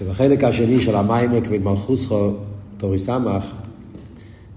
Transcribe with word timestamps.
ובחלק 0.00 0.44
השני 0.44 0.80
של 0.80 0.96
המים 0.96 1.44
כבד 1.44 1.62
מלכוסכו, 1.62 2.30
תורי 2.76 2.98
סמך, 2.98 3.44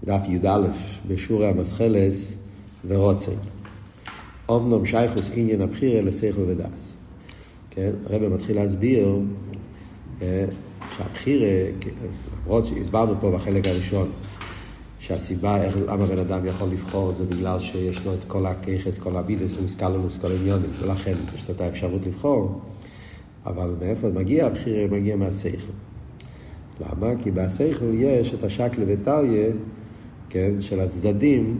דף 0.03 0.21
י"א, 0.29 0.67
בשורי 1.07 1.47
המסחלס 1.47 2.33
ורוצן. 2.87 3.31
אומנום 4.49 4.85
שייכוס 4.85 5.29
עניין 5.33 5.61
הבחירה 5.61 6.01
לשכל 6.01 6.41
ודס. 6.41 6.93
כן, 7.69 7.91
הרב 8.09 8.27
מתחיל 8.27 8.55
להסביר 8.55 9.19
אה, 10.21 10.45
שהבחירה, 10.97 11.71
למרות 12.45 12.65
שהסברנו 12.65 13.13
פה 13.19 13.31
בחלק 13.31 13.67
הראשון, 13.67 14.11
שהסיבה 14.99 15.63
איך, 15.63 15.77
למה 15.87 16.05
בן 16.05 16.19
אדם 16.19 16.45
יכול 16.45 16.67
לבחור 16.67 17.13
זה 17.13 17.25
בגלל 17.25 17.59
שיש 17.59 18.05
לו 18.05 18.13
את 18.13 18.23
כל 18.27 18.45
הככס, 18.45 18.97
כל 18.97 19.17
הבידס, 19.17 19.51
ומסקלונוס, 19.57 20.17
כל 20.21 20.31
העניונים, 20.31 20.69
ולכן 20.79 21.13
יש 21.35 21.49
לו 21.49 21.55
את 21.55 21.61
האפשרות 21.61 22.01
לבחור. 22.05 22.61
אבל 23.45 23.69
מאיפה 23.81 24.07
מגיע 24.09 24.45
הבחירה? 24.45 24.87
מגיע 24.87 25.15
מהשכל. 25.15 25.71
למה? 26.81 27.07
כי 27.23 27.31
בהשכל 27.31 27.93
יש 27.93 28.33
את 28.33 28.43
השקלה 28.43 28.85
וטליה, 28.87 29.51
כן, 30.29 30.61
של 30.61 30.79
הצדדים, 30.79 31.59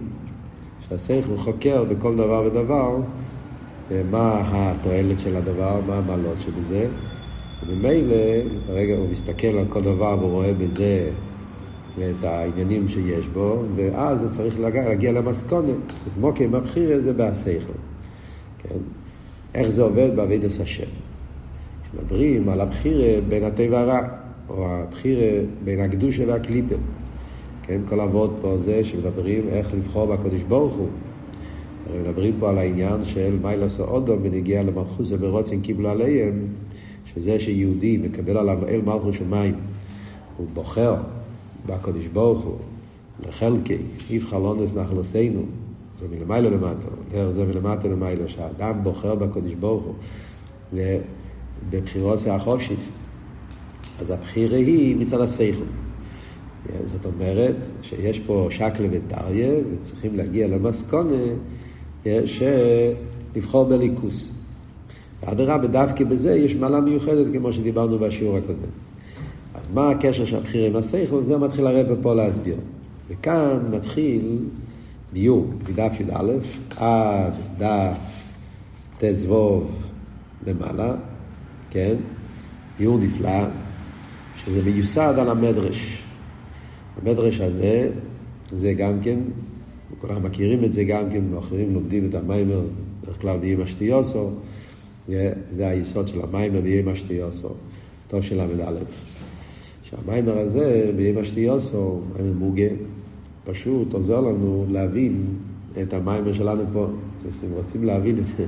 שהשכל 0.89 1.35
חוקר 1.35 1.83
בכל 1.83 2.15
דבר 2.15 2.43
ודבר 2.45 2.99
מה 4.11 4.41
התועלת 4.45 5.19
של 5.19 5.35
הדבר, 5.35 5.79
מה 5.87 5.97
המעלות 5.97 6.39
שבזה, 6.39 6.87
וממילא, 7.67 8.15
ברגע 8.67 8.95
הוא 8.95 9.09
מסתכל 9.09 9.47
על 9.47 9.65
כל 9.69 9.81
דבר 9.81 10.17
והוא 10.19 10.31
רואה 10.31 10.53
בזה 10.53 11.09
את 11.99 12.23
העניינים 12.23 12.89
שיש 12.89 13.27
בו, 13.27 13.63
ואז 13.75 14.21
הוא 14.21 14.29
צריך 14.29 14.59
להגיע, 14.59 14.89
להגיע 14.89 15.11
למסכונת. 15.11 15.75
אז 16.07 16.17
מוקי 16.19 16.47
מבחיר 16.47 17.01
זה 17.01 17.13
בהשכל. 17.13 17.73
כן? 18.57 18.77
איך 19.53 19.69
זה 19.69 19.81
עובד 19.81 20.15
בעבידת 20.15 20.61
השם. 20.61 21.04
מדברים 21.95 22.49
על 22.49 22.61
הבחירה 22.61 23.21
בין 23.29 23.43
הטבע 23.43 23.79
הרע, 23.79 23.99
או 24.49 24.67
הבחירה 24.67 25.43
בין 25.63 25.79
הקדושה 25.79 26.23
והקליפה. 26.27 26.75
כן, 27.63 27.81
כל 27.89 27.99
אבות 27.99 28.31
פה 28.41 28.57
זה 28.57 28.83
שמדברים 28.83 29.47
איך 29.49 29.73
לבחור 29.73 30.05
בקדוש 30.05 30.43
ברוך 30.43 30.73
הוא. 30.73 30.87
מדברים 32.01 32.33
פה 32.39 32.49
על 32.49 32.57
העניין 32.57 33.05
של 33.05 33.37
מיילס 33.41 33.79
אודום 33.79 34.19
ונגיע 34.23 34.63
למלכוס 34.63 35.11
וברוצן 35.11 35.61
קיבלו 35.61 35.89
עליהם, 35.89 36.47
שזה 37.05 37.39
שיהודי 37.39 37.97
מקבל 37.97 38.37
עליו 38.37 38.67
אל 38.67 38.81
מלכוס 38.81 39.15
שמיים, 39.15 39.55
הוא 40.37 40.47
בוחר 40.53 40.95
בקדוש 41.65 42.07
ברוך 42.07 42.41
הוא, 42.41 42.55
לחלקי, 43.27 43.77
איף 44.09 44.25
חלונס 44.25 44.73
נחלוסינו, 44.73 45.41
זה 45.99 46.05
מלמעלה 46.17 46.49
למטה, 46.49 46.87
זה 47.31 47.45
מלמטה 47.45 47.87
למעלה, 47.87 48.27
שהאדם 48.27 48.79
בוחר 48.83 49.15
בקדוש 49.15 49.53
ברוך 49.53 49.83
הוא. 49.83 49.93
בבחירות 51.69 52.19
החופשיס. 52.27 52.89
אז 53.99 54.11
הבחירה 54.11 54.57
היא 54.57 54.95
מצד 54.95 55.21
השכל. 55.21 55.65
זאת 56.85 57.05
אומרת 57.05 57.55
שיש 57.81 58.19
פה 58.19 58.47
שקלה 58.49 58.87
וטריה, 58.91 59.53
וצריכים 59.71 60.15
להגיע 60.15 60.47
למסקונה 60.47 61.17
שלבחור 62.25 63.63
בליכוס. 63.63 64.31
ואדרבה, 65.23 65.67
דווקא 65.67 66.03
בזה 66.03 66.35
יש 66.35 66.55
מעלה 66.55 66.79
מיוחדת, 66.79 67.33
כמו 67.33 67.53
שדיברנו 67.53 67.99
בשיעור 67.99 68.37
הקודם. 68.37 68.69
אז 69.55 69.67
מה 69.73 69.89
הקשר 69.89 70.25
של 70.25 70.37
הבחירה 70.37 70.67
עם 70.67 70.75
השכל? 70.75 71.23
זה 71.23 71.37
מתחיל 71.37 71.67
הרב 71.67 71.87
פה 72.01 72.13
להסביר. 72.13 72.57
וכאן 73.09 73.59
מתחיל 73.71 74.37
ביור, 75.13 75.47
מדף 75.69 75.99
י"א 75.99 76.33
עד 76.77 77.33
דף 77.57 77.97
ט"ו 78.99 79.63
למעלה. 80.47 80.95
כן? 81.75 81.95
ביור 82.79 82.97
נפלא, 82.97 83.47
שזה 84.35 84.61
מיוסד 84.63 85.13
על 85.17 85.29
המדרש. 85.29 86.03
המדרש 86.97 87.39
הזה, 87.39 87.89
זה 88.51 88.73
גם 88.73 88.99
כן, 89.01 89.19
כולם 90.01 90.23
מכירים 90.23 90.63
את 90.63 90.73
זה 90.73 90.83
גם 90.83 91.09
כן, 91.11 91.23
אחרים 91.39 91.73
לומדים 91.73 92.09
את 92.09 92.15
המיימר, 92.15 92.61
בדרך 93.01 93.21
כלל 93.21 93.37
באמא 93.37 93.65
שטיוסו, 93.65 94.29
זה 95.51 95.67
היסוד 95.67 96.07
של 96.07 96.21
המיימר 96.21 96.61
באמא 96.61 96.95
שטיוסו, 96.95 97.49
טוב 98.07 98.21
של 98.21 98.41
ל"א. 98.41 98.73
שהמיימר 99.83 100.37
הזה, 100.37 100.91
באמא 100.97 101.23
שטיוסו, 101.23 102.01
מיימר 102.13 102.33
מוגה, 102.33 102.69
פשוט 103.43 103.93
עוזר 103.93 104.21
לנו 104.21 104.65
להבין 104.69 105.25
את 105.81 105.93
המיימר 105.93 106.33
שלנו 106.33 106.63
פה. 106.73 106.87
אם 107.45 107.51
רוצים 107.53 107.83
להבין 107.83 108.17
את 108.17 108.25
זה, 108.25 108.45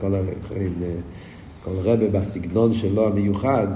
כל 0.00 0.14
החיים... 0.14 0.72
כל 1.66 1.78
רבה 1.82 2.08
בסגנון 2.08 2.72
שלו 2.72 3.06
המיוחד, 3.06 3.66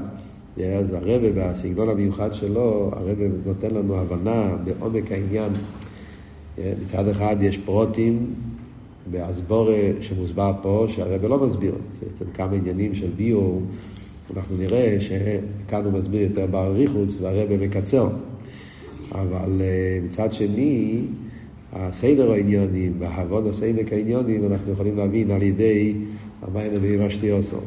אז 0.56 0.93
הרבה 0.93 1.31
בסגנון 1.34 1.89
המיוחד 1.89 2.34
שלו, 2.34 2.91
הרבה 2.93 3.25
נותן 3.47 3.71
לנו 3.71 3.99
הבנה 3.99 4.56
בעומק 4.65 5.12
העניין. 5.12 5.53
מצד 6.59 7.09
אחד 7.09 7.37
יש 7.41 7.59
פרוטים 7.59 8.34
באסבורה 9.11 9.78
שמוסבר 10.01 10.53
פה, 10.62 10.87
שהרבה 10.89 11.28
לא 11.28 11.47
מסביר. 11.47 11.75
זה 11.93 12.06
בעצם 12.06 12.25
כמה 12.34 12.53
עניינים 12.53 12.95
של 12.95 13.11
ביור, 13.17 13.62
אנחנו 14.37 14.57
נראה 14.57 14.97
שכאן 15.01 15.84
הוא 15.84 15.93
מסביר 15.93 16.21
יותר 16.21 16.47
באריכוס 16.47 17.21
והרבה 17.21 17.57
מקצר. 17.57 18.09
אבל 19.12 19.61
אה, 19.61 19.99
מצד 20.05 20.33
שני, 20.33 21.03
הסדר 21.72 22.33
העניונים 22.33 22.93
וההבון 22.99 23.47
הסעמק 23.47 23.93
העניונים 23.93 24.47
אנחנו 24.53 24.72
יכולים 24.72 24.97
להבין 24.97 25.31
על 25.31 25.43
ידי 25.43 25.95
המים 26.43 26.71
הנביאים 26.72 27.01
אשתיוסו. 27.01 27.61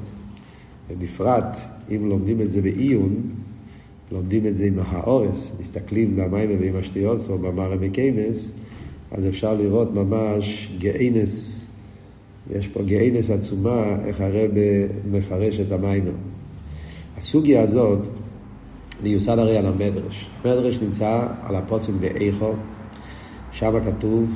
ובפרט, 0.90 1.58
אם 1.96 2.10
לומדים 2.10 2.42
את 2.42 2.52
זה 2.52 2.62
בעיון, 2.62 3.22
לומדים 4.12 4.48
את 4.48 4.58
זה 4.58 4.66
עם 4.66 4.80
האורס, 4.86 5.52
מסתכלים 5.62 6.16
במים 6.16 6.50
הנביאים 6.50 6.76
אשתיוסו, 6.76 7.38
במרא 7.38 7.76
מקיימס, 7.76 8.50
אז 9.12 9.28
אפשר 9.28 9.54
לראות 9.54 9.94
ממש 9.94 10.72
גאינס, 10.78 11.66
יש 12.52 12.68
פה 12.68 12.84
גאינס 12.84 13.30
עצומה, 13.30 13.98
איך 14.06 14.22
הרב 14.22 14.52
מפרש 15.12 15.60
את 15.60 15.72
המיימר. 15.72 16.16
הסוגיה 17.18 17.62
הזאת 17.62 18.08
מיוסד 19.04 19.40
הרי 19.40 19.58
על 19.58 19.66
המדרש. 19.66 20.30
המדרש 20.44 20.82
נמצא 20.82 21.28
על 21.42 21.56
הפוסק 21.56 21.94
באיכו, 22.00 22.54
שם 23.52 23.74
כתוב, 23.86 24.30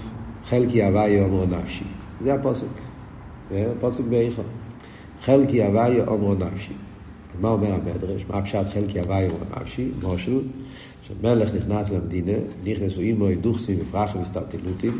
חלקי 0.43 0.83
הוויה 0.83 1.23
אומרו 1.23 1.45
נפשי. 1.45 1.83
זה 2.21 2.33
הפוסק. 2.33 2.67
זה 3.51 3.71
הפוסק 3.77 4.03
באיכו. 4.03 4.41
חלקי 5.27 5.63
הוויה 5.63 6.07
אומרו 6.07 6.33
נפשי. 6.33 6.73
מה 7.41 7.49
אומר 7.49 7.73
המדרש? 7.73 8.25
מה 8.29 8.41
פשט 8.41 8.65
חלקי 8.73 8.99
הוויה 8.99 9.29
אומרו 9.29 9.45
נפשי? 9.61 9.87
מושל, 10.03 10.39
שמלך 11.01 11.53
נכנס 11.53 11.89
למדינה, 11.89 12.37
נכנסו 12.65 13.01
אימו 13.01 13.25
דוכסים 13.41 13.77
ופרחים 13.81 14.21
וסטרטילותים. 14.21 14.99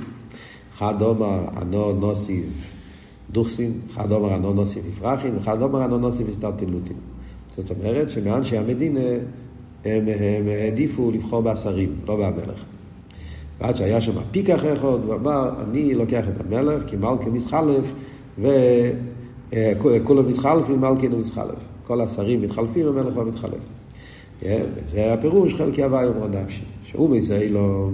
אחד 0.77 1.01
אומר 1.01 1.45
ענו 1.61 1.91
נוסיב 1.91 2.65
דוכסים, 3.31 3.79
אחד 3.93 4.11
אומר 4.11 4.33
ענו 4.33 4.53
נוסיב 4.53 4.83
ופרחים, 4.89 5.35
אחד 5.37 5.61
אומר 5.61 5.81
ענו 5.81 5.97
נוסיב 5.97 6.29
וסטרטילותים. 6.29 6.97
זאת 7.55 7.71
אומרת 7.71 8.09
שמאנשי 8.09 8.57
המדינה 8.57 9.09
הם, 9.85 10.07
הם 10.07 10.47
העדיפו 10.47 11.11
לבחור 11.11 11.41
בשרים, 11.41 11.95
לא 12.07 12.15
במלך. 12.15 12.63
ועד 13.59 13.75
שהיה 13.75 14.01
שם 14.01 14.23
פיקח 14.31 14.65
אחד, 14.65 15.03
הוא 15.05 15.13
אמר, 15.13 15.49
אני 15.63 15.93
לוקח 15.93 16.23
את 16.29 16.41
המלך 16.45 16.83
כי 16.87 16.95
מלכי 16.95 17.29
מסחלף, 17.29 17.93
וכולם 19.53 20.27
מסחלפים, 20.27 20.81
מלכינו 20.81 21.17
מסחלף. 21.17 21.59
כל 21.87 22.01
השרים 22.01 22.41
מתחלפים, 22.41 22.87
המלך 22.87 23.13
כבר 23.13 23.23
מתחלף. 23.23 23.59
וזה 24.41 25.13
הפירוש, 25.13 25.53
חלקי 25.53 25.83
הוואי 25.83 26.07
אומרו 26.07 26.27
נפשי. 26.27 26.63
שהוא 26.83 27.09
מזה 27.09 27.47
לא 27.49 27.89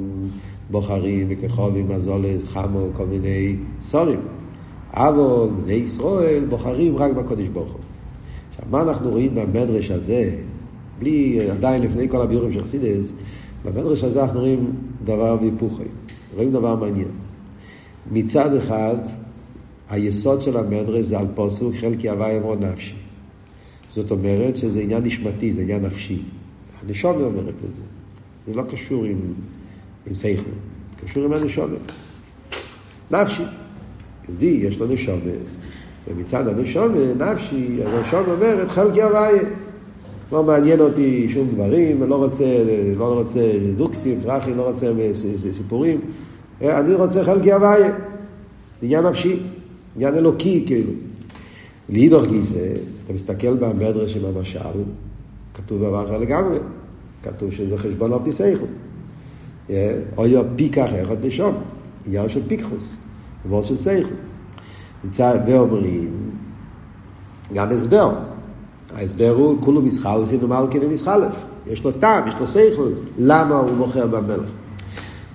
בוחרים 0.72 1.28
וכחובים, 1.30 1.90
מזולס, 1.90 2.44
חמו, 2.44 2.88
כל 2.98 3.06
מיני 3.06 3.56
סורים. 3.82 4.20
אבל 4.94 5.50
בני 5.64 5.74
ישראל 5.74 6.46
בוחרים 6.50 6.98
רק 6.98 7.12
בקודש 7.12 7.48
ברוך 7.48 7.72
הוא. 7.72 7.80
עכשיו, 8.50 8.66
מה 8.72 8.82
אנחנו 8.82 9.10
רואים 9.10 9.36
במדרש 9.36 9.92
הזה, 9.92 10.32
בלי, 11.00 11.50
עדיין 11.50 11.82
לפני 11.82 12.10
כל 12.10 12.22
הביורים 12.22 12.54
של 12.54 12.64
חסידס, 12.64 13.14
במדרש 13.66 14.04
הזה 14.04 14.24
אנחנו 14.24 14.40
רואים 14.40 14.72
דבר 15.04 15.38
והיפוכי, 15.42 15.84
רואים 16.36 16.52
דבר 16.52 16.76
מעניין. 16.76 17.12
מצד 18.12 18.56
אחד, 18.56 18.96
היסוד 19.90 20.42
של 20.42 20.58
המדרש 20.58 21.06
זה 21.06 21.20
על 21.20 21.26
פוסוק 21.36 21.76
חלקי 21.76 22.10
הוואי 22.10 22.38
אמרו 22.38 22.56
נפשי. 22.56 22.96
זאת 23.94 24.12
אומרת 24.12 24.58
שזה 24.58 24.80
עניין 24.80 25.04
נשמתי, 25.04 25.54
זה 25.54 25.62
עניין 25.62 25.86
נפשי. 25.86 26.18
הנשום 26.82 27.22
אומרת 27.22 27.56
את 27.70 27.74
זה. 27.74 27.84
זה 28.48 28.54
לא 28.54 28.64
קשור 28.70 29.04
עם, 29.04 29.20
עם 30.08 30.16
סייכל, 30.16 30.50
קשור 31.04 31.24
עם 31.24 31.34
הנשום. 31.34 31.72
נפשי. 33.12 33.44
יהודי, 34.30 34.46
יש 34.46 34.80
לו 34.80 34.88
נשום, 34.88 35.20
ומצד 36.08 36.48
הנשום, 36.48 36.94
נפשי, 37.18 37.80
הנשום 37.86 38.24
אומרת 38.28 38.70
חלקי 38.70 39.02
הוואי. 39.02 39.38
לא 40.32 40.44
מעניין 40.44 40.80
אותי 40.80 41.30
שום 41.30 41.48
דברים, 41.54 42.04
לא 42.04 42.16
רוצה, 42.16 42.46
לא 42.98 43.14
רוצה 43.14 43.52
דוקסים, 43.76 44.22
פרחים, 44.22 44.58
לא 44.58 44.70
רוצה 44.70 44.92
סיפורים. 45.54 46.00
אני 46.62 46.94
רוצה 46.94 47.24
חלקי 47.24 47.52
הוויה. 47.52 47.92
עניין 48.82 49.06
נפשי, 49.06 49.40
עניין 49.96 50.16
אלוקי 50.16 50.64
כאילו. 50.66 50.92
לאידוך 51.90 52.26
גיסא, 52.26 52.74
אתה 53.06 53.14
מסתכל 53.14 53.54
במדרש 53.54 54.18
עם 54.18 54.26
המשל, 54.26 54.60
כתוב 55.54 55.82
דבר 55.82 56.06
אחר 56.06 56.18
לגמרי. 56.18 56.58
כתוב 57.24 57.52
שזה 57.52 57.78
חשבון 57.78 58.14
על 58.14 58.20
פי 58.24 58.32
סייכל. 58.32 58.66
אוי 60.18 60.36
פי 60.56 60.70
כך 60.70 60.90
אחד 61.02 61.26
נשום, 61.26 61.56
עניין 62.06 62.30
של 62.30 62.42
פיקחוס, 62.48 62.96
עניין 63.46 63.64
של 63.64 63.78
סייכל. 63.78 64.14
ואומרים, 65.46 66.32
גם 67.54 67.70
הסבר. 67.72 68.12
ההסבר 68.96 69.30
הוא 69.30 69.58
כולו 69.62 69.82
מסחלפין 69.82 70.44
ומלכין 70.44 70.84
ומסחלף. 70.84 71.34
יש 71.68 71.84
לו 71.84 71.92
טעם, 71.92 72.28
יש 72.28 72.34
לו 72.40 72.48
סייכל, 72.48 72.90
למה 73.18 73.56
הוא 73.56 73.78
מוכר 73.78 74.08
במלך. 74.08 74.50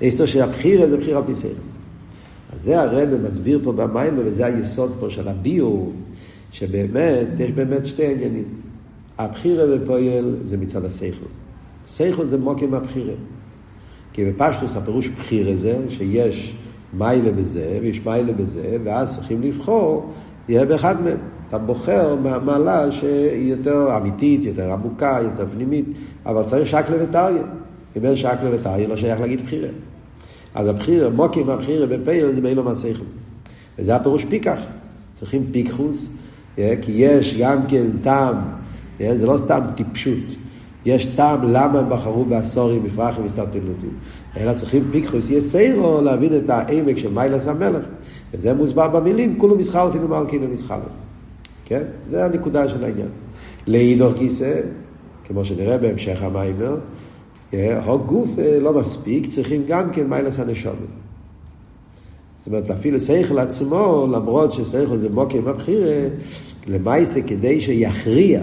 יש 0.01 0.21
לו 0.21 0.27
שהבחיר 0.27 0.87
זה 0.89 0.97
בחיר 0.97 1.17
על 1.17 1.23
פי 1.27 1.35
סייכל. 1.35 1.61
אז 2.53 2.63
זה 2.63 2.81
הרב 2.81 3.09
מסביר 3.29 3.61
פה 3.63 3.73
במים, 3.73 4.15
וזה 4.19 4.47
היסוד 4.47 4.93
פה 5.01 5.11
של 5.11 5.29
הביור, 5.29 5.93
שבאמת, 6.51 7.29
יש 7.41 7.51
באמת 7.51 7.87
שתי 7.87 8.13
עניינים. 8.13 8.45
הבחירה 9.19 9.77
בפועל 9.77 10.37
זה 10.43 10.57
מצד 10.57 10.85
הסייכל. 10.85 11.27
סייכל 11.87 12.27
זה 12.27 12.39
מוקים 12.39 12.75
הבחירה. 12.75 13.15
כי 14.13 14.25
בפשטוס 14.25 14.77
הפירוש 14.77 15.09
בחירה 15.09 15.57
זה 15.57 15.79
שיש 15.89 16.55
מיילה 16.93 17.33
בזה 17.33 17.79
ויש 17.83 18.07
מיילה 18.07 18.33
בזה, 18.33 18.77
ואז 18.85 19.15
צריכים 19.15 19.43
לבחור, 19.43 20.13
יהיה 20.49 20.65
באחד 20.65 21.03
מהם. 21.03 21.19
אתה 21.49 21.59
בוחר 21.59 22.17
מהמעלה 22.17 22.93
שהיא 22.93 23.51
יותר 23.51 23.97
אמיתית, 23.97 24.45
יותר 24.45 24.73
עמוקה, 24.73 25.19
יותר 25.23 25.47
פנימית, 25.53 25.87
אבל 26.27 26.45
צריך 26.45 26.69
שקלה 26.69 26.97
וטריה. 27.05 27.43
אם 27.97 28.05
אין 28.05 28.17
שקלה 28.17 28.51
וטריה, 28.53 28.89
לא 28.89 28.97
שייך 28.97 29.21
להגיד 29.21 29.41
בחירה. 29.41 29.69
אז 30.59 30.67
הבחירה, 30.67 31.11
מוקים 31.11 31.51
הבחירה 31.51 31.87
בפייל 31.87 32.33
זה 32.33 32.41
באילו 32.41 32.65
מהסייכל. 32.65 33.05
וזה 33.79 33.97
הפירוש 33.97 34.25
פיקח. 34.25 34.63
צריכים 35.13 35.47
פיקחוס, 35.53 36.07
אה, 36.59 36.75
כי 36.83 36.93
יש 36.93 37.37
גם 37.41 37.67
כן 37.69 37.87
טעם, 38.03 38.37
אה, 39.01 39.17
זה 39.17 39.27
לא 39.27 39.39
סתם 39.39 39.61
טיפשות. 39.75 40.37
יש 40.85 41.07
טעם 41.07 41.53
למה 41.53 41.79
הם 41.79 41.89
בחרו 41.89 42.25
בעשורים, 42.25 42.85
מפרחים 42.85 43.23
והסתרטלותים. 43.23 43.91
אלא 44.37 44.55
צריכים 44.55 44.85
פיקחוס, 44.91 45.31
יש 45.31 45.45
סיירו 45.45 46.01
להבין 46.01 46.37
את 46.37 46.51
העמק 46.51 46.97
של 46.97 47.13
מיילס 47.13 47.49
המלך. 47.49 47.85
וזה 48.35 48.55
מוסבר 48.55 48.89
במילים, 48.89 49.39
כולו 49.39 49.57
מסחר 49.57 49.89
אפילו 49.91 50.09
מלכינו 50.09 50.49
מסחר. 50.49 50.81
כן? 51.65 51.83
זה 52.09 52.25
הנקודה 52.25 52.69
של 52.69 52.85
העניין. 52.85 53.09
לאידור 53.67 54.13
כיסא, 54.13 54.61
כמו 55.25 55.45
שנראה 55.45 55.79
בהמשך 55.79 56.23
המיימר, 56.23 56.77
הגוף 57.53 58.29
אה, 58.39 58.61
לא 58.61 58.73
מספיק, 58.73 59.27
צריכים 59.27 59.65
גם 59.67 59.91
כן 59.93 60.07
מיילס 60.07 60.39
הנשומת. 60.39 60.77
זאת 62.39 62.47
אומרת, 62.47 62.71
אפילו 62.71 63.01
שכל 63.01 63.39
עצמו, 63.39 64.07
למרות 64.13 64.53
ששכל 64.53 64.99
זה 64.99 65.09
מוקר 65.09 65.41
מבחירה, 65.41 66.09
למעשה 66.67 67.23
כדי 67.23 67.61
שיכריע, 67.61 68.41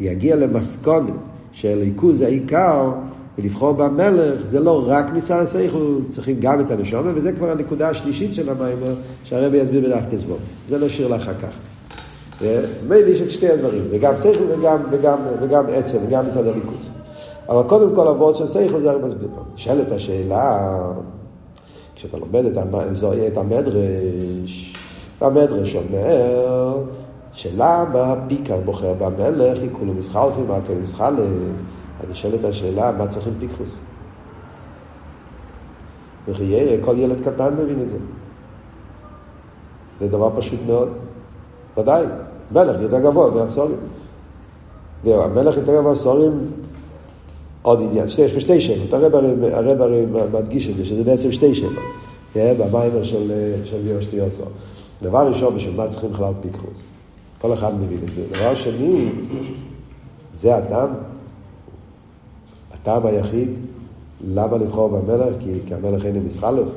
יגיע 0.00 0.36
למסכונת 0.36 1.14
של 1.52 1.82
עיכוז 1.82 2.20
העיקר, 2.20 2.92
ולבחור 3.38 3.72
במלך, 3.72 4.46
זה 4.46 4.60
לא 4.60 4.84
רק 4.86 5.06
מצד 5.14 5.40
השכל, 5.40 5.98
צריכים 6.08 6.36
גם 6.40 6.60
את 6.60 6.70
הנשומת, 6.70 7.12
וזה 7.14 7.32
כבר 7.32 7.50
הנקודה 7.50 7.88
השלישית 7.88 8.34
של 8.34 8.48
המיימר, 8.48 8.94
שהרבי 9.24 9.58
יסביר 9.58 9.80
בדף 9.80 10.04
תזבוב. 10.10 10.38
זה 10.68 10.78
נשאיר 10.78 11.08
לאחר 11.08 11.34
כך. 11.34 11.56
מילא 12.88 13.08
יש 13.08 13.20
את 13.20 13.30
שתי 13.30 13.48
הדברים, 13.48 13.88
זה 13.88 13.98
גם 13.98 14.14
שכל 14.18 14.44
וגם, 14.48 14.78
וגם, 14.90 15.18
וגם 15.40 15.64
עצם, 15.68 15.98
וגם 16.06 16.26
מצד 16.26 16.46
הליכוז. 16.46 16.95
אבל 17.48 17.62
קודם 17.68 17.94
כל 17.94 18.08
הוורד 18.08 18.34
של 18.34 18.46
שכל 18.46 18.80
זה 18.80 18.90
הרבה 18.90 19.06
מסביר 19.06 19.28
פה. 19.34 19.40
נשאלת 19.54 19.92
השאלה, 19.92 20.78
כשאתה 21.94 22.18
לומד 22.18 22.44
את, 22.44 22.56
את 23.32 23.36
המדרש, 23.36 24.74
המדרש 25.20 25.76
אומר 25.76 26.78
שלמה 27.32 28.14
פיקר 28.28 28.56
בוחר 28.64 28.94
במלך, 28.98 29.58
היא 29.62 29.70
כולו 29.72 29.94
מסחלפי, 29.94 30.40
מה 30.48 30.58
כן 30.66 30.78
מסחלף. 30.80 31.18
אז 32.00 32.10
נשאלת 32.10 32.44
השאלה, 32.44 32.92
מה 32.92 33.06
צריכים 33.06 33.32
פיקחוס? 33.38 33.76
וחיי, 36.28 36.78
כל 36.80 36.94
ילד 36.98 37.20
קטן 37.20 37.54
מבין 37.54 37.80
את 37.80 37.88
זה. 37.88 37.96
זה 40.00 40.08
דבר 40.08 40.30
פשוט 40.36 40.60
מאוד. 40.66 40.88
ודאי, 41.78 42.04
מלך 42.52 42.80
יותר 42.80 43.00
גבוה 43.00 43.30
מהסורים. 43.30 43.76
המלך 45.04 45.56
יותר 45.56 45.72
גבוה 45.72 45.90
מהסורים, 45.90 46.50
עוד 47.66 47.80
עניין, 47.82 48.06
יש 48.06 48.32
פה 48.34 48.40
שתי 48.40 48.60
שאלות, 48.60 48.92
הרב 48.92 49.82
הרי 49.82 50.06
מדגיש 50.32 50.68
את 50.68 50.76
זה, 50.76 50.84
שזה 50.84 51.04
בעצם 51.04 51.32
שתי 51.32 51.54
שאלות, 51.54 51.82
במיימר 52.36 53.02
של, 53.02 53.32
של 53.64 53.86
יושטי 53.86 54.16
יוסו. 54.16 54.42
דבר 55.02 55.28
ראשון, 55.28 55.56
בשביל 55.56 55.76
מה 55.76 55.88
צריכים 55.88 56.10
בכלל 56.10 56.32
פיקחוס? 56.40 56.84
כל 57.40 57.52
אחד 57.52 57.80
מבין 57.80 57.98
את 58.08 58.14
זה. 58.14 58.22
דבר 58.30 58.54
שני, 58.54 59.08
זה 60.34 60.56
הטעם, 60.56 60.88
הטעם 62.72 63.06
היחיד, 63.06 63.48
למה 64.28 64.56
לבחור 64.56 64.88
במלך? 64.88 65.34
כי, 65.40 65.52
כי 65.66 65.74
המלך 65.74 66.04
אינו 66.04 66.20
מסחלף. 66.20 66.68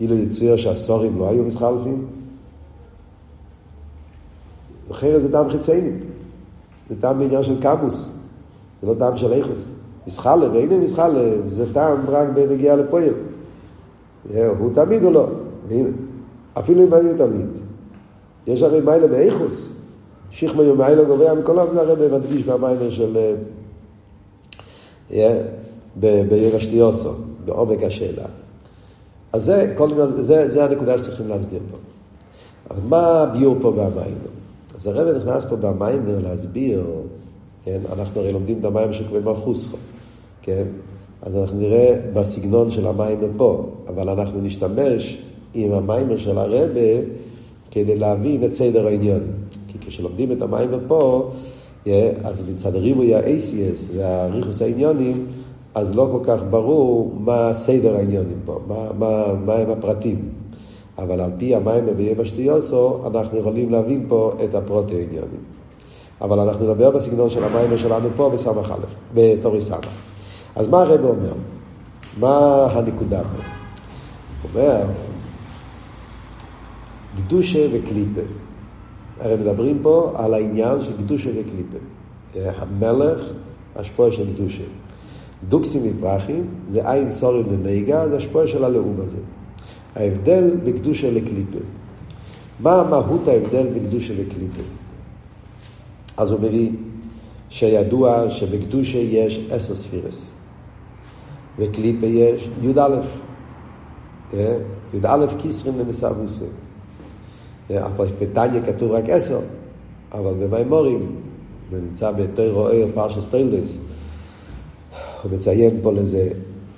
אילו 0.00 0.16
יצויר 0.16 0.56
שהסורים 0.56 1.18
לא 1.18 1.28
היו 1.28 1.44
מסחלפים, 1.44 2.06
אחרת 4.90 5.22
זה 5.22 5.32
טעם 5.32 5.48
חיצייני. 5.48 5.90
זה 6.88 7.00
טעם 7.00 7.18
בעניין 7.18 7.42
של 7.42 7.60
קמוס, 7.60 8.08
זה 8.80 8.86
לא 8.86 8.94
טעם 8.94 9.16
של 9.16 9.32
איכוס. 9.32 9.70
מסחלב, 10.08 10.52
ואין 10.52 10.80
מסחלב, 10.80 11.48
זה 11.48 11.74
טעם 11.74 11.98
רק 12.08 12.28
בנגיעה 12.34 12.76
לפועל. 12.76 13.14
הוא 14.58 14.70
תמיד 14.74 15.04
או 15.04 15.10
לא. 15.10 15.26
אפילו 16.58 16.84
אם 16.84 16.94
היו 16.94 17.16
תמיד. 17.16 17.46
יש 18.46 18.62
הרי 18.62 18.80
מיילה 18.80 19.06
באיכוס. 19.06 19.72
שיחמה 20.30 20.62
יום 20.62 20.78
מיילה 20.78 21.04
גובע 21.04 21.30
העם, 21.30 21.38
זה 21.72 21.80
הרי 21.80 22.18
מדגיש 22.18 22.46
מהמיילה 22.46 22.90
של... 22.90 23.34
בירשתיוסו, 26.00 27.12
בעומק 27.44 27.82
השאלה. 27.82 28.24
אז 29.32 29.44
זה, 29.44 29.74
כל, 29.76 29.88
זה, 30.16 30.50
זה 30.50 30.64
הנקודה 30.64 30.98
שצריכים 30.98 31.28
להסביר 31.28 31.60
פה. 31.70 31.76
אבל 32.70 32.80
מה 32.88 33.22
הביור 33.22 33.56
פה 33.60 33.70
במיילה? 33.70 34.28
אז 34.74 34.86
הרב 34.86 35.16
נכנס 35.16 35.44
פה 35.44 35.56
במיימר 35.56 36.18
להסביר, 36.18 36.84
כן, 37.64 37.80
אנחנו 37.92 38.20
הרי 38.20 38.32
לומדים 38.32 38.58
את 38.60 38.64
המיימר 38.64 38.92
של 38.92 39.04
כבד 39.08 39.24
מלכוסכו, 39.24 39.76
כן, 40.48 40.64
אז 41.22 41.36
אנחנו 41.36 41.58
נראה 41.58 42.00
בסגנון 42.12 42.70
של 42.70 42.86
המיימר 42.86 43.28
פה, 43.36 43.66
אבל 43.88 44.08
אנחנו 44.08 44.40
נשתמש 44.40 45.18
עם 45.54 45.72
המיימר 45.72 46.16
של 46.16 46.38
הרבה 46.38 46.90
כדי 47.70 47.96
להבין 47.96 48.44
את 48.44 48.54
סדר 48.54 48.86
העניין. 48.86 49.20
כי 49.68 49.78
כשלומדים 49.80 50.32
את 50.32 50.42
המיימר 50.42 50.78
פה, 50.86 51.30
אז 52.24 52.42
מצד 52.48 52.76
ריבוי 52.76 53.14
ה-ACS 53.14 53.96
והריכוס 53.96 54.62
העניונים, 54.62 55.26
אז 55.74 55.96
לא 55.96 56.08
כל 56.12 56.20
כך 56.22 56.42
ברור 56.50 57.14
מה 57.20 57.50
סדר 57.54 57.96
העניונים 57.96 58.38
פה, 58.44 58.60
מה, 58.68 58.88
מה, 58.98 59.34
מה 59.46 59.54
הם 59.54 59.70
הפרטים. 59.70 60.28
אבל 60.98 61.20
על 61.20 61.30
פי 61.38 61.54
המים 61.54 61.84
ביבשתיוסו, 61.96 63.00
אנחנו 63.06 63.38
יכולים 63.38 63.72
להבין 63.72 64.04
פה 64.08 64.32
את 64.44 64.54
הפרוטי 64.54 64.94
עניונים. 64.94 65.40
אבל 66.20 66.40
אנחנו 66.40 66.64
נדבר 66.64 66.90
בסגנון 66.90 67.30
של 67.30 67.44
המים 67.44 67.78
שלנו 67.78 68.08
פה 68.16 68.30
בסמך 68.30 68.70
א', 68.70 68.86
בתורי 69.14 69.60
סמך. 69.60 70.07
אז 70.58 70.68
מה 70.68 70.78
הרב 70.78 71.04
אומר? 71.04 71.32
מה 72.20 72.66
הנקודה 72.72 73.20
פה? 73.22 73.42
הוא 74.42 74.50
אומר, 74.54 74.84
קדושה 77.16 77.66
וקליפה. 77.72 78.20
הרי 79.20 79.36
מדברים 79.36 79.78
פה 79.82 80.12
על 80.16 80.34
העניין 80.34 80.82
של 80.82 80.96
קדושה 80.96 81.30
וקליפה. 81.30 81.78
המלך, 82.34 83.20
השפועה 83.76 84.12
של 84.12 84.34
קדושה. 84.34 84.62
דוקסים 85.48 85.82
מפרחים, 85.84 86.46
זה 86.68 86.90
עין 86.90 87.10
סורים 87.10 87.46
לנהיגה, 87.52 88.08
זה 88.08 88.16
השפועה 88.16 88.46
של 88.46 88.64
הלאום 88.64 88.96
הזה. 88.98 89.20
ההבדל 89.96 90.50
בקדושה 90.64 91.10
לקליפה. 91.10 91.58
מה 92.60 92.82
מהות 92.90 93.28
ההבדל 93.28 93.66
בקדושה 93.74 94.14
לקליפה? 94.14 94.62
אז 96.16 96.30
הוא 96.30 96.40
מביא 96.40 96.70
שידוע 97.50 98.30
שבקדושה 98.30 98.98
יש 98.98 99.40
עשר 99.50 99.74
ספירות, 99.74 100.37
וקליפה 101.58 102.06
יש 102.06 102.48
י"א. 102.62 103.00
אה? 104.34 104.56
י"א 104.94 105.26
כתרין 105.38 105.78
דמסאבותא. 105.78 106.44
בתניא 108.20 108.60
כתוב 108.66 108.92
רק 108.92 109.08
עשר, 109.08 109.40
אבל 110.12 110.32
במאמרים, 110.32 111.12
זה 111.72 111.80
נמצא 111.80 112.10
בתורה 112.10 112.50
אור 112.50 112.84
פרשת 112.94 113.24
תולדות, 113.24 113.78
הוא 115.22 115.32
מציין 115.32 115.78
פה 115.82 115.92
לזה 115.92 116.28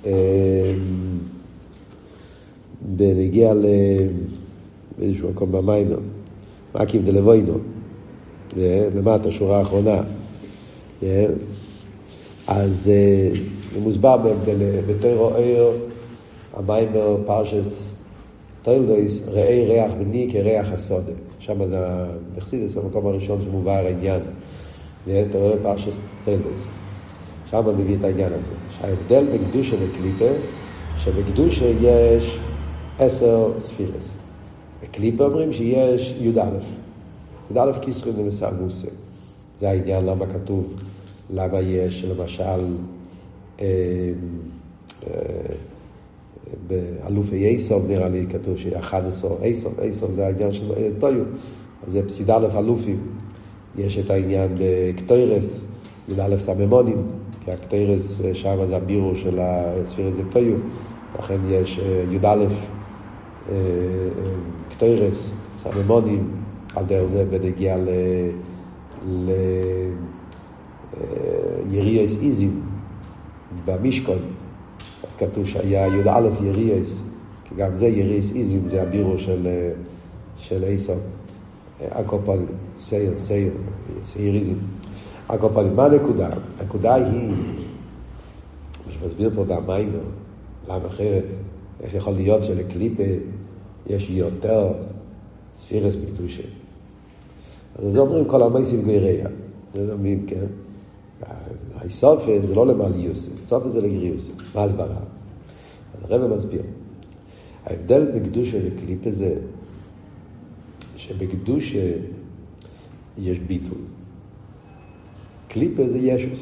אה, 0.05 0.11
בנגיע 2.81 3.53
לאיזשהו 4.97 5.29
מקום 5.29 5.51
במאמר, 5.51 5.99
מקיף 6.75 7.01
דלבונה, 7.03 7.57
למטה, 8.95 9.31
שורה 9.31 9.57
האחרונה. 9.59 10.01
אז 12.47 12.91
זה 13.73 13.79
מוסבר 13.79 14.17
בתורה 14.87 15.35
אור, 15.35 15.71
המאמר 16.53 17.17
פרשת 17.25 17.93
תולדות, 18.61 19.21
ראה 19.27 19.65
ריח 19.65 19.91
בני 19.99 20.29
כריח 20.31 20.71
השדה. 20.71 21.11
שם 21.39 21.65
זה 21.65 21.77
בחסידות, 22.35 22.77
המקום 22.77 23.07
הראשון 23.07 23.41
שמובא 23.43 23.71
העניין. 23.71 24.21
רואה 25.07 25.53
פרשס 25.63 25.99
טיילס. 26.23 26.65
שם 27.51 27.77
מביא 27.77 27.97
את 27.97 28.03
העניין 28.03 28.33
הזה. 28.33 28.53
שההבדל 28.69 29.25
בין 29.31 29.45
קדושה 29.45 29.75
וקליפה, 29.79 30.31
שבקדושה 30.97 31.65
יש 31.81 32.37
עשר 32.99 33.51
ספירס. 33.57 34.17
בקליפה 34.83 35.23
אומרים 35.23 35.53
שיש 35.53 36.15
י"א. 36.19 36.41
י"א 37.55 37.71
כיסרין 37.81 38.15
ומסעבוסה. 38.19 38.87
זה 39.59 39.69
העניין 39.69 40.05
למה 40.05 40.25
כתוב, 40.25 40.75
למה 41.33 41.59
יש 41.59 42.03
למשל 42.03 42.59
אה, 43.61 43.67
אה, 45.07 45.13
באלופי 46.67 47.47
איסוב 47.47 47.87
נראה 47.87 48.09
לי 48.09 48.25
כתוב 48.29 48.57
ש-11 48.57 49.43
איסוב, 49.43 49.79
איסוב 49.79 50.11
זה 50.11 50.25
העניין 50.25 50.51
של 50.51 50.73
טויו, 50.99 51.23
אז 51.83 51.91
זה 51.91 51.99
י"א 51.99 52.59
אלופים. 52.59 52.99
יש 53.77 53.97
את 53.97 54.09
העניין 54.09 54.49
בקטוירס, 54.59 55.65
י"א 56.09 56.37
סממונים, 56.37 57.07
כי 57.45 57.51
הקטוירס 57.51 58.21
שם 58.33 58.65
זה 58.67 58.75
הבירו 58.75 59.15
של 59.15 59.39
הספירס 59.41 60.13
זה 60.13 60.23
טויו, 60.29 60.55
לכן 61.19 61.37
יש 61.49 61.79
י"א 62.11 62.45
קטוירס, 64.69 65.33
סממונים, 65.57 66.31
על 66.75 66.85
דרך 66.85 67.05
זה 67.05 67.25
בנגיע 67.25 67.77
ל... 67.77 67.89
ליריאס 71.69 72.17
איזים 72.21 72.70
במשכון, 73.65 74.19
אז 75.07 75.15
כתוב 75.15 75.45
שהיה 75.45 75.87
י"א 75.87 76.43
יריאס, 76.43 77.01
כי 77.43 77.55
גם 77.55 77.75
זה 77.75 77.87
יריאס 77.87 78.35
איזים, 78.35 78.67
זה 78.67 78.81
הבירו 78.81 79.17
של, 79.17 79.47
של 80.37 80.63
איסו, 80.63 80.93
אקופולים, 81.89 82.47
סייר, 82.77 83.19
סייר, 83.19 83.53
סייריזם. 84.05 84.53
אקופולים, 85.27 85.75
מה 85.75 85.85
הנקודה? 85.85 86.29
הנקודה 86.59 86.95
היא, 86.95 87.29
מה 88.85 88.91
שמסביר 88.91 89.31
פה 89.35 89.43
במיימר, 89.43 90.03
למה 90.67 90.87
אחרת, 90.87 91.23
איך 91.81 91.93
יכול 91.93 92.13
להיות 92.13 92.43
שלקליפה 92.43 93.03
יש 93.87 94.09
יותר 94.09 94.73
ספירס 95.53 95.95
בקדושה. 95.95 96.43
אז 97.75 97.93
זה 97.93 97.99
אומרים 97.99 98.25
כל 98.25 98.43
המייסים 98.43 98.81
גויריה. 98.81 99.27
זה 99.73 99.93
אומרים, 99.93 100.25
כן? 100.27 100.45
האיסופה 101.81 102.31
זה 102.39 102.55
לא 102.55 102.67
למעליוסים, 102.67 103.33
איסופה 103.37 103.69
זה 103.69 103.81
לגריוסים. 103.81 104.35
מה 104.55 104.63
הסברה? 104.63 104.99
אז 105.93 106.11
הרב 106.11 106.35
מסביר. 106.35 106.61
ההבדל 107.65 108.11
בקדושה 108.15 108.57
וקליפה 108.65 109.11
זה 109.11 109.35
שבקדושה 110.97 111.91
יש 113.17 113.39
ביטול. 113.39 113.77
קליפה 115.47 115.89
זה 115.89 115.97
ישוס. 115.97 116.39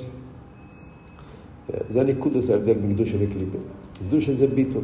זה 1.89 2.03
נקודס 2.03 2.49
ההבדל 2.49 2.73
בין 2.73 2.93
קדושה 2.93 3.17
וקליפה. 3.19 3.57
קדושה 4.07 4.35
זה 4.35 4.47
ביטול. 4.47 4.83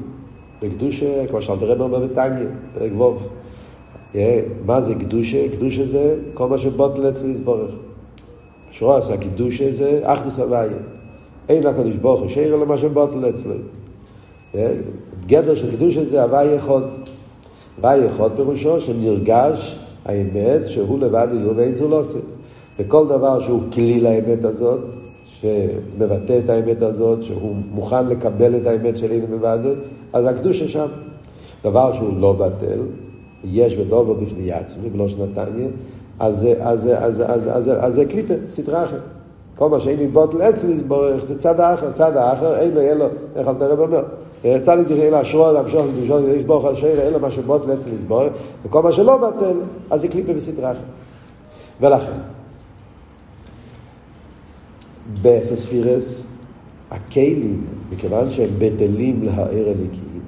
בקדושה, 0.62 1.28
כמו 1.28 1.42
שאלת 1.42 1.62
הרב 1.62 1.82
אומר 1.82 2.08
בתניא, 2.08 2.48
פרק 2.74 2.92
ווב. 2.96 3.30
מה 4.66 4.82
זה 4.82 4.96
קדושה? 4.96 5.50
קדושה 5.56 5.86
זה 5.86 6.20
כל 6.34 6.50
מה 6.50 6.58
שבוטל 6.58 7.10
אצל 7.10 7.30
יסבורך. 7.30 7.76
שורה 8.79 8.98
עשה 8.98 9.17
קדושה 9.17 9.72
זה 9.72 10.00
אחדוס 10.03 10.39
הוויה. 10.39 10.77
אין 11.50 11.63
לקדוש 11.63 11.96
ברוך 11.96 12.22
הוא 12.22 12.29
שאיר 12.29 12.55
למה 12.55 12.77
שבוטל 12.77 13.29
אצלו. 13.29 13.53
גדר 15.25 15.55
של 15.55 15.75
קדושה 15.75 16.05
זה 16.05 16.24
הוויה 16.24 16.53
יכול. 16.53 16.84
הוויה 17.77 18.05
יכול 18.05 18.29
פירושו 18.36 18.82
שנרגש 18.82 19.79
האמת 20.05 20.67
שהוא 20.67 21.00
לבד 21.00 21.27
יהיו 21.32 21.55
ואין 21.55 21.75
זו 21.75 21.88
לא 21.88 22.00
עושה. 22.00 22.20
וכל 22.79 23.08
דבר 23.08 23.39
שהוא 23.39 23.62
כלי 23.74 24.01
לאמת 24.01 24.44
הזאת, 24.44 24.82
שמבטא 25.25 26.39
את 26.44 26.50
האמת 26.50 26.82
הזאת, 26.82 27.24
שהוא 27.24 27.55
מוכן 27.72 28.08
לקבל 28.08 28.55
את 28.55 28.65
האמת 28.65 28.98
של 28.98 29.12
איננו 29.12 29.38
מבדל, 29.38 29.75
אז 30.13 30.25
הקדושה 30.25 30.67
שם. 30.67 30.88
דבר 31.63 31.94
שהוא 31.94 32.20
לא 32.20 32.34
בטל, 32.34 32.79
יש 33.44 33.77
ודובו 33.77 34.15
בפני 34.15 34.51
עצמי, 34.51 34.89
ולא 34.94 35.10
שנתניה, 35.10 35.67
אז 36.19 36.48
זה 37.89 38.05
קליפה, 38.05 38.34
סדרה 38.50 38.84
אחרת. 38.84 39.00
כל 39.55 39.69
מה 39.69 39.79
שאין 39.79 40.00
לי 40.00 40.07
בוטל 40.07 40.50
אצלי, 40.50 40.74
זה 41.24 41.39
צד 41.39 41.60
האחר, 41.60 41.91
צד 41.91 42.17
האחר, 42.17 42.55
אין 42.55 42.72
לו, 42.72 42.81
אין 42.81 42.98
לו, 42.98 43.05
איך 43.36 43.48
אל 43.48 43.53
תראה 43.53 43.84
אומר. 43.84 44.03
צד 44.41 44.91
אין 44.91 45.12
לו 45.12 45.22
אשרו, 45.22 45.51
להמשוך, 45.51 45.86
למשוך, 46.00 46.17
יש 46.27 46.43
ברוך 46.43 46.65
השאר, 46.65 47.00
אין 47.00 47.13
לו 47.13 47.19
מה 47.19 47.31
שבוטל 47.31 47.74
אצלי 47.74 47.91
לסבור, 47.91 48.24
וכל 48.65 48.84
מה 48.84 48.91
שלא 48.91 49.17
בטל, 49.17 49.60
אז 49.89 50.01
זה 50.01 50.07
קליפה 50.07 50.34
בסדרה 50.34 50.72
אחרת. 50.72 50.81
ולכן, 51.81 52.17
באסספירס, 55.22 56.24
הכלים, 56.91 57.65
מכיוון 57.91 58.31
שהם 58.31 58.50
בטלים 58.57 59.24
להעיר 59.24 59.69
הליקים, 59.69 60.22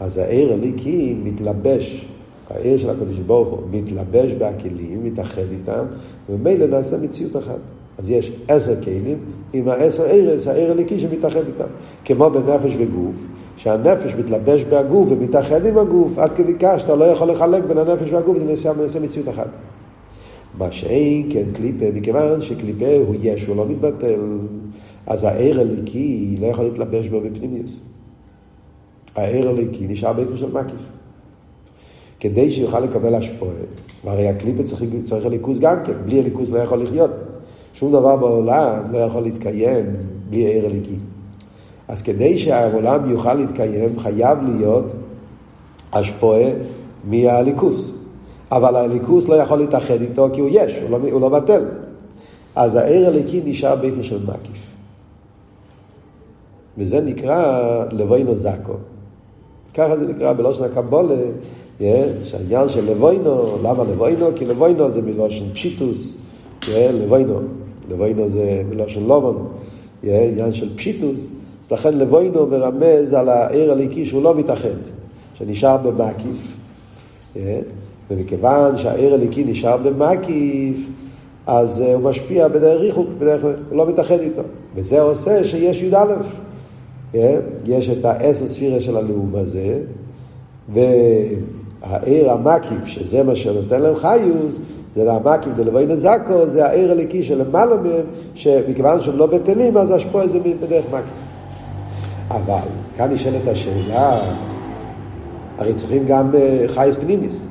אז 0.00 0.18
העיר 0.18 0.52
הליקים 0.52 1.24
מתלבש 1.24 2.09
העיר 2.50 2.76
של 2.76 2.90
הקדוש 2.90 3.18
ברוך 3.18 3.48
הוא 3.48 3.58
מתלבש 3.70 4.32
בכלים, 4.32 5.04
מתאחד 5.04 5.50
איתם, 5.50 5.84
וממילא 6.28 6.66
נעשה 6.66 6.98
מציאות 6.98 7.36
אחת. 7.36 7.58
אז 7.98 8.10
יש 8.10 8.32
עשר 8.48 8.82
כלים 8.82 9.18
עם 9.52 9.68
העשר 9.68 10.02
ערס, 10.02 10.46
העיר 10.46 10.70
הליקי 10.70 10.98
שמתאחד 10.98 11.46
איתם. 11.46 11.64
כמו 12.04 12.30
בנפש 12.30 12.76
וגוף, 12.78 13.14
שהנפש 13.56 14.14
מתלבש 14.18 14.64
בהגוף 14.64 15.08
ומתאחד 15.10 15.66
עם 15.66 15.78
הגוף, 15.78 16.18
עד 16.18 16.32
כדי 16.32 16.54
כך 16.60 16.74
שאתה 16.80 16.96
לא 16.96 17.04
יכול 17.04 17.30
לחלק 17.30 17.64
בין 17.64 17.78
הנפש 17.78 18.12
והגוף, 18.12 18.38
זה 18.38 18.44
נעשה, 18.44 18.72
נעשה 18.72 19.00
מציאות 19.00 19.28
אחת. 19.28 19.48
מה 20.58 20.72
שאין 20.72 21.28
כן 21.32 21.44
קליפה, 21.52 21.84
מכיוון 21.94 22.40
שקליפה 22.40 22.96
הוא 23.06 23.14
יש, 23.22 23.46
הוא 23.46 23.56
לא 23.56 23.66
מתבטל, 23.66 24.20
אז 25.06 25.24
העיר 25.24 25.60
הליקי 25.60 26.36
לא 26.40 26.46
יכול 26.46 26.64
להתלבש 26.64 27.08
בו 27.08 27.20
בפנימיוס. 27.20 27.80
העיר 29.16 29.48
הליקי 29.48 29.86
נשאר 29.88 30.12
באיפה 30.12 30.36
של 30.36 30.52
מקיף. 30.52 30.99
כדי 32.20 32.50
שיוכל 32.50 32.80
לקבל 32.80 33.14
השפועה. 33.14 33.54
והרי 34.04 34.28
הקליפה 34.28 34.62
צריך, 34.62 34.82
צריך 35.02 35.26
ליכוז 35.26 35.58
גם 35.58 35.76
כן, 35.84 35.92
בלי 36.06 36.18
הליכוז 36.18 36.50
לא 36.50 36.58
יכול 36.58 36.82
לחיות. 36.82 37.10
שום 37.74 37.92
דבר 37.92 38.16
בעולם 38.16 38.92
לא 38.92 38.98
יכול 38.98 39.22
להתקיים 39.22 39.86
בלי 40.30 40.46
עיר 40.46 40.66
הליקי. 40.66 40.96
אז 41.88 42.02
כדי 42.02 42.38
שהעולם 42.38 43.10
יוכל 43.10 43.34
להתקיים, 43.34 43.98
חייב 43.98 44.38
להיות 44.42 44.92
השפועה 45.92 46.50
מהליכוס. 47.04 47.92
אבל 48.52 48.76
הליכוס 48.76 49.28
לא 49.28 49.34
יכול 49.34 49.58
להתאחד 49.58 50.00
איתו 50.00 50.28
כי 50.32 50.40
הוא 50.40 50.48
יש, 50.52 50.78
הוא 50.82 50.90
לא, 50.90 51.08
הוא 51.10 51.20
לא 51.20 51.28
בטל. 51.28 51.64
אז 52.54 52.76
העיר 52.76 53.06
הליקי 53.06 53.40
נשאר 53.44 53.76
באיפה 53.76 54.02
של 54.02 54.26
מקיף. 54.26 54.66
וזה 56.78 57.00
נקרא 57.00 57.84
לבוינו 57.90 58.34
זקו. 58.34 58.72
ככה 59.74 59.98
זה 59.98 60.06
נקרא 60.06 60.32
בלושן 60.32 60.64
הקבולה, 60.64 61.14
שהעניין 62.24 62.68
של 62.68 62.90
לבוינו, 62.90 63.58
למה 63.62 63.84
לבוינו? 63.84 64.26
כי 64.36 64.46
לבוינו 64.46 64.90
זה 64.90 65.02
מלושן 65.02 65.44
פשיטוס, 65.52 66.16
לבוינו, 66.74 67.40
לבוינו 67.90 68.28
זה 68.28 68.62
מלושן 68.70 69.02
לובון, 69.02 69.48
עניין 70.02 70.52
של 70.52 70.76
פשיטוס, 70.76 71.30
אז 71.64 71.70
לכן 71.70 71.98
לבוינו 71.98 72.46
מרמז 72.46 73.12
על 73.12 73.28
העיר 73.28 73.72
הליקי 73.72 74.06
שהוא 74.06 74.22
לא 74.22 74.34
מתאחד, 74.34 74.68
שנשאר 75.34 75.76
במקיף, 75.76 76.56
ומכיוון 78.10 78.78
שהעיר 78.78 79.14
הליקי 79.14 79.44
נשאר 79.44 79.76
במקיף, 79.76 80.76
אז 81.46 81.80
הוא 81.80 82.02
משפיע 82.02 82.48
בדרך 82.48 82.80
ריחוק, 82.80 83.08
בדרך, 83.18 83.44
הוא 83.44 83.76
לא 83.78 83.86
מתאחד 83.86 84.20
איתו, 84.20 84.42
וזה 84.74 85.00
עושה 85.00 85.44
שיש 85.44 85.82
י"א. 85.82 86.14
יש 87.66 87.88
את 87.88 88.04
העשר 88.04 88.46
ספירה 88.46 88.80
של 88.80 88.96
הלאום 88.96 89.32
הזה, 89.34 89.78
והעיר 91.82 92.30
המקיף, 92.30 92.86
שזה 92.86 93.22
מה 93.22 93.36
שנותן 93.36 93.82
להם 93.82 93.96
חיוס, 93.96 94.60
זה 94.92 95.12
המקיף 95.12 95.52
דלווי 95.56 95.86
נזקו, 95.86 96.46
זה 96.46 96.66
העיר 96.66 96.90
הליקי 96.90 97.22
שלמעלה 97.22 97.76
מהם, 97.76 98.04
שמכיוון 98.34 99.00
שהם 99.00 99.16
לא 99.16 99.26
בטלים, 99.26 99.76
אז 99.76 99.90
השפוע 99.90 100.26
זה 100.26 100.40
בדרך 100.40 100.84
מקיף. 100.86 101.10
אבל, 102.30 102.68
כאן 102.96 103.12
נשאלת 103.12 103.48
השאלה, 103.48 104.20
הרי 105.58 105.74
צריכים 105.74 106.06
גם 106.06 106.34
אה, 106.34 106.64
חייס 106.66 106.96
פנימיס. 106.96 107.46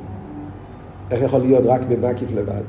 איך 1.12 1.22
יכול 1.22 1.40
להיות 1.40 1.66
רק 1.66 1.82
במקיף 1.90 2.32
לבד? 2.32 2.62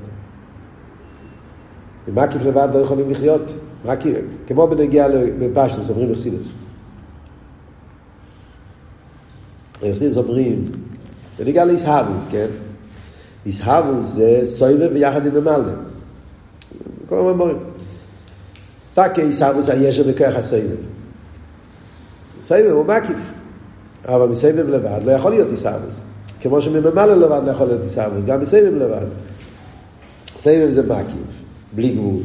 במקיף 2.08 2.42
לבד 2.44 2.68
לא 2.74 2.78
יכולים 2.78 3.10
לחיות. 3.10 3.52
מקיף, 3.84 4.16
כמו 4.46 4.66
בנגיעה 4.66 5.08
בפשטוס, 5.38 5.90
אומרים 5.90 6.10
אכסידס. 6.10 6.48
אכסידס 9.90 10.16
אומרים, 10.16 10.70
בנגיעה 11.40 11.64
לאיסהבוס, 11.64 12.24
כן? 12.30 12.46
איסהבוס 13.46 14.08
זה 14.08 14.40
סויבר 14.44 14.88
ויחד 14.92 15.26
עם 15.26 15.34
ממלא. 15.34 15.72
כל 17.08 17.18
הזמן 17.18 17.30
אומרים. 17.30 17.56
תקה 18.94 19.22
איסהבוס 19.22 19.68
הישר 19.68 20.02
בכוח 20.02 20.34
הסויבר. 20.34 20.74
סויבר 22.42 22.70
הוא 22.70 22.86
מקיף. 22.86 23.18
אבל 24.04 24.28
מסבב 24.28 24.68
לבד 24.68 25.00
לא 25.04 25.12
יכול 25.12 25.30
להיות 25.30 25.48
איסהבוס. 25.50 26.00
כמו 26.40 26.62
שממלא 26.62 27.14
לבד 27.14 27.40
לא 27.46 27.50
יכול 27.50 27.66
להיות 27.66 27.82
עיסאוווס, 27.82 28.24
גם 28.24 28.40
בסבב 28.40 28.74
לבד. 28.74 29.06
סבב 30.36 30.70
זה 30.70 30.82
מקיף, 30.82 31.42
בלי 31.72 31.92
גבול. 31.92 32.22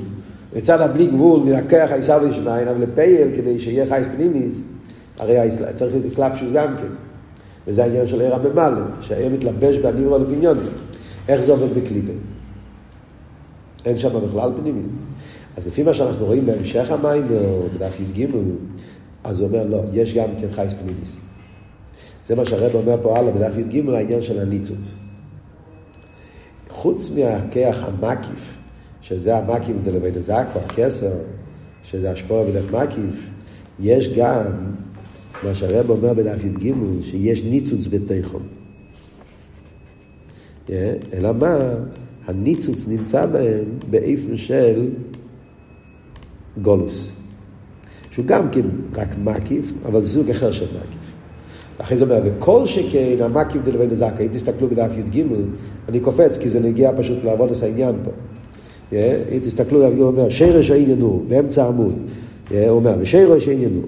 מצד 0.56 0.82
הבלי 0.82 1.06
גבול 1.08 1.44
נלקח 1.46 1.88
העיסאוווס 1.92 2.36
שניים, 2.36 2.68
אבל 2.68 2.82
לפייל, 2.84 3.28
כדי 3.36 3.60
שיהיה 3.60 3.86
חי 3.90 4.02
פנימיס, 4.16 4.56
הרי 5.20 5.50
צריך 5.76 5.94
להיות 5.94 6.06
אסלאפשוס 6.06 6.52
גם 6.54 6.76
כן. 6.78 7.05
וזה 7.68 7.84
העניין 7.84 8.08
של 8.08 8.22
עיר 8.22 8.36
הממלא, 8.36 8.82
שהעיר 9.02 9.30
מתלבש 9.30 9.78
בניברו 9.78 10.18
לבניונים. 10.18 10.68
איך 11.28 11.42
זה 11.42 11.52
עובד 11.52 11.74
בקליפה? 11.78 12.12
אין 13.86 13.98
שם 13.98 14.10
בכלל 14.26 14.52
פנימי. 14.62 14.82
אז 15.58 15.68
לפי 15.68 15.84
מה 15.84 15.94
שאנחנו 15.94 16.26
רואים 16.26 16.46
בהמשך 16.46 16.92
המים, 16.92 17.28
בדף 17.74 18.00
י"ג, 18.00 18.28
אז 19.24 19.40
הוא 19.40 19.48
אומר, 19.48 19.64
לא, 19.64 19.82
יש 19.94 20.14
גם 20.14 20.28
כן 20.42 20.48
חייס 20.52 20.74
פנימיס. 20.74 21.18
זה 22.28 22.36
מה 22.36 22.46
שהרב 22.46 22.76
אומר 22.76 22.98
פה 23.02 23.18
הלאה 23.18 23.32
בדף 23.32 23.58
י"ג, 23.58 23.90
העניין 23.90 24.22
של 24.22 24.40
הניצוץ. 24.40 24.94
חוץ 26.70 27.12
מהכיח 27.16 27.84
המקיף, 27.84 28.58
שזה 29.02 29.38
המקיף 29.38 29.78
זה 29.78 29.92
לבין 29.92 30.14
הזקו, 30.16 30.60
הכסר, 30.66 31.14
שזה 31.84 32.12
השפוע 32.12 32.44
בדף 32.44 32.72
מקיף, 32.72 33.30
יש 33.80 34.08
גם, 34.18 34.44
מה 35.44 35.56
שהרב 35.56 35.90
אומר 35.90 36.14
בדף 36.14 36.44
י"ג, 36.44 36.74
שיש 37.02 37.44
ניצוץ 37.44 37.88
בתיכון. 37.88 38.42
אלא 41.14 41.34
מה? 41.40 41.58
הניצוץ 42.28 42.88
נמצא 42.88 43.26
בהם 43.26 43.64
באיפן 43.90 44.38
של 44.38 44.90
גולוס. 46.62 47.12
שהוא 48.12 48.26
גם 48.26 48.50
כן 48.50 48.62
רק 48.96 49.10
מקיף, 49.24 49.72
אבל 49.86 50.02
זוג 50.02 50.30
אחר 50.30 50.52
של 50.52 50.66
מקיף. 50.66 51.06
אחרי 51.78 51.98
זה 51.98 52.04
אומר, 52.04 52.20
וכל 52.26 52.66
שכן 52.66 53.16
המקיף 53.20 53.62
דלבין 53.64 53.92
הזקה, 53.92 54.24
אם 54.24 54.28
תסתכלו 54.28 54.68
בדף 54.70 54.92
י"ג, 54.98 55.24
אני 55.90 56.00
קופץ, 56.00 56.38
כי 56.38 56.50
זה 56.50 56.60
נגיע 56.60 56.92
פשוט 56.98 57.24
לעבוד 57.24 57.52
את 57.52 57.64
העניין 57.64 57.96
פה. 58.04 58.12
אם 59.32 59.40
תסתכלו, 59.44 59.86
הוא 59.86 60.08
אומר, 60.08 60.30
שרש 60.30 60.72
העניין 60.72 61.02
הוא, 61.02 61.26
באמצע 61.28 61.64
העמוד. 61.64 61.96
הוא 62.50 62.70
אומר, 62.70 62.96
ושרש 63.00 63.48
העניין 63.48 63.74
הוא. 63.74 63.84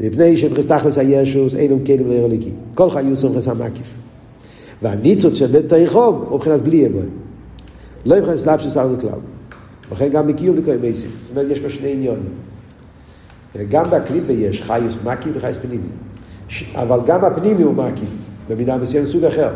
מפני 0.00 0.36
שבחסתכלס 0.36 0.98
הישוס 0.98 1.54
אינם 1.54 1.84
כלים 1.84 2.08
לעיר 2.08 2.24
הליקי. 2.24 2.50
כל 2.74 2.90
חיוס 2.90 3.22
הוא 3.22 3.36
חסם 3.36 3.62
מקיף. 3.62 3.86
והניצוץ 4.82 5.34
של 5.34 5.46
בית 5.46 5.68
תריחום 5.68 6.24
הוא 6.28 6.36
מבחינת 6.36 6.60
בלי 6.60 6.76
יבוים. 6.76 7.08
לא 8.04 8.16
מבחינת 8.16 8.38
סלאפ 8.38 8.60
של 8.60 8.70
שר 8.70 8.88
וכלל. 8.98 9.18
לכן 9.92 10.08
גם 10.08 10.26
בקיום 10.26 10.56
לקרוא 10.56 10.74
מייסים. 10.80 11.10
זאת 11.22 11.30
אומרת, 11.30 11.50
יש 11.50 11.60
פה 11.60 11.70
שני 11.70 11.92
עניונים. 11.92 12.32
גם 13.70 13.84
בקליפה 13.84 14.32
יש 14.32 14.62
חיוס 14.62 14.94
מקיף 15.04 15.32
וחייס 15.34 15.56
פנימי. 15.56 15.88
אבל 16.74 16.98
גם 17.06 17.24
הפנימי 17.24 17.62
הוא 17.62 17.74
מקיף, 17.74 18.08
במידה 18.48 18.76
מסוימת 18.76 19.06
סוג 19.06 19.24
אחר. 19.24 19.50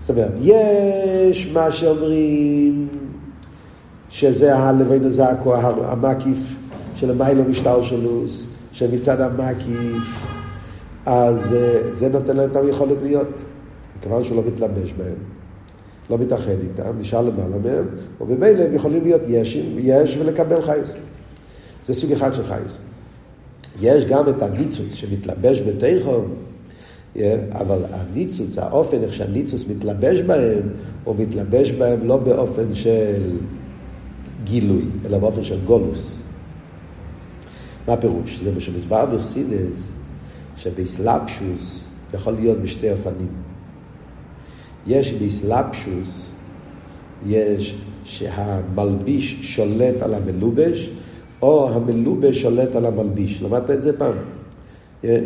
זאת 0.00 0.10
אומרת, 0.10 0.32
יש 0.40 1.50
מה 1.52 1.72
שאומרים 1.72 2.88
שזה 4.10 4.56
הלווין 4.56 5.04
הזעקו, 5.04 5.54
המקיף 5.56 6.38
של 6.96 7.10
המיילו 7.10 7.44
משטר 7.44 7.82
שלוס, 7.82 8.46
שמצד 8.76 9.20
המקיף, 9.20 10.26
אז 11.06 11.54
זה 11.92 12.08
נותן 12.08 12.36
להם 12.36 12.50
את 12.50 12.56
היכולת 12.56 13.02
להיות. 13.02 13.28
מכיוון 13.98 14.24
שהוא 14.24 14.36
לא 14.36 14.42
מתלבש 14.46 14.92
בהם, 14.92 15.16
לא 16.10 16.18
מתאחד 16.18 16.60
איתם, 16.62 16.98
נשאר 16.98 17.22
למעלה 17.22 17.58
מהם, 17.64 17.84
ובמילא 18.20 18.62
הם 18.62 18.74
יכולים 18.74 19.02
להיות 19.02 19.20
יש, 19.28 19.56
יש 19.78 20.16
ולקבל 20.16 20.62
חייס. 20.62 20.94
זה 21.86 21.94
סוג 21.94 22.12
אחד 22.12 22.34
של 22.34 22.44
חייס. 22.44 22.78
יש 23.80 24.04
גם 24.04 24.28
את 24.28 24.42
הניצוץ 24.42 24.94
שמתלבש 24.94 25.60
בתיכון, 25.60 26.34
אבל 27.50 27.78
הניצוץ, 27.90 28.58
האופן 28.58 29.02
איך 29.02 29.12
שהניצוץ 29.12 29.62
מתלבש 29.68 30.20
בהם, 30.20 30.62
הוא 31.04 31.14
מתלבש 31.18 31.70
בהם 31.70 32.06
לא 32.08 32.16
באופן 32.16 32.74
של 32.74 33.36
גילוי, 34.44 34.84
אלא 35.06 35.18
באופן 35.18 35.44
של 35.44 35.58
גולוס. 35.64 36.25
מה 37.86 37.92
הפירוש? 37.92 38.40
זה 38.42 38.52
מה 38.52 38.60
שמסבר 38.60 39.06
בחסידס, 39.06 39.92
שבאסלאפשוס 40.56 41.80
יכול 42.14 42.32
להיות 42.32 42.58
בשתי 42.58 42.90
אופנים. 42.92 43.28
יש 44.86 45.12
באסלאפשוס, 45.12 46.30
יש 47.26 47.74
שהמלביש 48.04 49.38
שולט 49.40 50.02
על 50.02 50.14
המלובש, 50.14 50.90
או 51.42 51.74
המלובש 51.74 52.42
שולט 52.42 52.74
על 52.74 52.86
המלביש. 52.86 53.42
למדת 53.42 53.70
את 53.70 53.82
זה 53.82 53.98
פעם? 53.98 54.14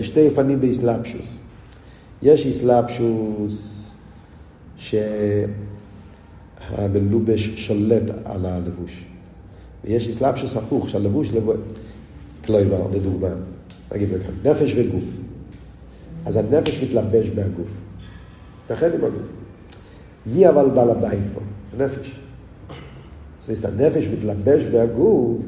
שתי 0.00 0.28
אופנים 0.28 0.60
באסלאפשוס. 0.60 1.36
יש 2.22 2.46
אסלאפשוס 2.46 3.90
שהמלובש 6.76 7.50
שולט 7.56 8.10
על 8.24 8.46
הלבוש. 8.46 9.04
ויש 9.84 10.08
אסלאפשוס 10.08 10.56
הפוך, 10.56 10.88
שהלבוש 10.88 11.30
לבוש... 11.30 11.56
קלויבר, 12.50 12.86
לדוגמה. 12.92 13.28
נגיד 13.92 14.08
לכם, 14.08 14.50
נפש 14.50 14.74
וגוף. 14.76 15.04
אז 16.26 16.36
הנפש 16.36 16.82
מתלבש 16.82 17.28
בהגוף. 17.28 17.68
מתאחד 18.64 18.94
עם 18.94 19.04
הגוף. 19.04 19.28
מי 20.26 20.48
אבל 20.48 20.70
בעל 20.74 20.90
הבית 20.90 21.20
פה? 21.34 21.40
הנפש. 21.76 22.20
זאת 23.40 23.64
אומרת, 23.64 23.64
הנפש 23.64 24.06
מתלבש 24.06 24.64
בהגוף, 24.64 25.38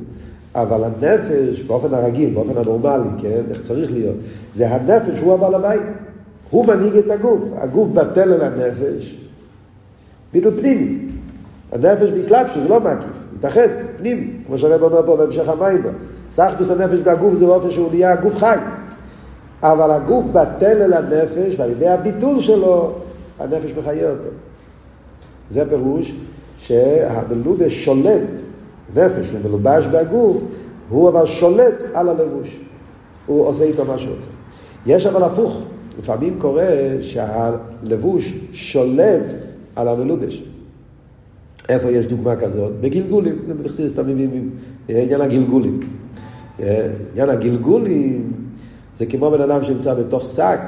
אבל 0.55 0.85
הנפש, 0.85 1.61
באופן 1.61 1.95
הרגיל, 1.95 2.35
באופן 2.35 2.57
הנורמלי, 2.57 3.09
כן, 3.23 3.43
איך 3.51 3.63
צריך 3.63 3.93
להיות, 3.93 4.17
זה 4.55 4.75
הנפש, 4.75 5.19
הוא 5.19 5.35
הבעל 5.35 5.55
הבית. 5.55 5.83
הוא 6.51 6.67
מנהיג 6.67 6.97
את 6.97 7.11
הגוף. 7.11 7.43
הגוף 7.57 7.89
בטל 7.89 8.33
על 8.33 8.41
הנפש, 8.41 9.17
ביטל 10.33 10.51
פנימי. 10.61 10.99
הנפש 11.73 12.11
באסלאפשו, 12.11 12.63
זה 12.63 12.69
לא 12.69 12.81
מקיף, 12.81 13.11
מתאחד, 13.39 13.69
פנימי, 13.99 14.31
כמו 14.47 14.59
שהרב 14.59 14.83
אומר 14.83 15.07
פה 15.07 15.17
בהמשך 15.17 15.49
המים. 15.49 15.83
סחטוס 16.33 16.71
הנפש 16.71 17.01
בהגוף 17.01 17.35
זה 17.35 17.47
באופן 17.47 17.71
שהוא 17.71 17.91
נהיה 17.91 18.17
גוף 18.17 18.37
חי. 18.39 18.57
אבל 19.63 19.91
הגוף 19.91 20.25
בטל 20.33 20.83
אל 20.83 20.93
הנפש, 20.93 21.55
ועל 21.59 21.71
ידי 21.71 21.89
הביטול 21.89 22.41
שלו, 22.41 22.93
הנפש 23.39 23.71
מחיה 23.79 24.11
אותו. 24.11 24.29
זה 25.51 25.69
פירוש 25.69 26.15
שהמלובש 26.59 27.85
שולט, 27.85 28.29
נפש, 28.97 29.31
הוא 29.31 29.41
מלובש 29.45 29.87
בהגוף, 29.87 30.37
הוא 30.89 31.09
אבל 31.09 31.27
שולט 31.27 31.75
על 31.95 32.09
הלבוש. 32.09 32.61
הוא 33.27 33.47
עושה 33.47 33.65
איתו 33.65 33.85
מה 33.85 33.99
שהוא 33.99 34.15
רוצה. 34.15 34.29
יש 34.87 35.07
אבל 35.07 35.23
הפוך, 35.23 35.63
לפעמים 35.99 36.39
קורה 36.39 36.67
שהלבוש 37.01 38.35
שולט 38.53 39.23
על 39.77 39.89
המלובש. 39.89 40.43
איפה 41.69 41.91
יש 41.91 42.07
דוגמה 42.07 42.37
כזאת? 42.37 42.73
בגלגולים, 42.81 43.39
בחסידס 43.63 43.95
תמימים, 43.95 44.51
עניין 44.89 45.21
הגלגולים. 45.21 45.81
עניין 46.59 47.31
הגלגולים 47.31 48.33
זה 48.95 49.07
כמו 49.07 49.31
בן 49.31 49.41
אדם 49.41 49.65
שנמצא 49.65 49.95
בתוך 49.95 50.27
שק, 50.27 50.61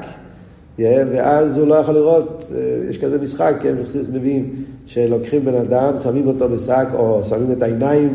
ואז 0.79 1.57
הוא 1.57 1.67
לא 1.67 1.75
יכול 1.75 1.93
לראות, 1.93 2.51
יש 2.89 2.97
כזה 2.97 3.19
משחק, 3.19 3.55
כן, 3.61 3.75
מביאים, 4.13 4.53
שלוקחים 4.85 5.45
בן 5.45 5.55
אדם, 5.55 5.97
שמים 5.97 6.27
אותו 6.27 6.49
בשק, 6.49 6.87
או 6.93 7.23
שמים 7.23 7.51
את 7.51 7.63
העיניים, 7.63 8.13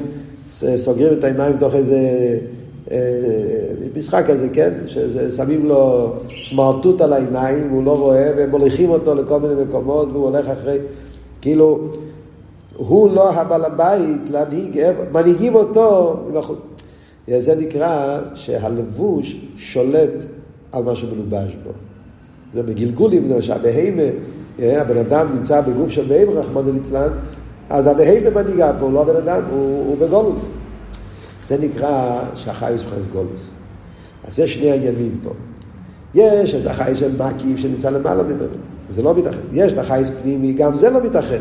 סוגרים 0.77 1.13
את 1.13 1.25
העיניים 1.25 1.57
בתוך 1.57 1.75
איזה 1.75 1.99
משחק 3.97 4.25
כזה, 4.27 4.49
כן, 4.53 4.75
ששמים 4.87 5.67
לו 5.67 6.13
סמרטוט 6.43 7.01
על 7.01 7.13
העיניים, 7.13 7.71
הוא 7.71 7.85
לא 7.85 7.99
רואה, 7.99 8.33
והם 8.37 8.51
מוליכים 8.51 8.91
אותו 8.91 9.15
לכל 9.15 9.41
מיני 9.41 9.55
מקומות, 9.63 10.09
והוא 10.13 10.25
הולך 10.25 10.49
אחרי, 10.49 10.79
כאילו, 11.41 11.79
הוא 12.77 13.11
לא 13.11 13.33
הבעל 13.33 13.65
הבית 13.65 14.31
להנהיג, 14.31 14.81
מנהיגים 15.13 15.55
אותו 15.55 16.17
מבחוץ. 16.31 16.59
זה 17.29 17.55
נקרא 17.55 18.21
שהלבוש 18.35 19.37
שולט 19.57 20.13
על 20.73 20.83
מה 20.83 20.97
שמלובש 20.97 21.57
בו. 21.65 21.71
זה 22.55 22.63
בגלגולים, 22.63 23.27
זה 23.27 23.43
שהבהמה, 23.43 24.03
הבן 24.59 24.97
אדם 24.97 25.27
נמצא 25.37 25.61
בגוף 25.61 25.91
של 25.91 26.05
בהמה, 26.09 26.33
רחמנא 26.33 26.71
ליצלן, 26.71 27.09
אז 27.71 27.87
הבהמה 27.87 28.43
מנהיגה 28.43 28.73
פה, 28.81 28.91
לא 28.91 29.03
הבן 29.03 29.17
אדם, 29.17 29.41
הוא, 29.51 29.87
הוא 29.87 29.97
בגולוס. 29.99 30.47
זה 31.49 31.59
נקרא 31.59 32.23
שהחייס 32.35 32.83
מחייס 32.87 33.05
גולוס. 33.13 33.51
אז 34.25 34.37
זה 34.37 34.47
שני 34.47 34.71
העניינים 34.71 35.19
פה. 35.23 35.31
יש 36.15 36.55
את 36.55 36.67
החייס 36.67 36.99
של 36.99 37.11
מקיף 37.17 37.59
שנמצא 37.59 37.91
למעלה 37.91 38.23
ממנו, 38.23 38.45
זה 38.91 39.03
לא 39.03 39.15
מתאחד. 39.15 39.39
יש 39.53 39.73
את 39.73 39.79
החייס 39.79 40.11
פנימי, 40.23 40.53
גם 40.53 40.75
זה 40.75 40.91
לא 40.91 41.03
מתאחד. 41.03 41.39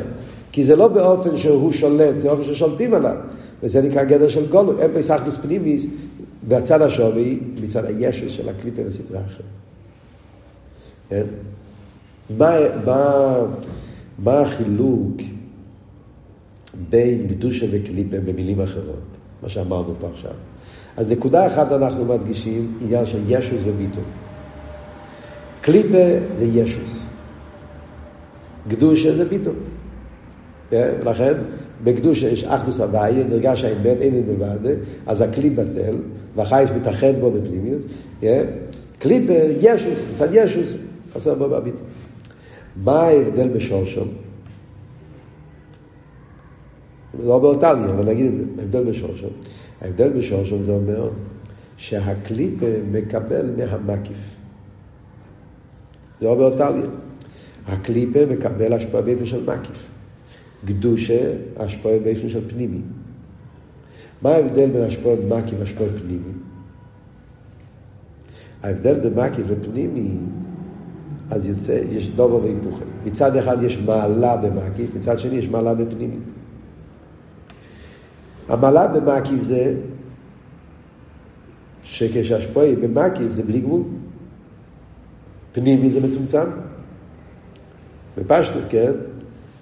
כי 0.52 0.64
זה 0.64 0.76
לא 0.76 0.88
באופן 0.88 1.38
שהוא 1.38 1.72
שולט, 1.72 2.18
זה 2.18 2.28
באופן 2.28 2.44
ששולטים 2.54 2.94
עליו. 2.94 3.16
וזה 3.64 3.82
נקרא 3.82 4.04
גדר 4.04 4.28
של 4.28 4.48
גולוס. 4.50 4.80
אין 4.80 4.92
פה 4.94 5.02
סחטוס 5.02 5.38
פנימיס, 5.38 5.86
והצד 6.48 6.82
השווי 6.82 7.40
מצד 7.62 7.86
הישוס 7.86 8.32
של 8.32 8.50
הקליפה 8.50 8.82
וסטרה 8.86 9.22
אחרת. 9.26 9.46
כן? 11.10 11.26
מה, 12.38 12.56
מה, 12.86 13.34
מה 14.20 14.40
החילוק 14.40 15.22
בין 16.90 17.28
קדושה 17.28 17.66
וקליפה 17.72 18.18
במילים 18.20 18.62
אחרות, 18.62 19.18
מה 19.44 19.50
שאמרנו 19.50 19.94
פה 20.00 20.08
עכשיו? 20.14 20.32
אז 20.98 21.10
נקודה 21.10 21.48
אחת 21.48 21.72
אנחנו 21.72 22.06
מדגישים, 22.06 22.78
עניין 22.82 23.06
של 23.06 23.20
ישוס 23.28 23.62
וביטול. 23.66 24.04
קליפה 25.62 26.36
זה 26.36 26.46
ישוס. 26.46 27.06
קדושה 28.70 29.16
זה 29.16 29.26
ביטול. 29.26 29.56
לכן 31.04 31.34
בקדושה 31.84 32.30
יש 32.30 32.44
אחדוס 32.44 32.80
הוויה, 32.80 33.28
נרגש 33.28 33.64
האמת, 33.64 34.02
אין 34.02 34.14
אין 34.14 34.24
מלבד, 34.28 34.76
אז 35.08 35.22
הכלי 35.22 35.50
בטל, 35.50 35.96
והחייס 36.36 36.70
מתאחד 36.70 37.14
בו 37.20 37.32
בפנימיות. 37.32 37.82
קליפה, 39.00 39.34
ישוס, 39.62 40.00
מצד 40.14 40.28
ישוס, 40.32 40.76
חסר 41.14 41.36
בו 41.36 41.50
בביטול. 41.50 41.82
מה 42.84 43.02
ההבדל 43.02 43.50
בשורשו? 43.50 44.06
לא 47.24 47.40
באותליה, 47.40 47.90
אבל 47.90 48.06
נגיד 48.06 48.26
את 48.26 48.36
זה, 48.36 48.44
ההבדל 48.60 48.84
בשורשו. 48.84 49.28
ההבדל 49.82 50.10
בשורשו 50.10 50.62
זה 50.62 50.72
אומר 50.72 51.10
שהקליפה 51.78 52.66
מקבל 52.92 53.50
מהמקיף. 53.58 54.36
זה 56.20 56.26
לא 56.26 56.36
באותליה. 56.36 56.86
הקליפה 57.68 58.26
מקבל 58.26 58.74
השפעה 58.74 59.02
באופן 59.02 59.26
של 59.26 59.44
מקיף. 59.44 59.90
קדושה, 60.66 61.34
השפעה 61.58 62.00
באופן 62.00 62.30
של 62.30 62.50
פנימי. 62.50 62.82
מה 64.22 64.30
ההבדל 64.30 64.70
בין 64.70 64.82
השפעה 64.82 65.14
מקיף 65.28 65.60
והשפעה 65.60 65.88
פנימי? 66.02 66.34
ההבדל 68.64 69.00
בין 69.00 69.14
מקיף 69.14 69.46
ופנימי, 69.48 70.18
אז 71.32 71.48
יוצא, 71.48 71.82
יש 71.92 72.10
דובר 72.10 72.36
והיפוכה. 72.36 72.86
מצד 73.06 73.36
אחד 73.36 73.64
יש 73.64 73.78
מעלה 73.78 74.38
במקיף, 74.38 74.96
מצד 74.96 75.20
שני 75.20 75.36
יש 75.36 75.48
מעלה 75.48 75.74
בפנימי. 75.74 76.20
המעלה 78.48 78.88
במקיף 78.88 79.42
זה 79.42 79.76
שכשהשפועה 81.84 82.76
במקיף 82.76 83.32
זה 83.32 83.44
בלי 83.44 83.60
גבול. 83.60 83.82
פנימי 85.52 85.90
זה 85.90 86.00
מצומצם. 86.08 86.46
בפשטוס, 88.18 88.66
כן? 88.70 88.92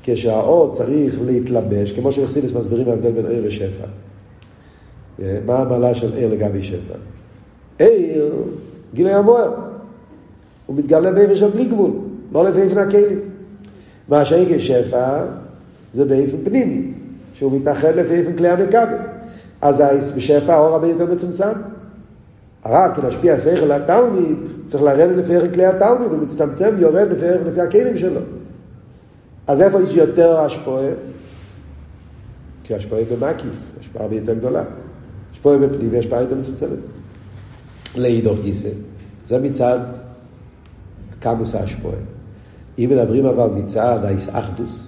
כשהאור 0.09 0.71
צריך 0.71 1.15
להתלבש, 1.25 1.91
כמו 1.91 2.11
שמחסידס 2.11 2.51
מסבירים 2.51 2.89
ההבדל 2.89 3.11
בין 3.11 3.25
עיר 3.25 3.47
לשפע. 3.47 3.85
מה 5.45 5.59
המעלה 5.59 5.95
של 5.95 6.13
עיר 6.13 6.33
לגבי 6.33 6.63
שפע? 6.63 6.93
עיר, 7.79 8.33
גילוי 8.93 9.13
המוער. 9.13 9.51
הוא 10.65 10.75
מתגלה 10.75 11.11
באיפה 11.11 11.35
של 11.35 11.49
בלי 11.49 11.65
גבול, 11.65 11.91
לא 12.31 12.43
לפי 12.43 12.61
איפן 12.61 12.77
הכלים. 12.77 13.19
מה 14.09 14.25
שהעיר 14.25 14.57
כשפע 14.57 15.25
זה 15.93 16.05
באיפן 16.05 16.37
פנימי, 16.43 16.93
שהוא 17.33 17.51
מתאחד 17.51 17.95
לפי 17.95 18.13
איפן 18.13 18.37
כלי 18.37 18.49
המכבל. 18.49 18.97
אז 19.61 20.11
בשפע 20.15 20.53
האור 20.53 20.73
הרבה 20.73 20.87
יותר 20.87 21.05
מצומצם. 21.05 21.51
הרב, 22.63 22.91
כי 22.95 23.01
להשפיע 23.01 23.39
שכל 23.39 23.71
התלמיד, 23.71 24.35
צריך 24.67 24.83
לרדת 24.83 25.15
לפי 25.15 25.35
ערך 25.35 25.53
כלי 25.53 25.65
התלמיד, 25.65 26.11
הוא 26.11 26.19
מצטמצם 26.21 26.69
ויורד 26.77 27.07
לפי 27.11 27.25
ערך 27.25 27.47
לפי 27.47 27.61
הכלים 27.61 27.97
שלו. 27.97 28.21
אז 29.47 29.61
איפה 29.61 29.81
יש 29.81 29.89
יותר 29.89 30.39
השפועה? 30.39 30.87
כי 32.63 32.75
השפועה 32.75 33.01
במקיף, 33.11 33.55
השפעה 33.79 34.03
הרבה 34.03 34.15
יותר 34.15 34.33
גדולה. 34.33 34.63
השפועה 35.31 35.57
בפנים 35.57 35.89
והשפעה 35.91 36.21
יותר 36.21 36.35
מצומצמת. 36.35 36.79
לאידוך 37.95 38.39
גיסא, 38.41 38.69
זה 39.25 39.39
מצד 39.39 39.79
קמוס 41.19 41.55
ההשפועה. 41.55 41.97
אם 42.79 42.89
מדברים 42.91 43.25
אבל 43.25 43.49
מצד 43.49 43.99
האיסאחדוס, 44.03 44.87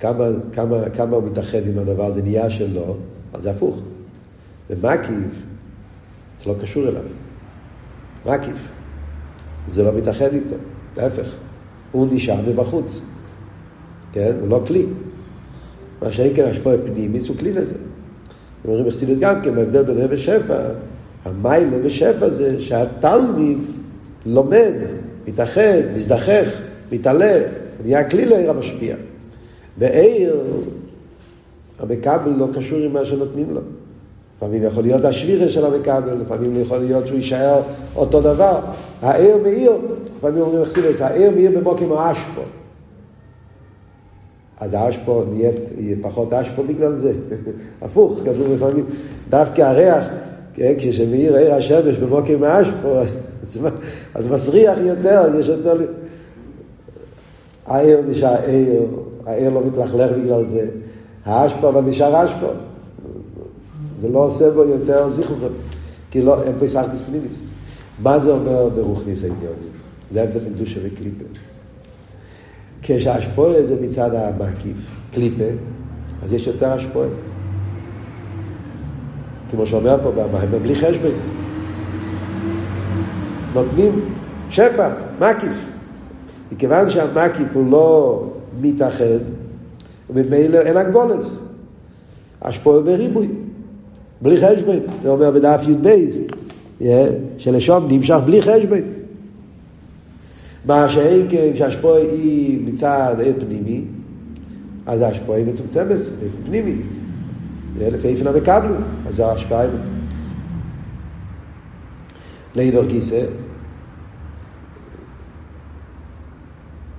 כמה, 0.00 0.24
כמה, 0.52 0.76
כמה 0.96 1.16
הוא 1.16 1.24
מתאחד 1.24 1.66
עם 1.66 1.78
הדבר 1.78 2.06
הזה, 2.06 2.22
נהיה 2.22 2.50
שלו, 2.50 2.96
אז 3.32 3.42
זה 3.42 3.50
הפוך. 3.50 3.78
במקיף, 4.70 5.42
זה 6.38 6.50
לא 6.50 6.54
קשור 6.60 6.88
אליו. 6.88 7.02
מקיף. 8.26 8.68
זה 9.66 9.82
לא 9.82 9.92
מתאחד 9.92 10.32
איתו, 10.32 10.54
להפך. 10.96 11.28
הוא 11.94 12.06
נשאר 12.12 12.40
מבחוץ. 12.48 13.00
כן? 14.12 14.32
הוא 14.40 14.48
לא 14.48 14.62
כלי. 14.66 14.86
מה 16.02 16.12
שאין 16.12 16.36
כן 16.36 16.44
השפוע 16.44 16.74
פנימיס 16.84 17.28
הוא 17.28 17.36
כלי 17.36 17.52
לזה. 17.52 17.74
אומרים 18.64 18.86
בחסידס 18.86 19.18
גם 19.18 19.42
כן, 19.42 19.58
ההבדל 19.58 19.82
בין 19.82 19.98
רבי 19.98 20.18
שפע, 20.18 20.68
המיילה 21.24 21.78
בשפע 21.78 22.30
זה 22.30 22.62
שהתלמיד 22.62 23.58
לומד, 24.26 24.72
מתאחד, 25.26 25.80
מזדחך, 25.94 26.58
מתעלה, 26.92 27.40
נהיה 27.84 28.10
כלי 28.10 28.26
לעיר 28.26 28.50
המשפיע. 28.50 28.96
בעיר, 29.78 30.36
המקבל 31.78 32.30
לא 32.36 32.48
קשור 32.54 32.78
עם 32.78 32.92
מה 32.92 33.04
שנותנים 33.04 33.50
לו. 33.50 33.60
לפעמים 34.36 34.62
יכול 34.62 34.82
להיות 34.82 35.04
השבירה 35.04 35.48
של 35.48 35.64
המקבל, 35.64 36.16
לפעמים 36.22 36.56
יכול 36.56 36.78
להיות 36.78 37.06
שהוא 37.06 37.16
יישאר 37.16 37.60
אותו 37.96 38.20
דבר. 38.20 38.60
העיר 39.02 39.36
מאיר, 39.42 39.72
לפעמים 40.18 40.42
אומרים 40.42 40.62
אכסידס, 40.62 41.00
העיר 41.00 41.30
מאיר 41.30 41.58
במוקים 41.58 41.92
האשפו. 41.92 42.40
אז 44.60 44.74
האשפו 44.74 45.22
נהיית 45.30 45.54
פחות 46.02 46.32
אשפו 46.32 46.62
בגלל 46.62 46.92
זה. 46.92 47.12
הפוך, 47.82 48.18
כתוב 48.24 48.52
לפעמים, 48.54 48.84
דווקא 49.30 49.62
הריח, 49.62 50.04
כן, 50.54 50.72
כשמאיר 50.78 51.36
עיר 51.36 51.54
השמש 51.54 51.98
במוקים 51.98 52.44
האשפו, 52.44 53.00
אז 54.14 54.28
מסריח 54.28 54.78
יותר, 54.82 55.22
יש 55.38 55.48
יותר... 55.48 55.76
העיר 57.66 58.00
נשאר 58.08 58.36
עיר, 58.46 58.86
העיר 59.26 59.50
לא 59.50 59.62
מתלכלך 59.66 60.10
בגלל 60.12 60.44
זה. 60.44 60.66
האשפו 61.24 61.68
אבל 61.68 61.80
נשאר 61.80 62.24
אשפו. 62.24 62.46
זה 64.04 64.10
לא 64.10 64.18
עושה 64.18 64.50
בו 64.50 64.64
יותר 64.64 65.10
זיכרון, 65.10 65.52
כי 66.10 66.22
לא, 66.22 66.42
אין 66.42 66.52
פה 66.58 66.66
סחטיס 66.66 67.00
פנימיס. 67.00 67.40
מה 68.02 68.18
זה 68.18 68.30
אומר 68.30 68.68
ברוכניס 68.68 69.22
העניונים? 69.22 69.72
זה 70.12 70.20
ההבדל 70.20 70.40
בין 70.40 70.54
קדושה 70.54 70.80
וקליפה. 70.82 71.24
כשהשפועה 72.82 73.62
זה 73.62 73.76
מצד 73.80 74.14
המקיף, 74.14 74.76
קליפה, 75.12 75.44
אז 76.22 76.32
יש 76.32 76.46
יותר 76.46 76.72
השפועה. 76.72 77.08
כמו 79.50 79.66
שאומר 79.66 79.96
פה 80.02 80.10
במים, 80.10 80.62
בלי 80.62 80.74
חשבון. 80.74 81.14
נותנים 83.54 84.00
שפע, 84.50 84.88
מקיף. 85.20 85.66
מכיוון 86.52 86.90
שהמקיף 86.90 87.48
הוא 87.52 87.70
לא 87.70 88.22
מתאחד, 88.60 89.18
וממילא 90.10 90.58
אין 90.58 90.76
הגבולס. 90.76 91.40
השפועה 92.42 92.80
בריבוי. 92.80 93.43
בלי 94.24 94.36
חשבון, 94.36 94.76
זה 95.02 95.08
אומר 95.08 95.30
בדף 95.30 95.60
י"ב, 95.68 95.96
שלשום 97.38 97.88
נמשך 97.90 98.16
בלי 98.24 98.42
חשבון. 98.42 98.78
מה 100.64 100.88
שאין 100.88 101.26
כן, 101.30 101.50
כשהשפועה 101.54 102.00
היא 102.00 102.66
מצד 102.66 103.16
עיר 103.18 103.34
פנימי, 103.40 103.84
אז 104.86 105.02
ההשפועה 105.02 105.38
היא 105.38 105.46
מצומצמת, 105.46 105.96
פנימי. 106.44 106.76
לפי 107.78 108.08
איפן 108.08 108.26
המקבלים, 108.26 108.80
אז 109.06 109.14
זו 109.14 109.24
ההשפעה. 109.24 109.66
לאידור 112.56 112.84
גיסא, 112.84 113.24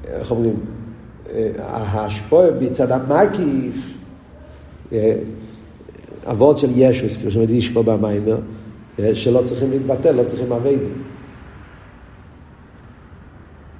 איך 0.07 0.31
אומרים, 0.31 0.55
ההשפועה 1.59 2.47
מצד 2.61 2.91
המקיף, 2.91 3.97
אבות 6.25 6.57
של 6.57 6.69
ישוס, 6.75 7.17
כמו 7.17 7.31
שמדגיש 7.31 7.69
פה 7.69 7.83
במיימר, 7.83 8.39
שלא 9.13 9.41
צריכים 9.43 9.71
להתבטל, 9.71 10.11
לא 10.11 10.23
צריכים 10.23 10.51
אביידים. 10.51 11.03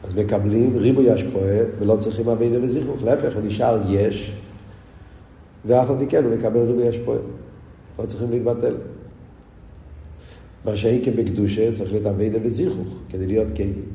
אז 0.03 0.15
מקבלים 0.15 0.77
ריבוי 0.77 1.12
השפועה 1.12 1.58
ולא 1.79 1.95
צריכים 1.95 2.29
אביידים 2.29 2.63
וזיכרוך, 2.63 3.03
להפך, 3.03 3.38
נשאר 3.43 3.81
יש, 3.89 4.34
ואף 5.65 5.89
על 5.89 5.95
פי 5.99 6.08
כן 6.08 6.23
הוא 6.23 6.36
מקבל 6.36 6.60
ריבוי 6.60 6.88
השפועה. 6.88 7.19
לא 7.99 8.05
צריכים 8.05 8.31
להתבטל. 8.31 8.75
מה 10.65 10.77
שאין 10.77 11.03
כבקדושה 11.03 11.71
צריך 11.71 11.91
להיות 11.91 12.05
אביידים 12.05 12.41
וזיכרוך, 12.43 12.93
כדי 13.10 13.27
להיות 13.27 13.51
קיילים. 13.51 13.86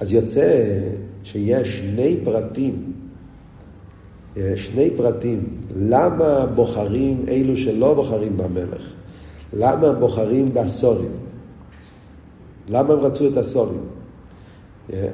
אז 0.00 0.12
יוצא 0.12 0.64
שיש 1.24 1.78
שני 1.78 2.16
פרטים 2.24 2.87
שני 4.56 4.90
פרטים, 4.96 5.44
למה 5.76 6.46
בוחרים 6.46 7.24
אלו 7.28 7.56
שלא 7.56 7.94
בוחרים 7.94 8.36
במלך? 8.36 8.92
למה 9.52 9.92
בוחרים 9.92 10.54
בסורים? 10.54 11.10
למה 12.68 12.92
הם 12.92 12.98
רצו 12.98 13.28
את 13.28 13.36
הסורים? 13.36 13.80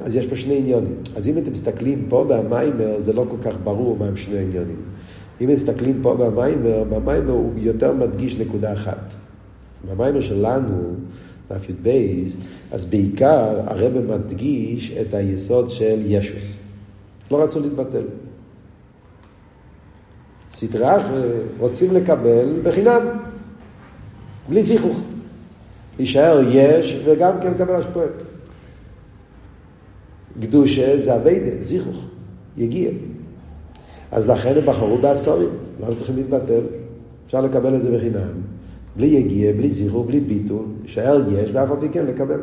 אז 0.03 0.15
יש 0.15 0.25
פה 0.25 0.35
שני 0.35 0.57
עניונים. 0.57 0.95
אז 1.15 1.27
אם 1.27 1.37
אתם 1.37 1.51
מסתכלים 1.51 2.05
פה 2.09 2.25
במיימר, 2.29 2.99
זה 2.99 3.13
לא 3.13 3.25
כל 3.29 3.37
כך 3.41 3.55
ברור 3.63 3.97
מה 3.97 4.05
הם 4.05 4.17
שני 4.17 4.37
עניונים. 4.37 4.81
אם 5.41 5.47
מסתכלים 5.47 5.99
פה 6.01 6.15
במיימר, 6.15 6.83
במיימר 6.83 7.31
הוא 7.31 7.51
יותר 7.57 7.93
מדגיש 7.93 8.35
נקודה 8.35 8.73
אחת. 8.73 9.13
במיימר 9.89 10.21
שלנו, 10.21 10.93
דף 11.49 11.69
י"ב, 11.69 11.89
אז 12.71 12.85
בעיקר 12.85 13.61
הרב 13.65 14.01
מדגיש 14.01 14.91
את 15.01 15.13
היסוד 15.13 15.69
של 15.69 15.99
ישוס. 16.05 16.57
לא 17.31 17.43
רצו 17.43 17.59
להתבטל. 17.59 18.03
סדרה 20.55 20.97
רוצים 21.59 21.93
לקבל 21.93 22.59
בחינם, 22.63 23.01
בלי 24.49 24.63
זיכוך. 24.63 24.99
להישאר 25.97 26.39
יש 26.49 27.01
וגם 27.05 27.33
כן 27.41 27.51
לקבל 27.51 27.75
השפועה. 27.75 28.07
קדושה 30.41 31.01
זה 31.01 31.15
אביידה, 31.15 31.63
זיכוך, 31.63 32.05
יגיע. 32.57 32.89
אז 34.11 34.29
לכן 34.29 34.57
הם 34.57 34.65
בחרו 34.65 34.97
בעשורים, 34.97 35.49
למה 35.81 35.95
צריכים 35.95 36.15
להתבטל? 36.15 36.61
אפשר 37.25 37.41
לקבל 37.41 37.75
את 37.75 37.81
זה 37.81 37.91
בחינם. 37.91 38.33
בלי 38.95 39.07
יגיע, 39.07 39.51
בלי 39.51 39.69
זיכוך, 39.69 40.07
בלי 40.07 40.19
ביטול, 40.19 40.65
יישאר 40.83 41.23
יש, 41.31 41.49
ואף 41.53 41.71
על 41.71 41.77
פי 41.79 41.89
כן 41.89 42.05
לקבל. 42.05 42.39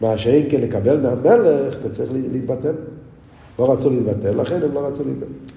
מה 0.00 0.18
שאין 0.18 0.46
כן 0.50 0.60
לקבל 0.60 1.00
מהמלך, 1.00 1.76
אתה 1.80 1.88
צריך 1.88 2.12
להתבטל. 2.12 2.74
לא 3.58 3.72
רצו 3.72 3.90
להתבטל, 3.90 4.40
לכן 4.40 4.62
הם 4.62 4.74
לא 4.74 4.86
רצו 4.86 5.04
להתבטל. 5.04 5.53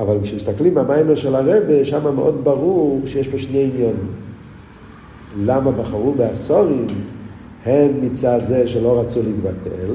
אבל 0.00 0.18
כשמסתכלים 0.22 0.74
במיימר 0.74 1.14
של 1.14 1.34
הרבה, 1.34 1.84
שם 1.84 2.14
מאוד 2.14 2.44
ברור 2.44 3.00
שיש 3.06 3.28
פה 3.28 3.38
שני 3.38 3.64
עניונים. 3.64 4.12
למה 5.36 5.72
בחרו 5.72 6.14
בעשורים? 6.14 6.86
הן 7.64 7.90
מצד 8.02 8.40
זה 8.42 8.68
שלא 8.68 9.00
רצו 9.00 9.22
להתבטל, 9.22 9.92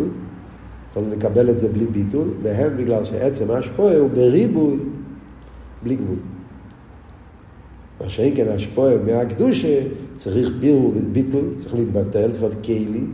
יכולים 0.90 1.12
לקבל 1.12 1.50
את 1.50 1.60
זה 1.60 1.68
בלי 1.70 1.86
ביטול, 1.86 2.28
והן 2.44 2.78
בגלל 2.78 3.04
שעצם 3.04 3.52
השפועה 3.52 3.98
הוא 3.98 4.10
בריבוי, 4.10 4.78
בלי 5.84 5.96
גבול. 5.96 6.18
מה 8.02 8.10
שאין 8.10 8.36
כן 8.36 8.48
השפועה 8.50 8.94
מהקדושה, 9.06 9.82
צריך 10.16 10.50
בירו 10.60 10.92
וביטול, 10.96 11.46
צריך 11.58 11.76
להתבטל, 11.76 12.32
צריך 12.32 12.44
להיות 12.44 12.66
כלי, 12.66 13.06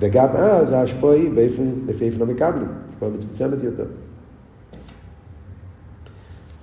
וגם 0.00 0.28
אז 0.32 0.72
ההשפועה 0.72 1.14
היא 1.14 1.30
לפי 1.86 2.04
איפה 2.04 2.18
לא 2.18 2.26
מקבלים, 2.26 2.68
השפועה 2.90 3.10
מצומצמת 3.10 3.62
יותר. 3.62 3.84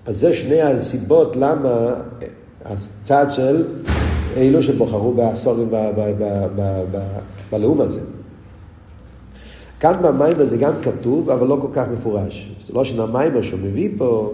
אז 0.06 0.20
זה 0.20 0.34
שני 0.34 0.62
הסיבות 0.62 1.36
למה 1.36 1.94
הצד 2.66 3.26
של 3.30 3.66
אלו 4.38 4.64
שבוחרו 4.64 5.14
בעשורים 5.14 5.70
בלאום 7.52 7.82
הזה. 7.82 8.00
כאן 9.80 9.94
במיימר 10.02 10.46
זה 10.46 10.58
גם 10.58 10.74
כתוב, 10.82 11.30
אבל 11.30 11.48
לא 11.48 11.58
כל 11.62 11.68
כך 11.74 11.86
מפורש. 11.94 12.52
זה 12.68 12.74
לא 12.74 12.84
שנה 12.84 13.06
מיימר 13.06 13.42
שהוא 13.42 13.60
מביא 13.64 13.90
פה, 13.98 14.34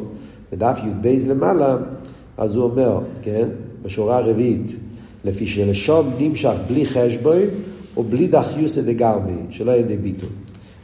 בדף 0.52 0.78
י"ב 0.84 1.08
למעלה, 1.28 1.78
אז 2.38 2.56
הוא 2.56 2.64
אומר, 2.64 3.00
כן, 3.22 3.48
בשורה 3.82 4.18
הרביעית, 4.18 4.72
לפי 5.26 5.48
שלשום 5.48 6.12
נמשך 6.20 6.54
בלי 6.68 6.86
חשבון 6.86 7.42
או 7.98 8.04
בלי 8.04 8.28
דחיוסא 8.28 8.82
דגרמי, 8.82 9.38
שלא 9.50 9.72
יהיה 9.72 9.98
ביטול. 10.02 10.30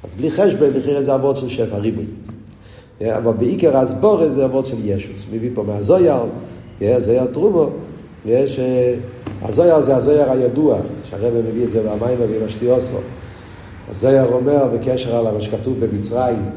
אז 0.04 0.14
בלי 0.14 0.32
חשבון, 0.32 0.70
מחיר 0.78 0.98
איזה 0.98 1.16
אבות 1.16 1.38
של 1.38 1.50
שפע 1.50 1.78
ריבוי. 1.78 2.06
אבל 3.02 3.34
בעיקר 3.34 3.78
הסבור 3.78 4.30
זה 4.30 4.46
אבות 4.46 4.66
של 4.66 4.76
ישוס. 4.84 5.26
מביא 5.32 5.50
פה 5.54 5.64
מהזויר, 5.64 6.16
זויר 7.00 7.26
טרומו, 7.26 7.70
יש, 8.26 8.60
הזויר 9.42 9.82
זה 9.82 9.96
הזויר 9.96 10.32
הידוע, 10.32 10.80
שהרבא 11.04 11.40
מביא 11.50 11.64
את 11.64 11.72
זה 11.72 11.84
במים 11.84 12.18
ובמשתי 12.20 12.72
אוסו. 12.72 12.98
הזויר 13.92 14.26
אומר 14.26 14.68
בקשר 14.74 15.16
על 15.16 15.34
מה 15.34 15.42
שכתוב 15.42 15.80
במצרים, 15.80 16.50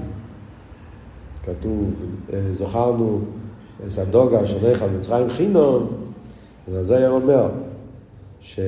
כתוב, 1.42 1.85
זוכרנו, 2.51 3.20
סדוגה 3.88 4.46
שונך 4.46 4.83
על 4.83 4.88
מצרים 4.98 5.31
חינום, 5.31 5.87
הזויר 6.74 7.11
אומר 7.11 7.48
ש... 8.40 8.61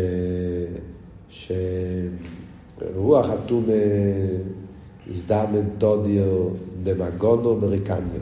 שרוח 1.30 3.30
אטום 3.30 3.64
הזדמן 5.10 5.68
תודיו 5.78 6.48
במגונו 6.82 7.56
מריקניו. 7.56 8.20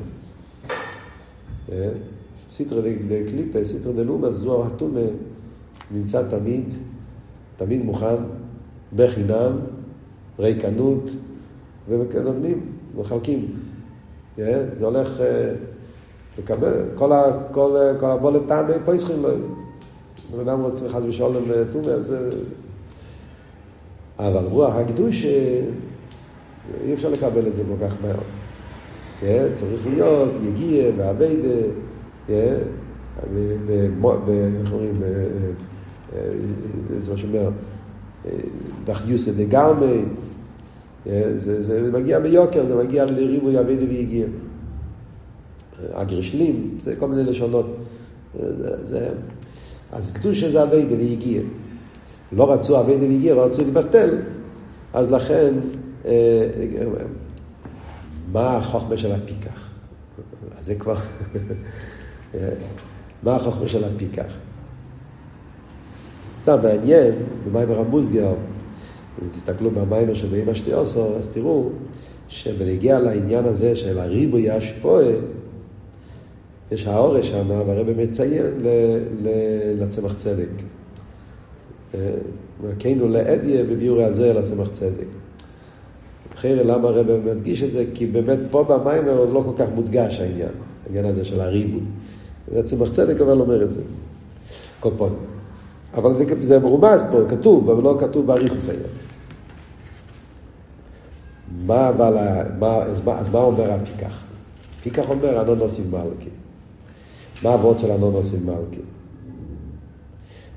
סיטרא 2.51 2.81
דקליפה, 3.09 3.65
סיטרא 3.65 3.93
דלומה, 3.93 4.31
זו 4.31 4.65
האטומה 4.65 5.01
נמצא 5.91 6.23
תמיד, 6.31 6.75
תמיד 7.57 7.85
מוכן, 7.85 8.17
בחינם, 8.97 9.59
ריקנות, 10.39 11.11
ונותנים, 11.89 12.61
מחלקים. 12.97 13.47
זה 14.37 14.85
הולך 14.85 15.23
לקבל, 16.39 16.85
כל, 16.95 17.11
כל, 17.51 17.77
כל 18.01 18.11
הבולת 18.11 18.43
טעם 18.49 18.67
פה 18.85 18.95
ישכים 18.95 19.23
לו. 19.23 19.29
אדם 20.43 20.61
רוצה 20.61 20.89
חס 20.89 21.03
ושלום 21.09 21.45
טומא, 21.73 21.87
אז... 21.87 22.15
אבל 24.19 24.45
רוח 24.45 24.75
הקדוש, 24.75 25.25
אי 26.85 26.95
אפשר 26.95 27.11
לקבל 27.11 27.47
את 27.47 27.55
זה 27.55 27.63
כל 27.69 27.87
כך 27.87 27.95
מהר. 28.03 28.19
צריך 29.55 29.87
להיות 29.87 30.31
יגיע 30.49 30.91
ואביידה. 30.97 31.49
איך 32.29 32.59
אומרים, 34.73 35.03
זה 36.99 37.11
מה 37.11 37.17
שאומר, 37.17 37.51
דחיוסא 38.85 39.33
דגרמי, 39.37 40.03
זה 41.37 41.91
מגיע 41.93 42.19
ביוקר, 42.19 42.67
זה 42.67 42.75
מגיע 42.75 43.05
לריבוי 43.05 43.61
אביידה 43.61 43.85
ויגיע. 43.89 44.27
הגרשלים, 45.93 46.77
זה 46.81 46.97
כל 46.97 47.09
מיני 47.09 47.25
לשונות. 47.25 47.77
זה, 48.83 49.09
אז 49.93 50.11
קדושה 50.11 50.51
זה 50.51 50.63
אביידה 50.63 50.95
ויגיע. 50.95 51.43
לא 52.33 52.53
רצו 52.53 52.81
אביידה 52.81 53.07
ויגיע, 53.07 53.35
לא 53.35 53.45
רצו 53.45 53.63
להתבטל, 53.63 54.19
אז 54.93 55.13
לכן, 55.13 55.55
מה 58.33 58.57
החוכמה 58.57 58.97
של 58.97 59.13
הפיקח? 59.13 59.69
זה 60.61 60.75
כבר... 60.75 60.95
מה 63.23 63.37
החוכמה 63.37 63.69
של 63.69 63.85
הפיקח? 63.85 64.37
סתם 66.41 66.57
מעניין, 66.63 67.15
במיימר 67.47 67.79
המוסגר, 67.79 68.35
אם 69.23 69.29
תסתכלו 69.33 69.71
במיימר 69.71 70.15
של 70.15 70.27
באמא 70.29 70.55
שתי 70.55 70.73
עושו, 70.73 71.17
אז 71.17 71.29
תראו 71.29 71.71
שבנגיע 72.29 72.99
לעניין 72.99 73.45
הזה 73.45 73.77
של 73.77 73.99
הריבוי 73.99 74.51
השפועה, 74.51 75.13
יש 76.71 76.87
האורש 76.87 77.31
שם, 77.31 77.51
והרבא 77.51 77.93
מציין 78.03 78.47
לצמח 79.79 80.15
צדק. 80.15 80.49
וכנו 82.63 83.09
לאדיה 83.09 83.65
בביורי 83.65 84.05
הזה 84.05 84.33
לצמח 84.33 84.69
צדק. 84.69 85.07
אחרי 86.39 86.65
למה 86.65 86.89
הרב 86.89 87.07
מדגיש 87.25 87.63
את 87.63 87.73
זה? 87.73 87.85
כי 87.95 88.07
באמת 88.07 88.39
פה 88.51 88.65
במיימר 88.65 89.19
עוד 89.19 89.31
לא 89.31 89.43
כל 89.47 89.65
כך 89.65 89.69
מודגש 89.75 90.21
העניין, 90.21 90.53
העניין 90.87 91.05
הזה 91.05 91.25
של 91.25 91.41
הריבוי. 91.41 91.81
צמח 92.65 92.93
צדק 92.93 93.21
אבל 93.21 93.41
אומר 93.41 93.63
את 93.63 93.73
זה. 93.73 93.81
כל 94.81 94.91
פעם. 94.97 95.13
אבל 95.95 96.15
זה, 96.15 96.25
זה 96.41 96.59
מרומז 96.59 97.03
פה, 97.11 97.19
כתוב, 97.29 97.71
אבל 97.71 97.83
לא 97.83 97.97
כתוב 98.01 98.27
באריכוס 98.27 98.69
היום. 98.69 98.91
מה 101.67 101.89
אבל, 101.89 102.15
מה, 102.59 102.77
אז, 102.77 103.01
מה, 103.05 103.19
אז 103.19 103.29
מה 103.29 103.39
אומר 103.39 103.73
הפיקח? 103.73 104.23
פיקח 104.83 105.11
אומר 105.11 105.41
אנונוסים 105.41 105.85
מלכי. 105.91 106.31
מה 107.43 107.51
הוורד 107.51 107.79
של 107.79 107.91
אנונוסים 107.91 108.47
מלכי? 108.47 108.81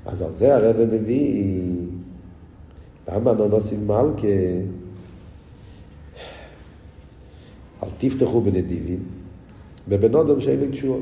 אז 0.06 0.22
על 0.22 0.30
זה 0.30 0.54
הרב 0.56 0.76
מביא, 0.92 1.62
למה 3.08 3.30
אנונוסים 3.30 3.86
מלכי? 3.86 4.58
אל 7.82 7.88
תפתחו 7.98 8.40
בנדיבים, 8.40 8.98
בבן 9.88 10.14
אדם 10.14 10.40
שאין 10.40 10.60
לי 10.60 10.68
תשועה. 10.68 11.00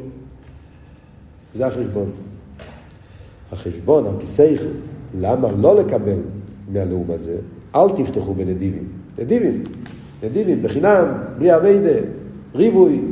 זה 1.54 1.66
החשבון. 1.66 2.10
החשבון, 3.52 4.06
הכיסייכל, 4.06 4.66
למה 5.18 5.52
לא 5.52 5.76
לקבל 5.80 6.18
מהנאום 6.72 7.06
הזה? 7.08 7.36
אל 7.74 7.88
תפתחו 7.96 8.34
בנדיבים. 8.34 8.88
נדיבים, 9.18 9.64
נדיבים, 10.22 10.62
בחינם, 10.62 11.04
בלי 11.38 11.56
אביידה, 11.56 12.00
ריבוי, 12.54 13.02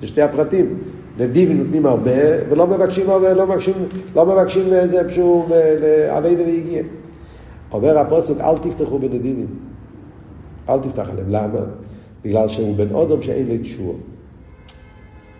זה 0.00 0.06
שתי 0.06 0.22
הפרטים. 0.22 0.78
נדיבים 1.18 1.58
נותנים 1.58 1.86
הרבה, 1.86 2.12
ולא 2.50 2.66
מבקשים 2.66 3.10
הרבה, 3.10 3.34
לא 3.34 3.46
מבקשים, 3.46 3.74
לא 4.14 4.26
מבקשים 4.26 4.72
איזה 4.72 5.08
פשוט 5.08 5.44
אביידה 6.08 6.42
ויגיע. 6.42 6.82
אומר 7.72 7.98
הפוסק, 7.98 8.40
אל 8.40 8.58
תפתחו 8.58 8.98
בנדיבים. 8.98 9.46
אל 10.68 10.78
תפתח 10.78 11.08
עליהם. 11.10 11.26
למה? 11.28 11.60
בגלל 12.26 12.48
שהוא 12.48 12.76
בן 12.76 12.94
אדם 12.94 13.22
שאין 13.22 13.48
לו 13.48 13.54
תשוע. 13.62 13.94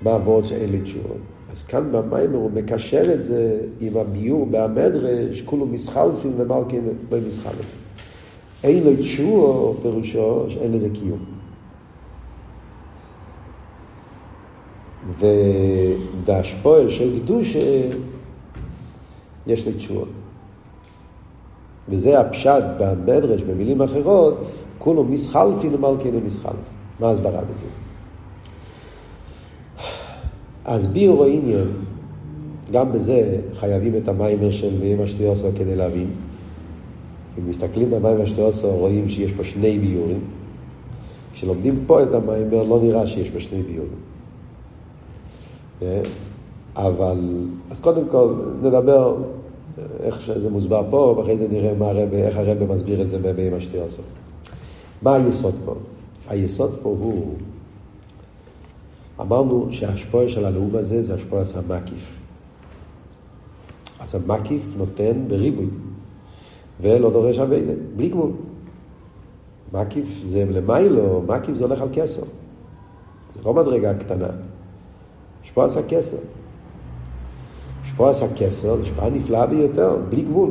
מה 0.03 0.14
עבוד 0.14 0.44
שאין 0.44 0.72
לו 0.72 0.79
תשוע? 0.83 1.03
אז 1.51 1.64
כאן 1.64 1.92
במיימר 1.92 2.37
הוא 2.37 2.51
מקשר 2.51 3.14
את 3.14 3.25
זה 3.25 3.61
עם 3.81 3.96
הביור 3.96 4.46
בהמדרש, 4.46 5.42
כולו 5.42 5.66
מסחלפים 5.66 6.33
ומלכין 6.37 6.85
לא 7.11 7.18
מסחלפים. 7.27 7.81
אין 8.64 8.85
לו 8.85 8.90
תשוע, 9.01 9.75
פירושו 9.83 10.44
שאין 10.49 10.72
לזה 10.72 10.88
קיום. 10.90 11.25
ובהשפועה 15.18 16.90
של 16.90 17.18
קדושה 17.18 17.88
יש 19.46 19.66
לי 19.66 19.72
תשוע. 19.72 20.05
וזה 21.88 22.20
הפשט 22.20 22.64
במדרש, 22.79 23.42
במילים 23.42 23.83
אחרות, 23.83 24.38
כולו 24.79 25.05
מסחלפין 25.05 25.75
ומלכין 25.75 26.16
ומסחלפין. 26.16 26.76
מה 27.01 27.09
ההסברה 27.09 27.41
בזה? 27.45 27.67
אז 30.65 30.87
ביור 30.87 31.25
העניין, 31.25 31.69
גם 32.73 32.93
בזה 32.93 33.41
חייבים 33.55 33.97
את 33.97 34.09
המיימר 34.09 34.51
של 34.51 34.83
אמא 34.83 35.07
שלי 35.07 35.27
עושה 35.27 35.49
כדי 35.57 35.77
להבין. 35.77 36.11
אם 37.39 37.51
מסתכלים 37.51 37.91
במים 37.91 38.21
השטוסו 38.21 38.69
רואים 38.69 39.09
שיש 39.09 39.33
פה 39.33 39.45
שני 39.45 39.79
ביורים. 39.79 40.21
כשלומדים 41.35 41.85
פה 41.87 42.03
את 42.03 42.15
המיימר 42.15 42.65
לא 42.65 42.81
נראה 42.83 43.07
שיש 43.07 43.31
פה 43.31 43.41
שני 43.41 43.63
ביורים. 43.63 43.99
אה? 45.83 46.01
אבל, 46.77 47.47
אז 47.71 47.81
קודם 47.81 48.09
כל 48.09 48.35
נדבר 48.63 49.17
איך 50.01 50.23
שזה 50.23 50.51
מוסבר 50.51 50.83
פה, 50.91 51.15
ואחרי 51.19 51.37
זה 51.37 51.49
נראה 51.49 51.75
מה 51.79 51.87
הרב, 51.87 52.15
איך 52.15 52.37
הרב 52.37 52.73
מסביר 52.73 53.03
את 53.03 53.09
זה 53.09 53.19
במים 53.19 53.55
השטוסו. 53.55 54.03
מה 55.03 55.15
היסוד 55.15 55.55
פה? 55.65 55.75
היסוד 56.29 56.79
פה 56.83 56.89
הוא, 56.89 57.35
אמרנו 59.21 59.67
שההשפועה 59.71 60.29
של 60.29 60.45
הלאום 60.45 60.77
הזה 60.77 61.03
זה 61.03 61.15
השפועה 61.15 61.43
המקיף. 61.55 62.17
אז 64.01 64.15
המקיף 64.15 64.62
נותן 64.77 65.25
בריבוי. 65.29 65.67
ולא 66.81 67.11
דורש 67.11 67.39
אביידה, 67.39 67.73
בלי 67.97 68.09
גבול. 68.09 68.31
מקיף 69.73 70.21
זה 70.25 70.45
למיילו, 70.45 71.23
מקיף 71.29 71.55
זה 71.55 71.65
הולך 71.65 71.81
על 71.81 71.89
כסר. 71.93 72.23
זה 73.35 73.41
לא 73.45 73.55
מדרגה 73.55 73.95
קטנה. 73.95 74.29
השפועס 75.43 75.77
הכסר. 75.77 76.17
השפועס 77.83 78.23
הכסר 78.23 78.83
השפעה 78.83 79.11
נפלאה 79.11 79.47
ביותר, 79.47 79.97
בלי 80.09 80.23
גבול. 80.23 80.51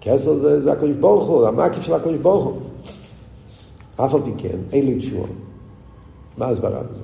כסר 0.00 0.34
זה, 0.34 0.60
זה 0.60 0.72
הקדוש 0.72 0.96
ברוך 0.96 1.24
הוא, 1.24 1.46
המקיף 1.46 1.82
של 1.82 1.94
הקדוש 1.94 2.16
ברוך 2.16 2.44
הוא. 2.44 2.67
אף 4.04 4.14
על 4.14 4.20
פי 4.24 4.30
כן, 4.38 4.58
אין 4.72 4.86
לי 4.86 4.98
תשועה. 4.98 5.28
מה 6.38 6.46
ההסברה 6.46 6.82
בזה? 6.82 7.02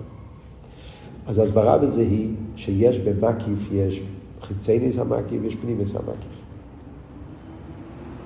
אז 1.26 1.38
ההסברה 1.38 1.78
בזה 1.78 2.00
היא 2.00 2.30
שיש 2.56 2.98
במקיף, 2.98 3.68
יש 3.72 4.00
חיצי 4.42 4.78
ניס 4.78 4.98
המקיף 4.98 5.42
ויש 5.42 5.56
פנימיס 5.56 5.94
המקיף. 5.94 6.42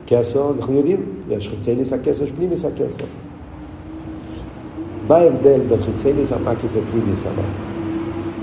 כסר, 0.06 0.52
אנחנו 0.56 0.74
יודעים, 0.74 1.00
יש 1.28 1.48
חיצי 1.48 1.74
ניס 1.74 1.92
הכסר, 1.92 2.24
יש 2.24 2.32
פנימיס 2.32 2.64
הכסר. 2.64 3.04
מה 5.08 5.16
ההבדל 5.16 5.60
בין 5.68 5.82
חיצי 5.82 6.12
ניס 6.12 6.32
המקיף 6.32 6.70
ופנימיס 6.74 7.26
המקיף? 7.26 7.68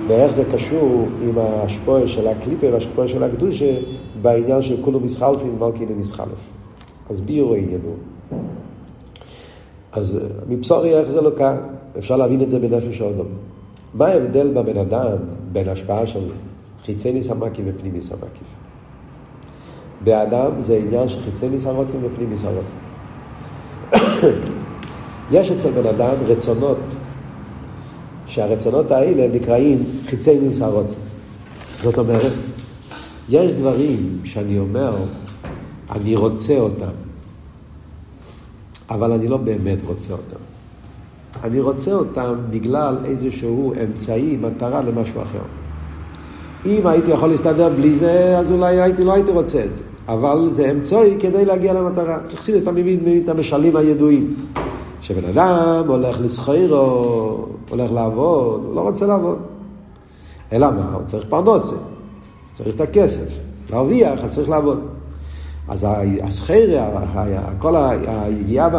ואיך 0.08 0.34
זה 0.34 0.44
קשור 0.54 1.08
עם 1.22 1.34
השפועה 1.38 2.08
של 2.08 2.28
הקליפה 2.28 2.68
והשפועה 2.74 3.08
של 3.08 3.24
הקדושה 3.24 3.80
בעניין 4.22 4.62
של 4.62 4.76
כולו 4.82 5.00
מסחלפים 5.00 5.62
ומלכי 5.62 5.86
למסחלף. 5.86 6.50
אז 7.10 7.22
ביור 7.22 7.54
העניין 7.54 7.82
הוא. 7.84 7.96
אז 9.96 10.20
מבשורי 10.50 10.98
איך 10.98 11.10
זה 11.10 11.22
לא 11.22 11.32
כאן, 11.38 11.58
אפשר 11.98 12.16
להבין 12.16 12.42
את 12.42 12.50
זה 12.50 12.60
בנפש 12.60 13.02
האדום. 13.02 13.28
מה 13.94 14.08
ההבדל 14.08 14.48
בבן 14.48 14.78
אדם 14.78 15.18
בין 15.52 15.70
השפעה 15.70 16.08
של 16.08 16.30
חיצי 16.86 17.14
ניס 17.14 17.30
המקיף 17.30 17.66
ופנימיס 17.68 18.12
המקיף? 18.12 18.48
באדם 20.04 20.52
זה 20.60 20.78
עניין 20.78 21.08
של 21.08 21.22
חיצי 21.22 21.50
ניס 21.50 21.66
הרוצים 21.66 22.00
ופנים 22.04 22.30
ניס 22.30 22.42
הרוצים. 22.44 22.78
יש 25.32 25.52
אצל 25.52 25.72
בן 25.72 25.88
אדם 25.88 26.16
רצונות, 26.28 26.78
שהרצונות 28.28 28.92
האלה 28.92 29.28
נקראים 29.36 29.84
חיצי 30.06 30.40
ניס 30.40 30.62
הרוצים. 30.62 31.02
זאת 31.84 31.98
אומרת, 31.98 32.34
יש 33.30 33.54
דברים 33.54 34.20
שאני 34.24 34.60
אומר, 34.60 34.96
אני 35.92 36.16
רוצה 36.16 36.60
אותם, 36.60 37.05
אבל 38.90 39.12
אני 39.12 39.28
לא 39.28 39.38
באמת 39.38 39.78
רוצה 39.86 40.14
אותם. 40.14 40.40
אני 41.44 41.60
רוצה 41.60 41.94
אותם 41.94 42.36
בגלל 42.50 42.98
איזשהו 43.06 43.74
אמצעי, 43.84 44.38
מטרה 44.42 44.82
למשהו 44.82 45.22
אחר. 45.22 45.40
אם 46.66 46.88
הייתי 46.88 47.12
יכול 47.12 47.30
להסתדר 47.30 47.70
בלי 47.70 47.94
זה, 47.94 48.38
אז 48.38 48.52
אולי 48.52 48.82
הייתי, 48.82 49.04
לא 49.04 49.14
הייתי 49.14 49.32
רוצה 49.32 49.66
את 49.66 49.76
זה. 49.76 49.84
אבל 50.08 50.50
זה 50.52 50.72
אמצעי 50.72 51.18
כדי 51.20 51.46
להגיע 51.46 51.74
למטרה. 51.74 52.20
תחסיד 52.30 52.56
את 52.56 52.68
המבין 52.68 53.22
את 53.24 53.30
המשלים 53.30 53.76
הידועים. 53.76 54.36
כשבן 55.02 55.26
אדם 55.26 55.84
הולך 55.88 56.18
לסחיר 56.22 56.74
או 56.76 57.48
הולך 57.70 57.92
לעבוד, 57.92 58.62
הוא 58.66 58.76
לא 58.76 58.82
רוצה 58.82 59.06
לעבוד. 59.06 59.38
אלא 60.54 60.72
מה? 60.72 60.92
הוא 60.94 61.02
צריך 61.06 61.26
פרנוסה, 61.30 61.76
צריך 62.54 62.76
את 62.76 62.82
הכסף. 62.82 63.28
להרוויח, 63.70 64.24
אז 64.24 64.36
צריך 64.36 64.50
לעבוד. 64.50 64.80
אז 65.68 65.88
הסחיר, 66.24 66.80
כל 67.60 67.76
היגיעה, 68.08 68.70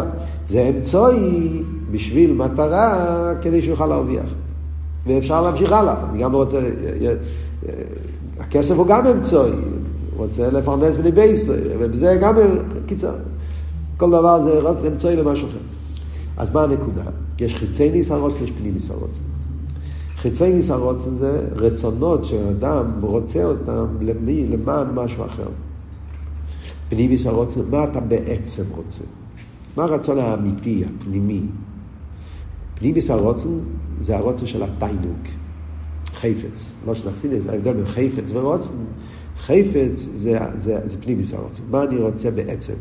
זה 0.49 0.71
אמצעי 0.75 1.63
בשביל 1.91 2.33
מטרה 2.33 3.33
כדי 3.41 3.61
שהוא 3.61 3.71
יוכל 3.71 3.85
להרוויח. 3.87 4.33
ואפשר 5.07 5.41
להמשיך 5.41 5.71
הלאה. 5.71 5.95
אני 6.09 6.23
גם 6.23 6.35
רוצה... 6.35 6.59
הכסף 8.39 8.75
הוא 8.75 8.87
גם 8.87 9.07
אמצעי, 9.07 9.51
רוצה 10.17 10.49
לפרנס 10.49 10.95
בני 10.95 11.11
בייס, 11.11 11.49
ובזה 11.79 12.17
גם, 12.21 12.35
קיצר, 12.85 13.13
כל 13.97 14.09
דבר 14.09 14.43
זה. 14.43 14.87
אמצעי 14.87 15.15
למשהו 15.15 15.47
אחר. 15.47 15.57
אז 16.37 16.55
מה 16.55 16.63
הנקודה? 16.63 17.03
יש 17.39 17.55
חיצי 17.55 17.91
ניס 17.91 18.11
הרוצן, 18.11 18.43
יש 18.43 18.51
פנים 18.51 18.73
ניס 18.73 18.91
הרוצן. 18.91 19.21
חיצי 20.17 20.53
ניס 20.53 20.69
הרוצן 20.69 21.09
זה 21.09 21.41
רצונות 21.55 22.25
שאדם 22.25 22.85
רוצה 23.01 23.45
אותם 23.45 23.85
למי, 24.01 24.47
למען 24.47 24.87
משהו 24.93 25.25
אחר. 25.25 25.47
פנים 26.89 27.09
ניס 27.09 27.25
הרוצן, 27.25 27.61
מה 27.71 27.83
אתה 27.83 27.99
בעצם 27.99 28.63
רוצה? 28.75 29.03
מה 29.77 29.83
הרצון 29.83 30.19
האמיתי, 30.19 30.83
הפנימי? 30.85 31.41
פנים 32.75 32.93
ניס 32.93 33.09
הרוצן 33.09 33.49
זה 33.99 34.17
הרוצן 34.17 34.45
של 34.45 34.63
התיינוק. 34.63 35.27
חפץ, 36.13 36.71
לא 36.87 36.95
שנחסיד, 36.95 37.31
זה 37.39 37.51
ההבדל 37.51 37.73
בין 37.73 37.85
חפץ 37.85 38.29
ורוצן. 38.31 38.73
חפץ 39.37 40.07
זה, 40.13 40.39
זה, 40.55 40.79
זה 40.83 40.97
פנימיס 41.01 41.33
הרוצן. 41.33 41.63
מה 41.69 41.83
אני 41.83 41.97
רוצה 41.97 42.31
בעצם? 42.31 42.73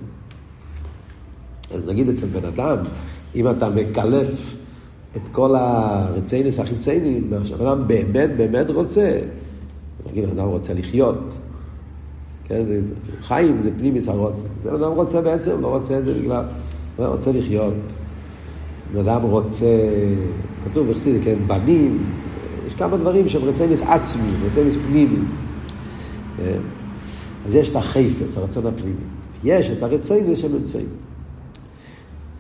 אז 1.71 1.85
נגיד 1.85 2.09
אצל 2.09 2.27
בן 2.27 2.45
אדם, 2.45 2.77
אם 3.35 3.51
אתה 3.51 3.71
מקלף 3.71 4.55
את 5.17 5.23
כל 5.33 5.57
הרציינס 5.57 6.59
החיציינים, 6.59 7.31
מה 7.31 7.45
שבן 7.45 7.67
אדם 7.67 7.89
באמת 7.89 8.31
באמת 8.37 8.71
רוצה, 8.71 9.21
נגיד 10.11 10.25
בן 10.25 10.39
אדם 10.39 10.49
רוצה 10.49 10.75
לחיות. 10.75 11.35
כן, 12.49 12.65
זה, 12.65 12.81
חיים 13.23 13.63
זה 13.63 13.71
פנימיס 13.79 14.09
הרוצן. 14.09 14.49
זה 14.63 14.75
אדם 14.75 14.93
רוצה 14.93 15.23
בעצם, 15.23 15.61
לא 15.61 15.77
רוצה 15.77 15.99
את 15.99 16.05
זה 16.05 16.15
בגלל, 16.15 16.45
הוא 16.97 17.07
רוצה 17.07 17.33
לחיות. 17.33 17.75
בן 18.93 18.99
אדם 18.99 19.23
רוצה, 19.23 19.67
כתוב 20.65 20.91
בחסיד, 20.91 21.25
כן, 21.25 21.39
בנים, 21.47 22.05
יש 22.67 22.75
כמה 22.75 22.97
דברים 22.97 23.29
שהם 23.29 23.45
רציינס 23.45 23.83
עצמי, 23.83 24.31
רציינס 24.47 24.75
פנימי. 24.89 25.25
כן? 26.37 26.59
אז 27.47 27.55
יש 27.55 27.69
את 27.69 27.77
החפץ, 27.77 28.37
הרצון 28.37 28.67
הפנימי. 28.67 28.97
יש 29.45 29.71
את 29.71 29.83
הרציינס 29.83 30.39
שהם 30.39 30.53
נמצאים. 30.53 30.89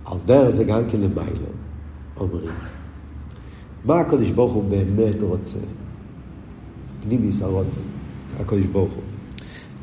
על 0.04 0.18
דרך 0.26 0.50
זה 0.50 0.64
גם 0.64 0.82
כן 0.90 1.00
למיילא, 1.00 1.48
אומרים. 2.16 2.50
מה 3.84 4.00
הקדוש 4.00 4.30
ברוך 4.30 4.52
הוא 4.52 4.64
באמת 4.64 5.22
רוצה? 5.22 5.58
פנימיס 7.04 7.42
הרוצן, 7.42 7.80
אצל 8.26 8.42
הקדוש 8.42 8.66
ברוך 8.66 8.92
הוא. 8.92 9.15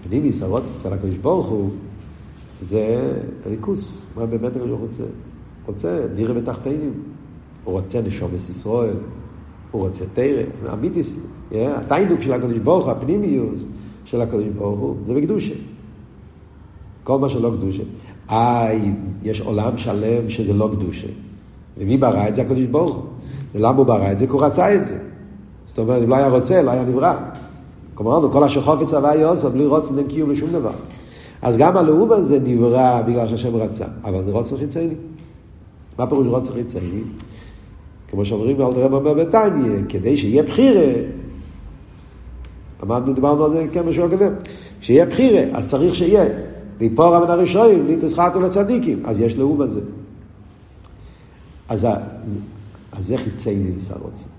פנימיס 0.04 0.42
הרוצן 0.42 0.72
אצל 0.78 0.94
הקדוש 0.94 1.18
ברוך 1.18 1.48
הוא 1.48 1.70
זה 2.62 3.14
ריכוס. 3.46 4.02
מה 4.16 4.26
באמת 4.26 4.52
הקדוש 4.52 4.68
ברוך 4.68 4.80
הוא 4.80 4.88
רוצה? 4.88 5.04
רוצה 5.68 6.08
דירה 6.14 6.34
בתחתינים. 6.34 6.94
הוא 7.64 7.74
רוצה 7.74 8.02
נשומת 8.02 8.34
ישראל. 8.34 8.96
הוא 9.72 9.82
רוצה 9.88 10.06
תרא, 10.14 10.44
אמיתיס, 10.74 11.18
הטיינוק 11.52 12.22
של 12.22 12.34
הקדוש 12.34 12.58
ברוך 12.58 12.86
הוא, 12.86 12.92
הפנימיוס 12.92 13.66
של 14.06 14.22
הקדוש 14.22 14.48
ברוך 14.48 14.80
הוא, 14.80 14.96
זה 15.06 15.14
בקדושה. 15.14 15.54
כל 17.04 17.20
מה 17.20 17.30
שלא 17.30 17.52
קדושה. 17.58 17.84
איי, 18.30 18.94
יש 19.24 19.42
עולם 19.42 19.78
שלם 19.78 20.30
שזה 20.30 20.54
לא 20.54 20.70
קדושה. 20.76 21.08
ומי 21.78 21.98
ברא 21.98 22.28
את 22.28 22.36
זה? 22.36 22.42
הקדוש 22.42 22.66
ברוך 22.66 22.96
הוא. 22.96 23.04
ולמה 23.56 23.78
הוא 23.78 23.86
ברא 23.86 24.12
את 24.12 24.20
זה? 24.20 24.26
כי 24.26 24.32
הוא 24.32 24.44
רצה 24.44 24.76
את 24.76 24.86
זה. 24.86 25.00
זאת 25.66 25.80
אומרת, 25.80 26.04
אם 26.04 26.10
לא 26.10 26.16
היה 26.16 26.28
רוצה, 26.28 26.62
לא 26.62 26.72
היה 26.72 26.84
נברא. 26.84 27.16
כלומר, 28.04 28.32
כל 28.32 28.44
השחופץ 28.44 28.94
הווה 28.94 29.16
יוסף, 29.16 29.48
בלי 29.48 29.66
רוצן 29.66 29.98
אין 29.98 30.08
קיום 30.08 30.32
לשום 30.32 30.50
דבר. 30.52 30.72
אז 31.42 31.58
גם 31.58 31.78
הלאום 31.78 32.12
הזה 32.12 32.40
נברא 32.40 33.02
בגלל 33.02 33.28
שהשם 33.28 33.56
רצה, 33.56 33.86
אבל 34.04 34.24
זה 34.24 34.32
רוצן 34.32 34.58
חיצייני. 34.58 34.94
מה 36.00 36.08
פירוש 36.08 36.28
רוצן 36.28 36.54
חיצייני? 36.54 37.02
כמו 38.08 38.26
שאומרים 38.26 38.62
על 38.62 38.72
רב 38.72 38.94
אומר 38.94 39.14
בתניא, 39.14 39.80
כדי 39.90 40.18
שיהיה 40.18 40.44
בחירה, 40.44 40.94
אמרנו, 42.84 43.14
דיברנו 43.14 43.46
על 43.46 43.52
זה 43.52 43.66
כן 43.72 43.86
משהו 43.88 44.06
הקודם, 44.06 44.32
שיהיה 44.82 45.06
בחירה, 45.06 45.42
אז 45.58 45.70
צריך 45.70 45.96
שיהיה. 45.96 46.26
ליפור 46.80 47.20
מן 47.20 47.30
הראשונים, 47.30 47.88
להתסחטו 47.88 48.42
לצדיקים, 48.42 49.06
אז 49.06 49.20
יש 49.20 49.38
לאום 49.38 49.62
הזה. 49.62 49.82
אז, 51.70 51.88
אז 52.92 53.08
זה 53.08 53.18
חיצי 53.18 53.56
ניס 53.56 53.92
הרוצן. 53.92 54.33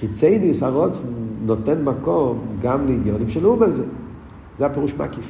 חיצי 0.00 0.38
ניס 0.38 0.62
הרוצן 0.62 1.08
נותן 1.44 1.82
מקום 1.84 2.38
גם 2.62 2.86
לעניונים 2.86 3.28
של 3.28 3.42
לאום 3.42 3.62
הזה. 3.62 3.82
זה 4.58 4.66
הפירוש 4.66 4.94
מקיף. 4.94 5.24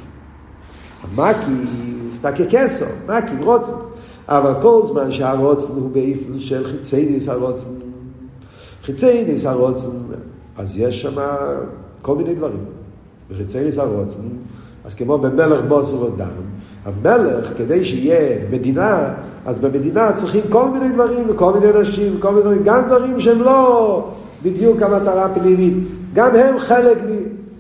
המקיף, 1.03 1.71
אתה 2.21 2.33
ככסר, 2.33 2.87
מקיף, 3.09 3.41
רוצן. 3.41 3.73
אבל 4.29 4.55
כל 4.63 4.83
זמן 4.87 5.13
שהרוצן 5.13 5.73
הוא 5.73 5.91
באיפן 5.91 6.39
של 6.39 6.65
חיצי 6.65 7.07
ניס 7.07 7.29
הרוצן, 7.29 7.71
חיצי 8.85 9.25
ניס 9.25 9.47
הרוצן, 9.47 9.89
אז 10.57 10.79
יש 10.79 11.03
שם 11.03 11.17
כל 12.03 12.17
מיני 12.17 12.35
דברים. 12.35 12.65
בחיצי 13.31 13.65
ניס 13.65 13.79
הרוצן, 13.79 14.21
אז 14.85 14.95
כמו 14.95 15.19
במלך 15.19 15.61
בוסר 15.69 16.03
ודם, 16.03 16.27
המלך, 16.85 17.51
כדי 17.59 17.85
שיהיה 17.85 18.45
מדינה, 18.51 19.15
אז 19.45 19.59
במדינה 19.59 20.13
צריכים 20.13 20.43
כל 20.51 20.71
מיני 20.71 20.89
דברים, 20.93 21.25
וכל 21.29 21.53
מיני 21.53 21.79
אנשים, 21.79 22.17
וכל 22.17 22.31
מיני 22.31 22.43
דברים, 22.43 22.63
גם 22.65 22.83
דברים 22.87 23.21
שהם 23.21 23.43
לא 23.43 24.09
בדיוק 24.47 24.83
המטרה 24.83 25.25
הפנימית, 25.25 25.75
גם 26.15 26.35
הם 26.37 26.59
חלק 26.59 26.99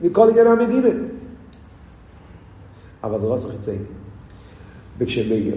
מכל 0.03 0.31
עניין 0.31 0.47
המדינה. 0.47 0.89
אבל 3.05 3.21
זה 3.21 3.27
לא 3.27 3.37
צריך 3.37 3.55
לציין. 3.55 3.83
וכשמגיע, 4.99 5.55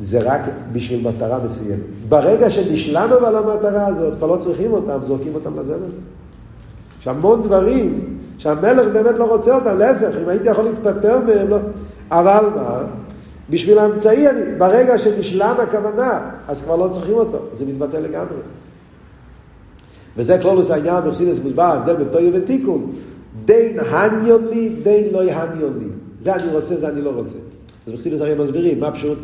זה 0.00 0.20
רק 0.20 0.40
בשביל 0.72 1.08
מטרה 1.08 1.38
מסוימת. 1.44 1.80
ברגע 2.08 2.50
שנשלמנו 2.50 3.26
על 3.26 3.36
המטרה 3.36 3.86
הזאת, 3.86 4.14
כבר 4.18 4.26
לא 4.26 4.36
צריכים 4.36 4.72
אותם, 4.72 4.98
זורקים 5.06 5.34
אותם 5.34 5.58
לזבל. 5.58 5.92
יש 7.00 7.08
המון 7.08 7.42
דברים 7.42 8.18
שהמלך 8.38 8.86
באמת 8.92 9.14
לא 9.18 9.24
רוצה 9.24 9.54
אותם, 9.54 9.78
להפך, 9.78 10.16
אם 10.22 10.28
הייתי 10.28 10.48
יכול 10.48 10.64
להתפטר 10.64 11.20
מהם, 11.26 11.48
לא... 11.48 11.58
אבל 12.10 12.44
מה? 12.56 12.82
בשביל 13.50 13.78
האמצעי, 13.78 14.26
ברגע 14.58 14.98
שנשלם 14.98 15.54
הכוונה, 15.62 16.30
אז 16.48 16.62
כבר 16.62 16.76
לא 16.76 16.88
צריכים 16.88 17.14
אותו, 17.14 17.38
זה 17.52 17.64
מתבטל 17.66 18.00
לגמרי. 18.00 18.36
וזה 20.16 20.38
כלולוס 20.38 20.70
העניין 20.70 21.04
בחסידס 21.08 21.38
מוסבר, 21.44 21.62
ההבדל 21.62 21.96
בין 21.96 22.08
טויו 22.08 22.32
ותיקון. 22.34 22.92
דין 23.44 23.78
הניון 23.80 24.46
לי, 24.46 24.68
דין 24.68 25.08
לא 25.12 25.24
יהניון 25.24 25.78
לי. 25.78 25.86
זה 26.20 26.34
אני 26.34 26.52
רוצה, 26.52 26.76
זה 26.76 26.88
אני 26.88 27.02
לא 27.02 27.10
רוצה. 27.10 27.36
אז 27.86 27.92
בחסידס 27.92 28.20
הרי 28.20 28.34
מסבירים, 28.34 28.80
מה 28.80 28.92
פשוט? 28.92 29.18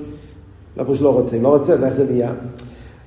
לא 0.77 0.85
פשוט 0.85 1.01
לא 1.01 1.13
רוצה, 1.13 1.39
לא 1.39 1.49
רוצה, 1.49 1.73
אז 1.73 1.85
איך 1.85 1.95
זה 1.95 2.05
נהיה? 2.05 2.33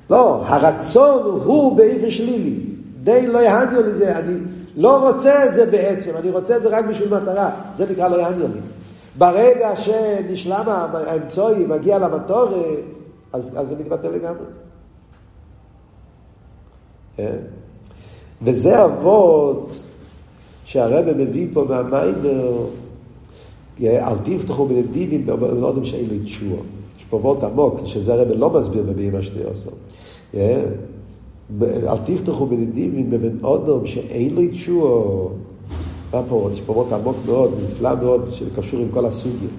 לא, 0.10 0.44
הרצון 0.46 1.42
הוא 1.44 1.78
באיפה 1.78 2.12
שלילי. 2.12 2.60
דין 3.04 3.32
לא 3.32 3.40
יהניון 3.40 3.84
לי 3.84 3.92
זה, 3.92 4.18
אני 4.18 4.36
לא 4.78 5.10
רוצה 5.10 5.46
את 5.46 5.54
זה 5.54 5.66
בעצם, 5.66 6.12
אני 6.20 6.30
רוצה 6.30 6.58
את 6.58 6.62
זה 6.62 6.70
רק 6.70 6.86
בשביל 6.86 7.10
מטרה. 7.16 7.50
זה 7.76 7.86
נקרא 7.92 8.08
לא 8.08 8.16
יהניון 8.16 8.52
לי. 8.52 8.60
ברגע 9.18 9.76
שנשלם 9.76 10.64
האמצעי, 10.68 11.66
מגיע 11.66 12.00
למטור, 12.00 12.46
אז, 13.34 13.52
אז 13.58 13.68
זה 13.68 13.76
מתבטל 13.80 14.10
לגמרי. 14.10 14.46
וזה 18.44 18.86
אבות 18.86 19.80
שהרבא 20.66 21.12
מביא 21.18 21.48
פה 21.54 21.66
מהמיימר, 21.70 22.66
אל 23.82 24.18
תפתחו 24.24 24.66
בנדיבים 24.66 25.26
בנודם 25.26 25.86
שאין 25.86 26.10
לו 26.10 26.16
תשוע. 26.24 26.58
יש 26.98 27.06
פה 27.10 27.18
אבות 27.18 27.44
עמוק, 27.44 27.80
שזה 27.86 28.14
הרבא 28.14 28.34
לא 28.34 28.50
מסביר 28.50 28.84
בבימה 28.84 29.24
שתי 29.24 29.40
עשר. 29.52 29.70
אל 31.62 31.98
תפתחו 32.06 32.46
בנדיבים 32.46 33.10
בבן 33.10 33.38
אודום 33.44 33.86
שאין 33.86 34.36
לו 34.36 34.42
תשוע. 34.52 35.30
מה 36.14 36.22
פה 36.30 36.50
יש 36.54 36.62
פה 36.62 36.74
אבות 36.74 36.92
עמוק 36.92 37.18
מאוד, 37.26 37.52
נפלא 37.64 37.96
מאוד, 37.96 38.30
שקשור 38.32 38.80
עם 38.80 38.88
כל 38.92 39.06
הסוגיה. 39.06 39.50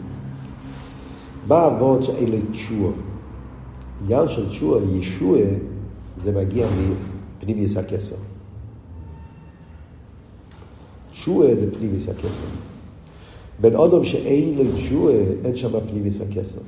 מה 1.49 1.67
אבות 1.67 2.03
שאין 2.03 2.31
לו 2.31 2.39
תשוע? 2.51 2.91
עניין 4.05 4.29
של 4.29 4.49
תשוע, 4.49 4.81
ישוע, 4.93 5.39
זה 6.17 6.41
מגיע 6.41 6.67
מפנימיוס 7.41 7.77
הכסר. 7.77 8.17
תשועה 11.15 11.55
זה 11.55 11.67
פנימיס 11.79 12.09
הכסר. 12.09 12.45
בן 13.61 13.77
אדם 13.77 14.05
שאין 14.05 14.55
לו 14.59 14.65
תשועה, 14.77 15.15
אין 15.45 15.57
שם 15.57 15.81
פנימיס 15.89 16.21
הכסר. 16.21 16.61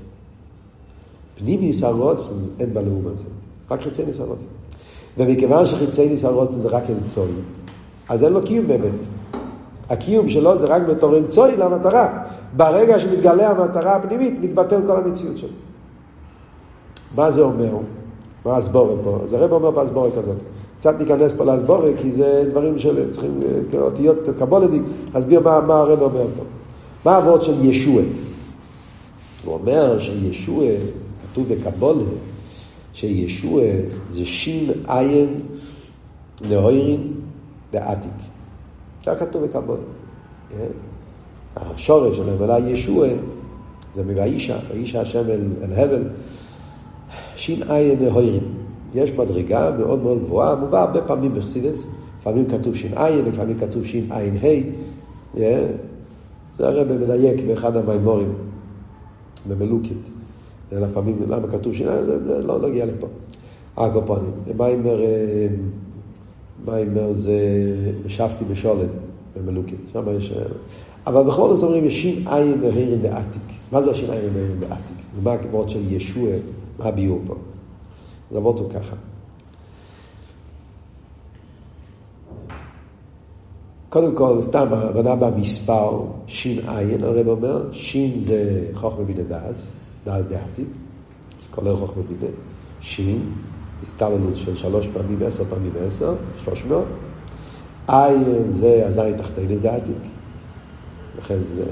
פנימיס 1.39 1.83
הרוצן, 1.83 2.35
אין 2.61 2.75
בלאום 2.75 3.07
הזה. 3.07 3.25
רק 3.71 3.83
חיצי 3.83 4.05
ניס 4.05 4.21
הרוצן. 4.21 4.47
ומכיוון 5.19 5.67
שחיצי 5.67 6.09
ניס 6.09 6.25
הרוצן 6.25 6.61
זה 6.61 6.69
רק 6.69 6.85
אמצוי, 6.91 7.31
אז 8.09 8.25
אין 8.25 8.33
לו 8.33 8.43
קיום 8.43 8.67
באמת. 8.67 9.01
הקיום 9.91 10.29
שלו 10.29 10.59
זה 10.59 10.67
רק 10.67 10.83
בתור 10.83 11.19
אמצוי 11.19 11.57
למטרה. 11.57 12.23
ברגע 12.57 13.01
שמתגלה 13.01 13.51
המטרה 13.51 13.97
הפנימית, 13.97 14.41
מתבטל 14.41 14.87
כל 14.87 14.97
המציאות 14.97 15.39
שלו. 15.39 15.49
מה 17.15 17.31
זה 17.31 17.41
אומר? 17.41 17.77
מה 18.45 18.57
הסבורה 18.57 18.95
פה? 19.05 19.21
אז 19.25 19.33
הרב 19.33 19.53
אומר 19.53 19.71
בהסבורה 19.71 20.11
כזאת. 20.11 20.37
קצת 20.79 21.01
ניכנס 21.01 21.33
פה 21.37 21.45
להסבורה, 21.45 21.91
כי 21.97 22.13
זה 22.13 22.45
דברים 22.51 22.79
שצריכים 22.79 23.41
אותיות 23.75 24.19
קצת 24.19 24.39
קבולדיק, 24.39 24.83
להסביר 25.15 25.41
מה, 25.41 25.61
מה 25.61 25.75
הרב 25.75 26.03
אומר 26.03 26.27
פה. 26.37 26.43
מה 27.05 27.13
העבוד 27.13 27.43
של 27.43 27.65
ישוע? 27.65 28.03
הוא 29.45 29.55
אומר 29.55 29.99
שישוע, 29.99 30.65
כתוב 31.33 31.49
בקבולה, 31.49 32.05
שישוע 32.93 33.63
זה 34.11 34.27
שין 34.27 34.71
עין 34.89 35.41
להוירין 36.49 37.13
דעתיק. 37.73 38.11
זה 39.05 39.15
כתוב 39.15 39.45
בקבולה. 39.45 39.81
כן? 40.51 40.67
השורש 41.57 42.17
של 42.17 42.29
המילה 42.29 42.59
ישוע 42.59 43.07
זה 43.95 44.03
מ"ואישה", 44.03 44.59
"ואישה 44.69 45.01
השם 45.01 45.31
אל, 45.31 45.41
אל 45.63 45.73
הבל", 45.73 46.09
שין 47.37 47.63
עין 47.71 47.99
להוירין. 48.01 48.66
יש 48.95 49.13
מדרגה 49.13 49.71
מאוד 49.79 50.03
מאוד 50.03 50.19
גבוהה, 50.25 50.57
מובא 50.57 50.81
הרבה 50.81 51.03
פעמים 51.03 51.35
בחסידס, 51.35 51.87
לפעמים 52.21 52.45
כתוב 52.47 52.75
ש"ע, 52.75 53.11
לפעמים 53.11 53.59
כתוב 53.59 53.85
ש"ע 53.85 54.15
ה', 54.15 55.39
זה 56.57 56.69
הרב 56.69 56.93
מדייק 56.93 57.41
באחד 57.47 57.77
המימורים, 57.77 58.33
במלוקית. 59.49 60.11
לפעמים, 60.73 61.17
למה 61.29 61.49
כתוב 61.49 61.75
ש"ע, 61.75 62.05
זה 62.05 62.43
לא 62.47 62.69
נגיע 62.69 62.87
לפה. 62.87 63.07
אקופונים. 63.75 64.31
מיימר, 64.57 65.01
מיימר 66.67 67.13
זה 67.13 67.39
ישבתי 68.07 68.45
בשולם, 68.45 68.87
במלוקית. 69.37 69.81
שם 69.93 70.03
יש... 70.17 70.33
אבל 71.07 71.23
בכל 71.23 71.55
זאת 71.57 71.65
אומרים, 71.65 71.85
יש 71.85 72.03
ש"ע 72.03 72.37
בהירין 72.61 73.03
דעתיק. 73.03 73.43
מה 73.73 73.83
זה 73.83 73.91
הש"ע 73.91 74.07
בהירין 74.07 74.61
דעתיק? 74.61 74.97
ומה 75.19 75.33
הכבוד 75.33 75.69
של 75.69 75.93
ישוע, 75.93 76.31
מה 76.79 76.85
הביאור 76.85 77.21
פה? 77.27 77.35
זה 78.31 78.39
עבוד 78.39 78.59
הוא 78.59 78.71
ככה. 78.71 78.97
קודם 83.89 84.15
כל, 84.15 84.43
סתם 84.43 84.67
הבנה 84.71 85.17
במספר, 85.17 86.03
עין, 86.67 87.05
הרב 87.05 87.29
אומר, 87.29 87.73
שין 87.73 88.21
זה 88.21 88.67
חוכמה 88.75 89.05
בידי 89.05 89.23
דאז, 89.23 89.71
דאז 90.07 90.27
דעתיק, 90.27 90.69
כולל 91.51 91.77
חוכמה 91.77 92.03
בידי, 92.03 92.33
שין, 92.81 93.33
הסתללות 93.83 94.37
של 94.37 94.57
שלוש 94.57 94.87
פעמים 94.87 95.19
עשר 95.27 95.45
פעמים 95.45 95.73
עשר, 95.87 96.15
שלוש 96.45 96.65
מאות, 96.65 96.85
עין 97.89 98.51
זה 98.51 98.87
הזין 98.87 99.17
תחתינס 99.17 99.61
דעתיק, 99.61 100.03
לכן 101.19 101.39
זה, 101.43 101.65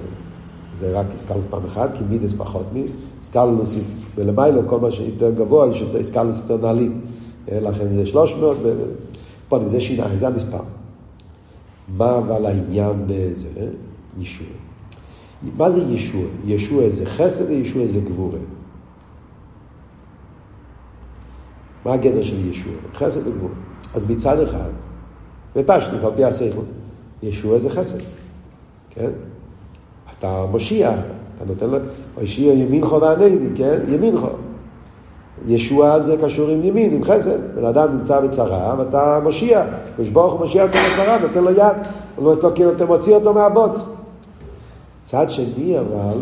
זה 0.79 1.01
רק 1.01 1.07
הסתללות 1.15 1.45
פעם 1.51 1.65
אחת, 1.65 1.97
כי 1.97 2.05
מידס 2.09 2.33
פחות 2.33 2.67
מי, 2.73 2.85
הסתללות 3.23 3.67
ולמיילו 4.17 4.69
כל 4.69 4.81
מה 4.81 4.91
שיותר 4.91 5.31
גבוה 5.31 5.69
יש 5.69 5.81
יותר 5.81 5.99
הסתללות 5.99 6.35
יותר 6.37 6.57
נעלית, 6.57 6.93
לכן 7.49 7.89
זה 7.89 8.07
שלוש 8.07 8.35
מאות, 8.35 8.57
פה 9.49 9.59
זה 9.67 9.81
שיניים, 9.81 10.19
זה 10.19 10.27
המספר. 10.27 10.63
מה 11.97 12.19
אבל 12.19 12.47
העניין 12.47 13.05
בזה? 13.07 13.49
ישוע. 14.19 14.47
מה 15.57 15.71
זה 15.71 15.81
ישוע? 15.83 16.25
ישוע 16.45 16.89
זה 16.89 17.07
חסד 17.07 17.51
וישוע 17.51 17.87
זה 17.87 18.01
גבורה. 18.01 18.39
מה 21.85 21.93
הגדר 21.93 22.23
של 22.23 22.51
ישוע? 22.51 22.73
חסד 22.95 23.27
וגבורה. 23.27 23.55
אז 23.95 24.11
מצד 24.11 24.41
אחד, 24.41 24.71
בפשטוס, 25.57 26.05
על 26.05 26.11
פי 26.17 26.25
השכל, 26.25 26.61
ישוע 27.23 27.59
זה 27.59 27.71
חסד, 27.71 27.99
כן? 28.91 29.11
אתה 30.11 30.47
מושיע, 30.51 30.93
אתה 31.37 31.45
נותן 31.45 31.71
לו, 31.71 31.79
מושיע 32.21 32.53
ימינך 32.53 32.93
וענני, 32.93 33.49
כן? 33.57 33.79
ימינך. 33.89 34.27
ישועה 35.47 36.03
זה 36.03 36.17
קשור 36.23 36.49
עם 36.51 36.63
ימין, 36.63 36.93
עם 36.93 37.05
חסד. 37.05 37.57
בן 37.57 37.65
אדם 37.65 37.99
נמצא 37.99 38.21
בצרה 38.21 38.75
ואתה 38.79 39.21
מושיע. 39.23 39.65
הקדוש 39.93 40.09
ברוך 40.09 40.33
הוא 40.33 40.41
מושיע 40.41 40.63
אותו 40.63 40.79
בצרה, 40.79 41.19
נותן 41.19 41.45
לו 41.45 41.51
יד. 41.51 41.77
הוא 42.17 42.25
לא 42.25 42.35
תוקע, 42.41 42.71
אתה 42.77 42.87
מוציא 42.87 43.15
אותו 43.15 43.35
מהבוץ. 43.35 43.87
צד 45.05 45.31
שני 45.31 45.79
אבל, 45.79 46.19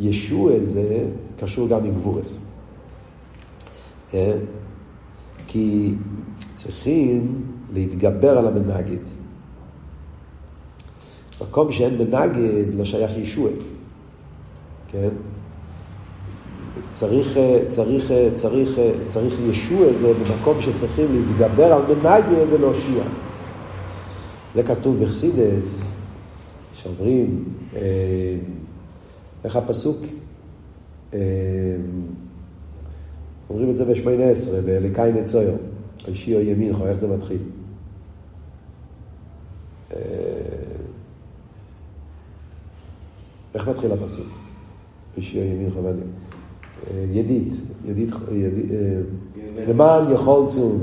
ישוע 0.00 0.52
זה 0.62 1.04
קשור 1.40 1.68
גם 1.68 1.84
עם 1.84 1.94
גבורס. 1.94 2.38
אה? 4.14 4.32
כי 5.46 5.94
צריכים 6.54 7.42
להתגבר 7.72 8.38
על 8.38 8.46
המנגד. 8.46 9.17
מקום 11.40 11.72
שאין 11.72 11.98
מנגד 11.98 12.74
לא 12.74 12.84
שייך 12.84 13.16
ישוע. 13.16 13.50
כן? 14.88 15.08
צריך, 16.94 17.38
צריך, 17.68 18.12
צריך, 18.34 18.78
צריך 19.08 19.34
ישוע 19.50 19.92
זה 19.98 20.12
במקום 20.14 20.60
שצריכים 20.60 21.06
להתגבר 21.12 21.72
על 21.72 21.82
מנגד 21.82 22.52
ולהושיע. 22.52 23.02
זה 24.54 24.62
כתוב 24.62 25.04
בחסידס, 25.04 25.92
שאומרים, 26.74 27.44
אה, 27.76 27.80
איך 29.44 29.56
הפסוק? 29.56 29.98
אה, 31.14 31.18
אומרים 33.50 33.70
את 33.70 33.76
זה 33.76 33.84
בשמונה 33.84 34.24
עשרה, 34.24 34.60
בלקאי 34.60 35.12
נצויר, 35.12 35.56
הישיעו 36.06 36.40
ימינך, 36.40 36.78
איך 36.86 36.98
זה 36.98 37.08
מתחיל? 37.08 37.38
אה, 43.54 43.60
איך 43.60 43.68
מתחיל 43.68 43.92
הפסוק? 43.92 44.26
אישי 45.16 45.38
ימין 45.38 45.70
חובני. 45.70 46.00
ידיד, 47.12 47.52
ידיד, 47.88 48.14
ידיד, 48.32 48.72
למען 49.68 50.12
יכול 50.12 50.46
צום 50.48 50.82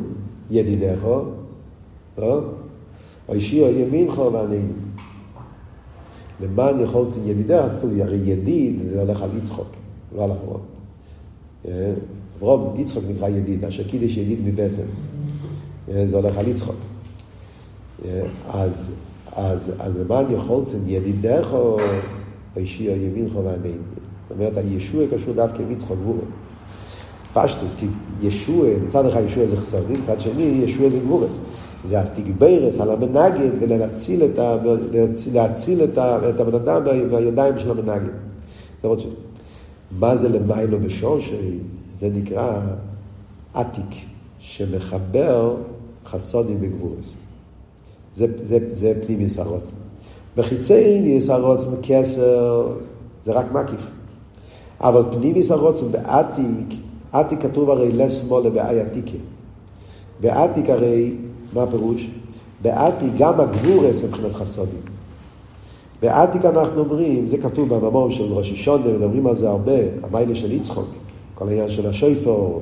ידידך, 0.52 1.08
לא? 2.18 2.42
אישי 3.30 3.56
ימינך 3.56 4.18
ועננו. 4.18 4.74
למען 6.42 6.80
יכול 6.80 7.10
צום 7.10 7.24
ידידך, 7.28 7.64
כתוב, 7.78 7.92
הרי 8.00 8.18
ידיד 8.18 8.80
זה 8.90 9.02
הולך 9.02 9.22
על 9.22 9.30
יצחוק, 9.38 9.68
לא 10.16 10.24
על 10.24 10.32
אברום. 10.32 10.62
אברום, 12.38 12.80
יצחוק 12.80 13.04
נקרא 13.16 13.30
ידיד, 13.30 13.66
אשר 13.66 13.84
קידיש 13.84 14.18
ידיד 14.18 14.40
מבטן. 14.46 14.88
זה 16.06 16.16
הולך 16.16 16.38
על 16.38 16.48
יצחוק. 16.48 16.76
אז, 18.48 18.92
אז 19.80 19.98
למען 19.98 20.26
יכול 20.34 20.66
צום 20.66 20.82
ידידך, 20.88 21.56
אישי 22.58 22.84
ימינך 22.84 23.36
ועננו. 23.36 23.84
זאת 24.30 24.32
אומרת, 24.32 24.58
הישוע 24.58 25.04
קשור 25.14 25.34
דווקא 25.34 25.62
עם 25.62 25.72
יצחוק 25.72 25.98
גבורה. 26.02 26.26
פשטוס, 27.34 27.76
כי 27.76 27.86
ישוע, 28.22 28.68
מצד 28.88 29.06
אחד 29.06 29.22
ישוע 29.26 29.46
זה 29.46 29.58
חסרים, 29.58 30.02
מצד 30.04 30.22
שני 30.22 30.44
ישוע 30.44 30.90
זה 30.90 31.00
גבורס. 31.00 31.40
זה 31.84 32.02
התגברס 32.02 32.80
על 32.80 32.92
המנגד 32.92 33.50
ולהציל 33.60 34.24
את, 34.24 34.40
ה, 34.40 34.56
להציל 35.34 35.84
את, 35.84 35.98
ה, 35.98 36.30
את 36.30 36.40
הבן 36.40 36.56
אדם 36.56 36.84
מהידיים 37.12 37.60
של 37.60 37.72
המנגד. 37.72 38.14
זה 38.82 38.88
עוד 38.88 39.02
מה 40.00 40.18
זה 40.18 40.30
למיילו 40.30 40.80
בשורשי? 40.80 41.58
זה 41.94 42.10
נקרא 42.14 42.62
עתיק, 43.54 43.96
שמחבר 44.40 45.56
חסודים 46.06 46.62
בגבורס. 46.62 47.14
זה, 48.16 48.26
זה, 48.44 48.58
זה 48.70 48.94
פנימיס 49.06 49.40
הרוצן. 49.40 49.85
בחיצי 50.38 51.00
ניס 51.00 51.30
הרוצן 51.30 51.72
כסר 51.84 52.68
זה 53.24 53.32
רק 53.32 53.52
מקיף. 53.52 53.82
אבל 54.82 55.04
פנימיס 55.12 55.52
הרוצן 55.52 55.92
בעתיק, 55.92 56.80
עתיק 57.12 57.42
כתוב 57.42 57.70
הרי 57.70 57.92
לשמאל 57.92 58.48
לבעי 58.48 58.82
עתיקים. 58.82 59.20
בעתיק 60.22 60.70
הרי, 60.70 61.14
מה 61.54 61.64
הפירוש? 61.64 62.10
בעתיק 62.62 63.10
גם 63.18 63.40
הגבורס 63.40 64.02
הם 64.02 64.08
מבחינת 64.08 64.32
חסודים. 64.32 64.82
בעתיק 66.02 66.46
אנחנו 66.46 66.80
אומרים, 66.80 67.28
זה 67.28 67.38
כתוב 67.38 67.76
בממור 67.76 68.12
של 68.12 68.34
ראש 68.34 68.52
השונה, 68.52 68.88
מדברים 68.88 69.28
על 69.28 69.36
זה 69.36 69.50
הרבה, 69.50 69.72
המיילה 70.04 70.36
של 70.36 70.52
יצחוק, 70.52 70.88
כל 71.36 71.48
העניין 71.48 71.70
של 71.70 71.88
השויפור, 71.88 72.62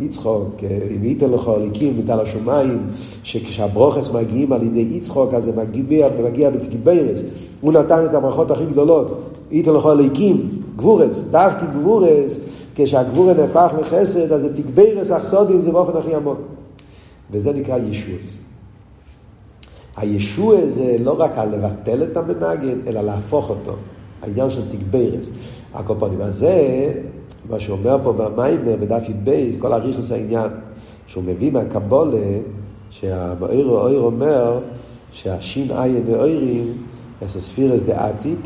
יצחוק, 0.00 0.56
אם 0.96 1.04
ייתן 1.04 1.30
לך 1.30 1.48
הליקים 1.48 1.98
מטל 1.98 2.20
השמיים, 2.20 2.86
שכשהברוכס 3.22 4.08
מגיעים 4.08 4.52
על 4.52 4.62
ידי 4.62 4.86
יצחוק, 4.90 5.34
אז 5.34 5.44
זה 5.44 5.52
מגיע, 5.56 6.08
מגיע 6.24 6.50
בתגיברס. 6.50 7.20
הוא 7.60 7.72
נתן 7.72 8.04
את 8.04 8.14
הברכות 8.14 8.50
הכי 8.50 8.66
גדולות, 8.66 9.20
ייתן 9.50 9.72
לך 9.72 9.86
הליקים, 9.86 10.48
גבורס, 10.76 11.22
דווקא 11.22 11.66
גבורס, 11.66 12.36
כשהגבורה 12.74 13.34
נהפך 13.34 13.72
לחסד, 13.80 14.32
אז 14.32 14.40
זה 14.40 14.56
תגברס 14.56 15.10
אכסודים, 15.10 15.60
זה 15.60 15.72
באופן 15.72 15.98
הכי 15.98 16.14
עמוק. 16.14 16.38
וזה 17.30 17.52
נקרא 17.52 17.78
ישועס. 17.78 18.36
הישוע 19.96 20.56
זה 20.66 20.96
לא 21.00 21.16
רק 21.18 21.38
על 21.38 21.48
לבטל 21.54 22.02
את 22.02 22.16
המנגן, 22.16 22.78
אלא 22.86 23.00
להפוך 23.00 23.50
אותו. 23.50 23.72
העניין 24.22 24.50
של 24.50 24.62
תגברס. 24.68 25.28
הקופונים. 25.74 26.20
אז 26.20 26.46
מה 27.48 27.60
שאומר 27.60 27.96
פה 28.02 28.12
במיימר, 28.12 28.76
בדף 28.80 29.02
י"ב, 29.08 29.50
כל 29.58 29.72
אריכוס 29.72 30.12
העניין, 30.12 30.50
שהוא 31.06 31.24
מביא 31.24 31.52
מהקבולה, 31.52 32.18
שהאויר 32.90 34.00
אומר 34.00 34.58
שהשין 35.12 35.70
עין 35.70 36.04
דאוירים, 36.04 36.72
אסספירס 37.26 37.82
דעתיק, 37.82 38.40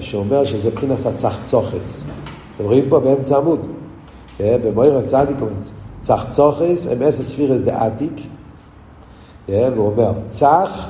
שאומר 0.00 0.44
שזה 0.44 0.70
מבחינת 0.70 1.06
הצחצוחס. 1.06 2.04
אתם 2.56 2.64
רואים 2.64 2.84
פה 2.88 3.00
באמצע 3.00 3.36
עמוד. 3.36 3.60
במויר 4.40 4.98
הצדיק 4.98 5.36
צחצוחס 6.00 6.86
הם 6.90 7.02
אסספירס 7.02 7.60
דעתיק, 7.60 8.20
והוא 9.48 9.86
אומר, 9.86 10.12
צח 10.28 10.88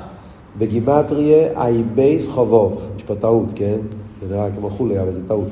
בגימטריה 0.58 1.64
ע"ב 1.64 1.88
וכ"ו. 1.94 2.82
יש 2.96 3.02
פה 3.02 3.14
טעות, 3.14 3.46
כן? 3.54 3.76
זה 4.20 4.34
נראה 4.34 4.48
כמו 4.58 4.70
חולי, 4.70 5.00
אבל 5.00 5.12
זה 5.12 5.28
טעות. 5.28 5.48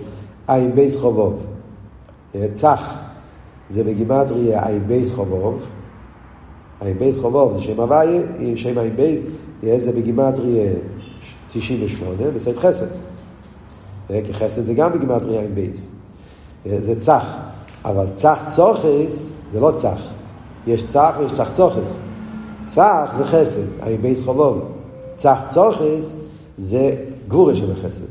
ע"ב 0.48 0.74
וכ"ו. 0.74 1.46
צח 2.52 2.94
זה 3.68 3.84
בגימטריה 3.84 4.66
ע"ב 4.66 4.86
וכ"ו. 4.86 5.62
עין 6.80 6.98
בייס 6.98 7.18
חובוב 7.18 7.54
זה 7.54 7.62
שם 7.62 7.80
הוויה, 7.80 8.22
שם 8.56 8.78
ע"ב 8.78 9.20
זה 9.78 9.92
בגימטריה 9.92 10.72
98, 11.48 12.30
בסד 12.34 12.56
חסד. 12.56 12.86
כי 14.08 14.32
חסד 14.32 14.64
זה 14.64 14.74
גם 14.74 14.92
בגימטריה 14.92 15.40
עין 15.40 15.54
בייס. 15.54 15.86
זה 16.78 17.00
צח. 17.00 17.36
אבל 17.84 18.06
צח 18.14 18.42
צחות 18.50 19.32
זה 19.52 19.60
לא 19.60 19.70
צח. 19.70 20.00
יש 20.66 20.84
צח 20.84 21.14
ויש 21.18 21.32
צח 21.32 21.50
צוחס. 21.52 21.96
צח 22.66 23.14
זה 23.16 23.24
חסד, 23.24 23.82
עין 23.82 24.02
בייס 24.02 24.22
חובוב. 24.22 24.60
צח 25.16 25.40
צוחס 25.48 26.12
זה 26.56 26.94
גבורה 27.28 27.56
של 27.56 27.72
החסד. 27.72 28.04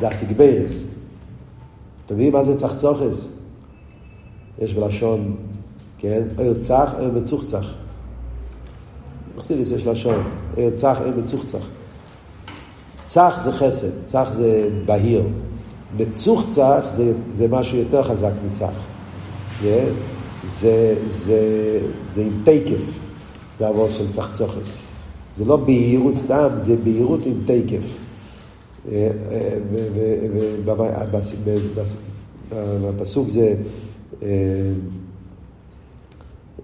זה 0.00 0.08
התגברס. 0.08 0.84
אתם 2.10 2.18
מבינים 2.18 2.32
מה 2.32 2.44
זה 2.44 2.56
צח 2.56 2.74
צוחס? 2.76 3.28
יש 4.58 4.74
בלשון, 4.74 5.36
כן? 5.98 6.22
עיר 6.38 6.54
צח, 6.60 6.90
עיר 6.98 7.10
מצוחצח. 7.10 7.64
בחסידס 9.36 9.70
יש 9.70 9.86
לשון, 9.86 10.22
עיר 10.56 10.70
צח, 10.76 11.00
עיר 11.04 11.14
מצוחצח. 11.16 11.66
צח 13.06 13.40
זה 13.44 13.52
חסד, 13.52 14.04
צח 14.04 14.28
זה 14.30 14.68
בהיר. 14.86 15.22
מצוחצח 15.96 16.84
זה, 16.88 17.12
זה 17.32 17.48
משהו 17.48 17.78
יותר 17.78 18.02
חזק 18.02 18.32
מצח. 18.50 18.72
Yeah? 19.62 19.64
זה, 20.46 20.94
זה, 21.06 21.78
זה 22.12 22.22
עם 22.22 22.42
תקף, 22.44 22.84
זה 23.58 23.68
עבור 23.68 23.90
של 23.90 24.12
צח 24.12 24.32
צוחס. 24.32 24.76
זה 25.36 25.44
לא 25.44 25.56
בהירות 25.56 26.16
סתם, 26.16 26.48
זה 26.56 26.76
בהירות 26.84 27.26
עם 27.26 27.34
תקף. 27.44 27.86
בפסוק 32.96 33.28
זה, 33.28 33.54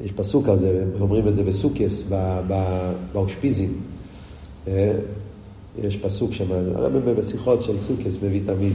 יש 0.05 0.13
פסוק 0.17 0.49
על 0.49 0.59
זה, 0.59 0.85
אומרים 1.01 1.29
את 1.29 1.35
זה 1.35 1.43
בסוכס, 1.43 2.05
באושפיזים. 3.13 3.81
יש 5.83 5.97
פסוק 5.97 6.33
שם, 6.33 6.45
הרבה 6.75 7.15
בשיחות 7.15 7.63
של 7.63 7.79
סוכס 7.79 8.17
מביא 8.23 8.41
תמיד, 8.47 8.73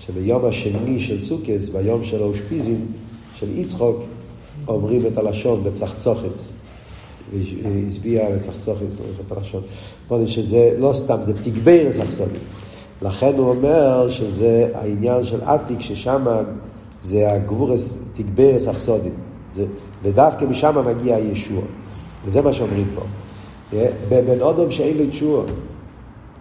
שביום 0.00 0.44
השני 0.44 1.00
של 1.00 1.20
סוכס, 1.20 1.68
ביום 1.72 2.04
של 2.04 2.22
האושפיזים, 2.22 2.86
של 3.34 3.58
יצחוק, 3.58 3.96
אומרים 4.68 5.06
את 5.06 5.18
הלשון 5.18 5.64
בצחצוחס. 5.64 6.48
והשביע 7.32 8.36
לצחצוחס, 8.36 8.92
את 9.26 9.32
הלשון. 9.32 9.62
שזה 10.26 10.76
לא 10.78 10.92
סתם, 10.94 11.18
זה 11.22 11.32
תגבר 11.42 11.88
לצחצוחס. 11.88 12.28
לכן 13.02 13.32
הוא 13.36 13.48
אומר 13.48 14.08
שזה 14.08 14.68
העניין 14.74 15.24
של 15.24 15.40
עתיק, 15.44 15.80
ששם 15.80 16.26
זה 17.04 17.28
הגבורס 17.30 17.96
תגברס 18.12 18.68
אכסודים. 18.68 19.12
ודווקא 20.02 20.44
משם 20.44 20.82
מגיע 20.86 21.16
הישוע. 21.16 21.62
וזה 22.24 22.42
מה 22.42 22.52
שאומרים 22.52 22.86
פה. 22.94 23.02
בבן 24.08 24.40
אודם 24.40 24.70
שאין 24.70 24.98
לו 24.98 25.04
תשוע. 25.10 25.44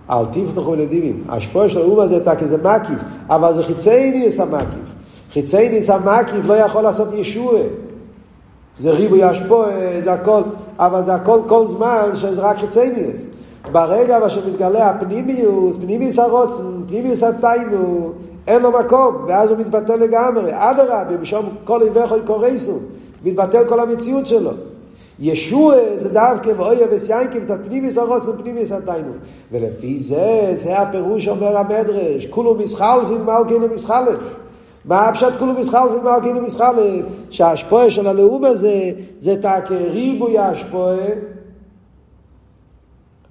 אל 0.10 0.26
תפתחו 0.26 0.76
לדיבים. 0.76 1.24
השפוע 1.30 1.70
של 1.70 1.80
האומה 1.80 2.08
זה 2.08 2.18
אתה 2.18 2.36
כזה 2.36 2.58
מקיף, 2.58 3.00
אבל 3.30 3.54
זה 3.54 3.64
חיצי 3.64 4.12
ניס 4.12 4.40
המקיף. 4.40 4.92
חיצי 5.34 5.70
ניס 5.70 5.90
המקיף 5.90 6.46
לא 6.46 6.54
יכול 6.54 6.82
לעשות 6.82 7.08
ישוע. 7.14 7.60
זה 8.80 8.92
ריבוי 8.92 9.24
השפוע, 9.24 9.68
זה 10.04 10.14
הכל, 10.14 10.42
אבל 10.80 11.02
זה 11.02 11.14
הכל 11.14 11.40
כל 11.48 11.68
זמן 11.68 12.10
שזה 12.16 12.42
רק 12.42 12.58
חיצי 12.58 12.90
ניס. 12.90 13.31
ברגע 13.72 14.30
שמתגלה 14.30 14.90
הפנימיוס, 14.90 15.76
פנימיוס 15.76 16.20
הרוצן, 16.20 16.64
פנימיוס 16.88 17.24
התיינו, 17.24 18.12
אין 18.48 18.62
לו 18.62 18.72
מקום, 18.72 19.26
ואז 19.28 19.50
הוא 19.50 19.58
מתבטל 19.58 19.96
לגמרי. 19.96 20.52
אדרבה, 20.54 21.18
בשום 21.22 21.50
כל 21.64 21.82
איבך 21.82 22.14
קורסו, 22.26 22.80
מתבטל 23.26 23.68
כל 23.68 23.80
המציאות 23.80 24.28
שלו. 24.28 24.52
ישוע 25.20 25.76
זה 25.98 26.10
דווקא 26.10 26.52
ואויה 26.58 26.88
וסיינקים, 26.92 27.42
קצת 27.42 27.58
פנימיוס 27.66 27.98
הרוצן, 27.98 28.32
פנימיוס 28.32 28.72
התיינו. 28.72 29.12
ולפי 29.52 30.00
זה, 30.00 30.52
זה 30.56 30.80
הפירוש 30.80 31.28
אומר 31.28 31.58
המדרש, 31.58 32.26
כולו 32.26 32.56
מסחלפים 32.56 33.26
מלכינו 33.26 33.68
מסחלף. 33.74 34.20
מה 34.86 35.08
הפשט 35.08 35.34
כולו 35.40 35.54
מסחלפים 35.54 36.04
מלכינו 36.04 36.42
מסחלף? 36.42 37.06
שההשפועה 37.30 37.90
של 37.90 38.08
הלאום 38.08 38.46
הזה, 38.46 38.92
זה 39.20 39.36
תק 39.42 39.72
ריבוי 39.72 40.38
ההשפועה. 40.38 40.98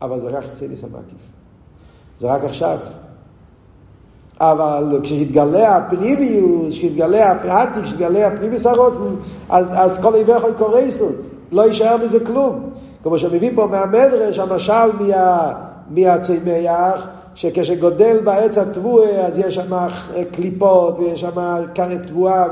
אבל 0.03 0.21
זה 0.21 0.29
רק 0.29 0.45
חצי 0.45 0.69
ניס 0.69 0.85
המקיף. 0.85 1.23
זה 2.21 2.27
רק 2.27 2.45
עכשיו. 2.45 2.79
אבל 4.41 5.01
כשהתגלה 5.03 5.77
הפנימיוס, 5.77 6.75
כשהתגלה 6.75 7.31
הפרטי, 7.31 7.83
כשהתגלה 7.83 8.27
הפנימיוס 8.27 8.67
הרוצן, 8.67 9.15
אז, 9.49 9.67
אז 9.71 9.99
כל 9.99 10.15
עיוור 10.15 10.37
יכול 10.37 10.53
קורסות, 10.59 11.15
לא 11.53 11.63
יישאר 11.63 11.97
מזה 11.97 12.25
כלום. 12.25 12.71
כמו 13.03 13.19
שמביא 13.19 13.51
פה 13.55 13.67
מהמדרש, 13.67 14.39
המשל 14.39 14.93
מה, 15.01 15.53
מהצמח, 15.91 17.09
שכשגודל 17.35 18.21
בעץ 18.25 18.59
התבואה, 18.59 19.27
אז 19.27 19.39
יש 19.39 19.55
שם 19.55 19.87
קליפות, 20.33 20.99
ויש 20.99 21.21
שם 21.21 21.67
תבואה, 22.07 22.45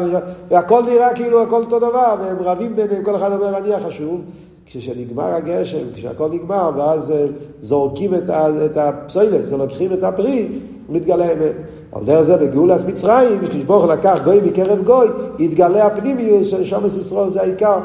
והכל 0.51 0.82
נראה 0.82 1.14
כאילו 1.14 1.42
הכל 1.42 1.62
אותו 1.62 1.78
דבר, 1.78 2.14
והם 2.20 2.36
רבים 2.40 2.76
ביניהם, 2.76 3.05
כל 3.05 3.16
אחד 3.16 3.32
אומר 3.32 3.59
אני 3.59 3.74
החשוב. 3.74 4.20
כשנגמר 4.70 5.34
הגשם, 5.34 5.84
כשהכל 5.94 6.28
נגמר, 6.32 6.70
ואז 6.76 7.10
אה, 7.10 7.26
זורקים 7.60 8.14
את, 8.14 8.30
את 8.64 8.76
הפסוילס, 8.76 9.52
לוקחים 9.52 9.92
את 9.92 10.04
הפרי, 10.04 10.48
מתגלה 10.88 11.24
האמת. 11.24 11.52
על 11.92 12.04
דרך 12.04 12.22
זה 12.22 12.36
בגאולת 12.36 12.80
מצרים, 12.88 13.40
כשברוך 13.48 13.84
לקח 13.84 14.20
גוי 14.24 14.40
מקרב 14.40 14.84
גוי, 14.84 15.08
התגלה 15.40 15.86
הפנימיוס 15.86 16.46
של 16.46 16.64
שומס 16.64 16.96
ישראל, 16.96 17.30
זה 17.30 17.40
העיקר. 17.40 17.78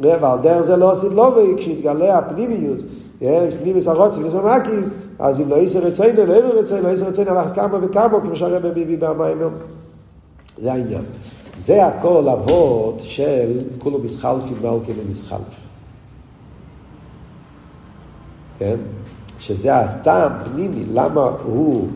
ועל 0.00 0.38
דרך 0.42 0.60
זה 0.60 0.76
לא 0.76 0.92
עשית 0.92 1.12
לובי, 1.12 1.54
כשהתגלה 1.56 2.18
הפנימיוס, 2.18 2.82
פנימיוס 3.60 3.88
הרוצים 3.88 4.26
וסמקים, 4.26 4.88
אז 5.18 5.40
אם 5.40 5.50
לא 5.50 5.56
יסר 5.56 5.78
רצינו, 5.78 6.26
לא 6.26 6.32
יבר 6.32 6.58
רצינו, 6.58 6.82
לא 6.82 6.88
יסר 6.88 7.06
רצינו, 7.06 7.30
הלך 7.30 7.54
כמה 7.54 7.78
וכמה, 7.82 8.20
כמו 8.20 8.36
שהרבא 8.36 8.70
מביא 8.70 8.98
במים. 8.98 9.38
זה 10.58 10.72
העניין. 10.72 11.04
זה 11.56 11.86
הכל 11.86 12.28
אבות 12.28 13.00
של 13.02 13.60
כולו 13.78 13.98
מסחלפים 13.98 14.56
מלכי 14.62 14.92
ומסחלף. 14.98 15.63
כן? 18.64 18.76
שזה 19.38 19.76
הטעם 19.76 20.32
פנימי, 20.44 20.84
למה 20.92 21.30
הוא, 21.46 21.86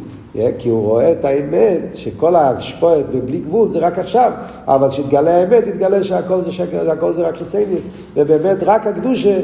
כי 0.58 0.68
הוא 0.68 0.82
רואה 0.82 1.12
את 1.12 1.24
האמת, 1.24 1.80
שכל 1.94 2.36
השפועת 2.36 3.06
בבלי 3.10 3.38
גבול 3.38 3.68
זה 3.68 3.78
רק 3.78 3.98
עכשיו, 3.98 4.32
אבל 4.66 4.88
כשתגלה 4.88 5.36
האמת, 5.36 5.66
יתגלה 5.66 6.04
שהכל 6.04 6.42
זה 6.42 6.52
שקר, 6.52 6.90
הכל 6.90 7.12
זה 7.12 7.28
רק 7.28 7.36
חיצייניס, 7.36 7.84
ובאמת 8.16 8.56
רק 8.62 8.86
הקדושה, 8.86 9.40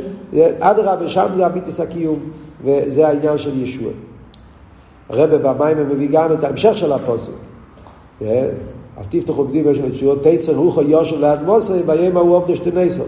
אדרבה, 0.58 1.04
ושם 1.04 1.26
זה 1.36 1.46
הביטוס 1.46 1.80
הקיום, 1.80 2.18
וזה 2.64 3.08
העניין 3.08 3.38
של 3.38 3.62
ישוע. 3.62 3.90
הרבה 5.08 5.38
במים 5.38 5.88
מביא 5.88 6.08
גם 6.12 6.32
את 6.32 6.44
ההמשך 6.44 6.76
של 6.76 6.92
הפוסק. 6.92 7.32
אל 8.22 9.04
תפתחו 9.10 9.44
בדיבר 9.44 9.74
של 9.74 9.90
תשועות, 9.90 10.26
תצר 10.26 10.56
רוחו 10.56 10.82
יושב 10.82 11.20
ליד 11.20 11.42
מוסי, 11.42 11.72
ויהם 11.86 12.16
ההוא 12.16 12.36
עובדו 12.36 12.56
שתי 12.56 12.70
נסון. 12.74 13.06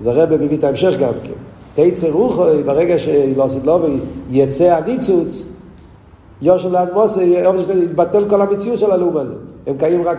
אז 0.00 0.06
הרבה 0.06 0.36
מביא 0.36 0.58
את 0.58 0.64
ההמשך 0.64 0.96
גם 1.00 1.12
כן. 1.22 1.57
תצא 1.78 2.08
רוחוי, 2.10 2.62
ברגע 2.62 2.98
שלא 2.98 3.46
לו 3.64 3.78
יצא 4.30 4.64
הניצוץ, 4.64 5.46
יושב 6.42 6.72
ליד 6.72 6.88
מוסי, 6.94 7.34
יתבטל 7.82 8.28
כל 8.28 8.40
המציאות 8.40 8.78
של 8.78 8.90
הלאום 8.90 9.16
הזה. 9.16 9.34
הם 9.66 9.78
קיים 9.78 10.02
רק... 10.02 10.18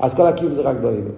אז 0.00 0.14
כל 0.14 0.26
הקיום 0.26 0.54
זה 0.54 0.62
רק 0.62 0.76
באימא. 0.82 1.10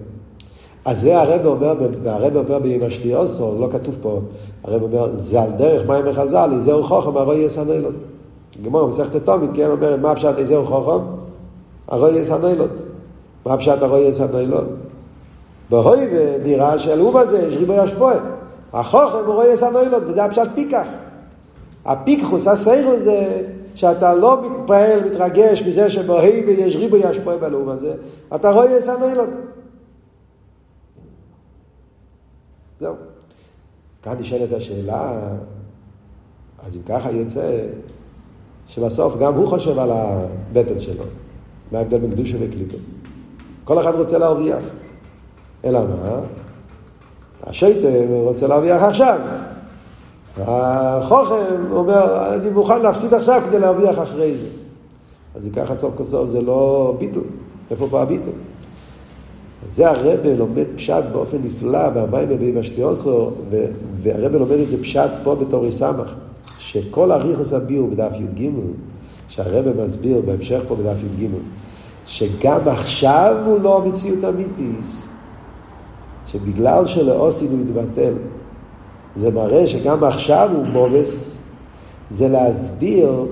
אז 0.85 1.01
זה 1.01 1.21
הרב 1.21 1.45
אומר, 1.45 1.73
הרב 2.05 2.35
אומר 2.35 2.59
בימי 2.59 3.15
אוסו, 3.15 3.57
לא 3.59 3.67
כתוב 3.71 3.95
פה, 4.01 4.19
הרב 4.63 4.81
אומר, 4.81 5.09
זה 5.23 5.41
על 5.41 5.51
דרך 5.57 5.89
מים 5.89 6.07
החז"ל, 6.07 6.49
איזהו 6.53 6.83
חוכם, 6.83 7.17
הרוי 7.17 7.35
יש 7.35 7.57
הנילון. 7.57 7.93
גמור, 8.65 8.87
מסכת 8.87 9.25
תומית, 9.25 9.49
כן, 9.53 9.69
אומרת, 9.69 9.99
מה 9.99 10.15
פשט 10.15 10.37
איזהו 10.37 10.65
חוכם? 10.65 11.05
הרוי 11.87 12.11
יש 12.11 12.29
הנילון. 12.29 12.69
מה 13.45 13.57
פשט 13.57 13.81
הרוי 13.81 13.99
יש 13.99 14.19
הנילון? 14.19 14.65
בהוי 15.69 15.97
ונראה 16.11 16.79
שהלאום 16.79 17.17
הזה, 17.17 17.47
יש 17.47 17.57
ריבוי 17.57 17.77
השפועה. 17.77 18.34
החוכם 18.75 19.25
הוא 19.25 19.33
רואה 19.33 19.57
סנוילות, 19.57 20.03
וזה 20.07 20.25
הפשט 20.25 20.47
פיקח. 20.55 20.87
הפיקחוס, 21.85 22.47
הסייכל 22.47 22.99
זה 22.99 23.41
שאתה 23.75 24.15
לא 24.15 24.41
מתפעל, 24.41 25.03
מתרגש 25.09 25.61
מזה 25.61 25.89
שבוהי 25.89 26.45
ויש 26.45 26.75
ריבו 26.75 26.97
ישפועה 26.97 27.37
בלאום 27.37 27.69
הזה, 27.69 27.93
אתה 28.35 28.49
רואה 28.49 28.81
סנוילות. 28.81 29.29
זהו. 32.79 32.95
כאן 34.03 34.15
נשאלת 34.19 34.53
השאלה, 34.53 35.21
אז 36.65 36.75
אם 36.75 36.81
ככה 36.85 37.11
יוצא, 37.11 37.67
שבסוף 38.67 39.17
גם 39.19 39.33
הוא 39.33 39.47
חושב 39.47 39.79
על 39.79 39.91
הבטן 39.91 40.79
שלו. 40.79 41.03
מה 41.71 41.77
ההבדל 41.77 41.97
בין 41.97 42.11
קדושה 42.11 42.37
וקליפה? 42.39 42.77
כל 43.63 43.79
אחד 43.79 43.95
רוצה 43.95 44.17
להרוויח. 44.17 44.63
אלא 45.65 45.79
מה? 45.79 46.19
השייטן 47.47 47.87
רוצה 48.09 48.47
להרוויח 48.47 48.83
עכשיו. 48.83 49.19
החוכם 50.37 51.71
אומר, 51.71 52.33
אני 52.35 52.49
מוכן 52.49 52.81
להפסיד 52.81 53.13
עכשיו 53.13 53.41
כדי 53.49 53.59
להרוויח 53.59 53.99
אחרי 53.99 54.37
זה. 54.37 54.47
אז 55.35 55.45
אם 55.45 55.51
ככה 55.51 55.75
סוף 55.75 55.93
כל 55.97 56.03
סוף 56.03 56.29
זה 56.29 56.41
לא 56.41 56.93
ביטול. 56.99 57.23
איפה 57.71 57.87
פה 57.89 58.01
הביטול? 58.01 58.33
זה 59.67 59.89
הרבה 59.89 60.35
לומד 60.35 60.65
פשט 60.75 61.03
באופן 61.11 61.37
נפלא 61.43 61.89
במים 61.89 62.29
בבי 62.29 62.59
אשתיוסו, 62.59 63.31
והרבה 64.01 64.37
לומד 64.37 64.59
את 64.59 64.69
זה 64.69 64.81
פשט 64.81 65.09
פה 65.23 65.35
בתור 65.35 65.71
סמך, 65.71 66.13
שכל 66.59 67.11
אריכוס 67.11 67.53
הביאו 67.53 67.87
בדף 67.87 68.11
י"ג, 68.19 68.49
שהרבה 69.27 69.85
מסביר 69.85 70.21
בהמשך 70.25 70.59
פה 70.67 70.75
בדף 70.75 70.97
י"ג, 71.03 71.27
שגם 72.05 72.59
עכשיו 72.67 73.35
הוא 73.45 73.59
לא 73.61 73.81
מציאות 73.85 74.23
אמיתיס, 74.23 75.07
שבגלל 76.35 76.85
שלאוסין 76.85 77.47
הוא 77.51 77.59
התבטל, 77.61 78.13
זה 79.15 79.31
מראה 79.31 79.67
שגם 79.67 80.03
עכשיו 80.03 80.49
הוא 80.53 80.65
מובס, 80.65 81.37
זה 82.09 82.27
להסביר 82.27 83.25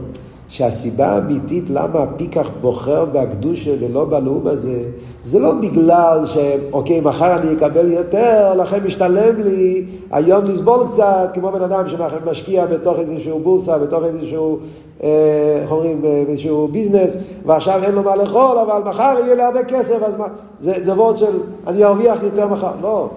שהסיבה 0.54 1.08
האמיתית 1.08 1.70
למה 1.70 2.04
הפיקח 2.04 2.50
בוחר 2.62 3.06
בהקדושה 3.06 3.72
ולא 3.80 4.06
בלאום 4.06 4.48
הזה, 4.48 4.84
זה 5.24 5.40
לא 5.40 5.52
בגלל 5.52 6.26
שאוקיי, 6.26 7.02
מחר 7.02 7.40
אני 7.40 7.54
אקבל 7.54 7.92
יותר, 7.92 8.54
לכן 8.54 8.84
משתלם 8.84 9.42
לי 9.42 9.86
היום 10.12 10.46
לסבול 10.46 10.88
קצת, 10.88 11.30
כמו 11.34 11.52
בן 11.52 11.62
אדם 11.62 11.90
שמשקיע 11.90 12.66
בתוך 12.66 13.00
איזשהו 13.00 13.40
בורסה, 13.40 13.78
בתוך 13.78 14.04
איזשהו, 14.04 14.60
אה, 15.04 15.60
איך 15.62 15.72
אומרים, 15.72 16.06
אה, 16.06 16.24
איזשהו 16.28 16.68
ביזנס, 16.68 17.18
ועכשיו 17.46 17.84
אין 17.84 17.96
לו 17.96 18.04
מה 18.04 18.16
לאכול, 18.16 18.58
אבל 18.58 18.90
מחר 18.90 19.16
יהיה 19.24 19.36
לי 19.36 19.44
הרבה 19.44 19.64
כסף, 19.64 20.04
אז 20.04 20.16
מה, 20.16 20.26
זה, 20.60 20.84
זה 20.84 20.94
וורד 20.94 21.18
של 21.18 21.40
אני 21.68 21.84
ארוויח 21.84 22.24
יותר 22.24 22.48
מחר, 22.48 22.74
לא. 22.82 23.10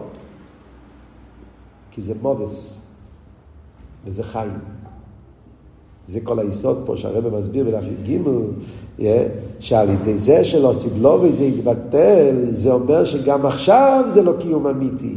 כי 1.91 2.03
זה 2.03 2.15
מובס, 2.23 2.81
וזה 4.07 4.23
חיים. 4.23 4.86
זה 6.09 6.21
כל 6.21 6.39
היסוד 6.39 6.83
פה 6.85 6.97
שהרבא 6.97 7.39
מסביר 7.39 7.65
בדף 7.65 7.85
י"ג, 7.85 8.19
שעל 9.61 9.91
ידי 9.91 10.19
זה 10.19 10.45
שלא 10.45 10.73
סיבלו 10.73 11.19
וזה 11.23 11.45
יתבטל, 11.45 12.37
זה 12.51 12.73
אומר 12.73 13.05
שגם 13.05 13.47
עכשיו 13.47 14.05
זה 14.09 14.23
לא 14.23 14.33
קיום 14.39 14.67
אמיתי. 14.67 15.15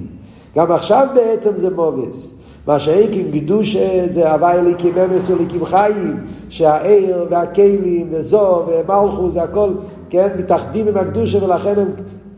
גם 0.55 0.71
עכשיו 0.71 1.07
בעצם 1.15 1.51
זה 1.51 1.75
מובס. 1.75 2.33
מה 2.67 2.79
שאין 2.79 3.31
קדוש 3.31 3.75
זה 4.07 4.31
הווי 4.31 4.51
אליקים 4.51 4.93
אמס 4.97 5.29
ואליקים 5.29 5.65
חיים, 5.65 6.17
שהעיר 6.49 7.25
והכלים 7.29 8.07
וזו 8.11 8.65
ומלכוס 8.67 9.31
והכל, 9.33 9.69
כן, 10.09 10.27
מתאחדים 10.39 10.87
עם 10.87 10.97
הקדושה 10.97 11.43
ולכן 11.43 11.79
הם, 11.79 11.87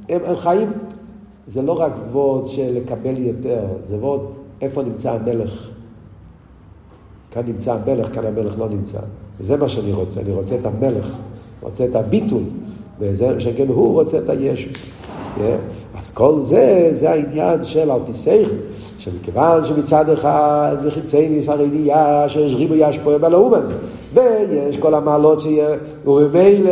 הם, 0.09 0.21
הם 0.25 0.35
חיים. 0.35 0.71
זה 1.47 1.61
לא 1.61 1.71
רק 1.71 1.93
וורד 2.11 2.47
של 2.47 2.71
לקבל 2.73 3.17
יותר, 3.17 3.59
זה 3.83 3.95
וורד 3.95 4.21
איפה 4.61 4.83
נמצא 4.83 5.11
המלך. 5.11 5.69
כאן 7.31 7.41
נמצא 7.47 7.73
המלך, 7.73 8.15
כאן 8.15 8.25
המלך 8.25 8.59
לא 8.59 8.69
נמצא. 8.69 8.99
וזה 9.39 9.57
מה 9.57 9.69
שאני 9.69 9.93
רוצה, 9.93 10.21
אני 10.21 10.31
רוצה 10.31 10.55
את 10.55 10.65
המלך, 10.65 11.15
רוצה 11.61 11.85
את 11.85 11.95
הביטול, 11.95 12.43
וזה 12.99 13.39
שכן 13.39 13.67
הוא 13.67 13.93
רוצה 13.93 14.17
את 14.17 14.29
הישוס. 14.29 14.85
אז 15.99 16.09
כל 16.09 16.39
זה, 16.39 16.89
זה 16.91 17.09
העניין 17.11 17.65
של 17.65 17.91
על 17.91 17.99
פי 18.05 18.13
שכל, 18.13 18.55
שמכיוון 18.97 19.65
שמצד 19.65 20.09
אחד 20.09 20.75
וחיצייניס 20.83 21.49
הרי 21.49 21.67
נהיה 21.67 22.29
שיש 22.29 22.53
ריבוי 22.53 22.83
השפועה 22.83 23.17
בלאום 23.17 23.53
הזה, 23.53 23.73
ויש 24.13 24.77
כל 24.77 24.93
המעלות 24.93 25.39
שיהיה, 25.39 25.69
וממילא 26.05 26.71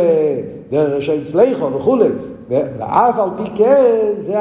דרך 0.70 1.02
שם 1.02 1.24
צליחו 1.24 1.72
וכולי, 1.72 2.08
ואף 2.48 3.18
על 3.18 3.28
פי 3.36 3.50
כן, 3.54 4.12
זה 4.18 4.38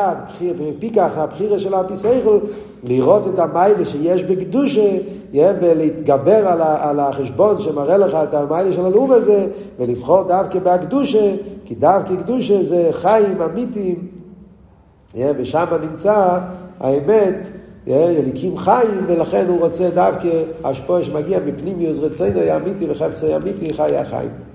הפיקח, 0.77 1.11
הבחירה 1.15 1.59
של 1.59 1.73
האפיסייכל, 1.73 2.37
לראות 2.83 3.27
את 3.27 3.39
המיילה 3.39 3.85
שיש 3.85 4.23
בקדושה, 4.23 4.97
ולהתגבר 5.33 6.47
על, 6.47 6.61
על 6.61 6.99
החשבון 6.99 7.57
שמראה 7.57 7.97
לך 7.97 8.17
את 8.23 8.33
המיילה 8.33 8.73
של 8.73 8.85
הלאום 8.85 9.11
הזה, 9.11 9.47
ולבחור 9.79 10.23
דווקא 10.23 10.59
בהקדושה, 10.59 11.35
כי 11.65 11.75
דווקא 11.75 12.15
קדושה 12.15 12.63
זה 12.63 12.89
חיים 12.91 13.41
אמיתיים, 13.41 14.07
ושם 15.15 15.65
נמצא 15.81 16.39
האמת, 16.79 17.35
יליקים 17.87 18.57
חיים, 18.57 19.05
ולכן 19.07 19.45
הוא 19.47 19.59
רוצה 19.59 19.89
דווקא 19.89 20.29
השפועה 20.63 21.03
שמגיע 21.03 21.39
מפנימיוס 21.45 21.99
רצינו 21.99 22.39
האמיתי 22.39 22.89
וחפצי 22.89 23.35
אמיתי, 23.35 23.73
חי 23.73 23.97
החיים. 23.97 24.48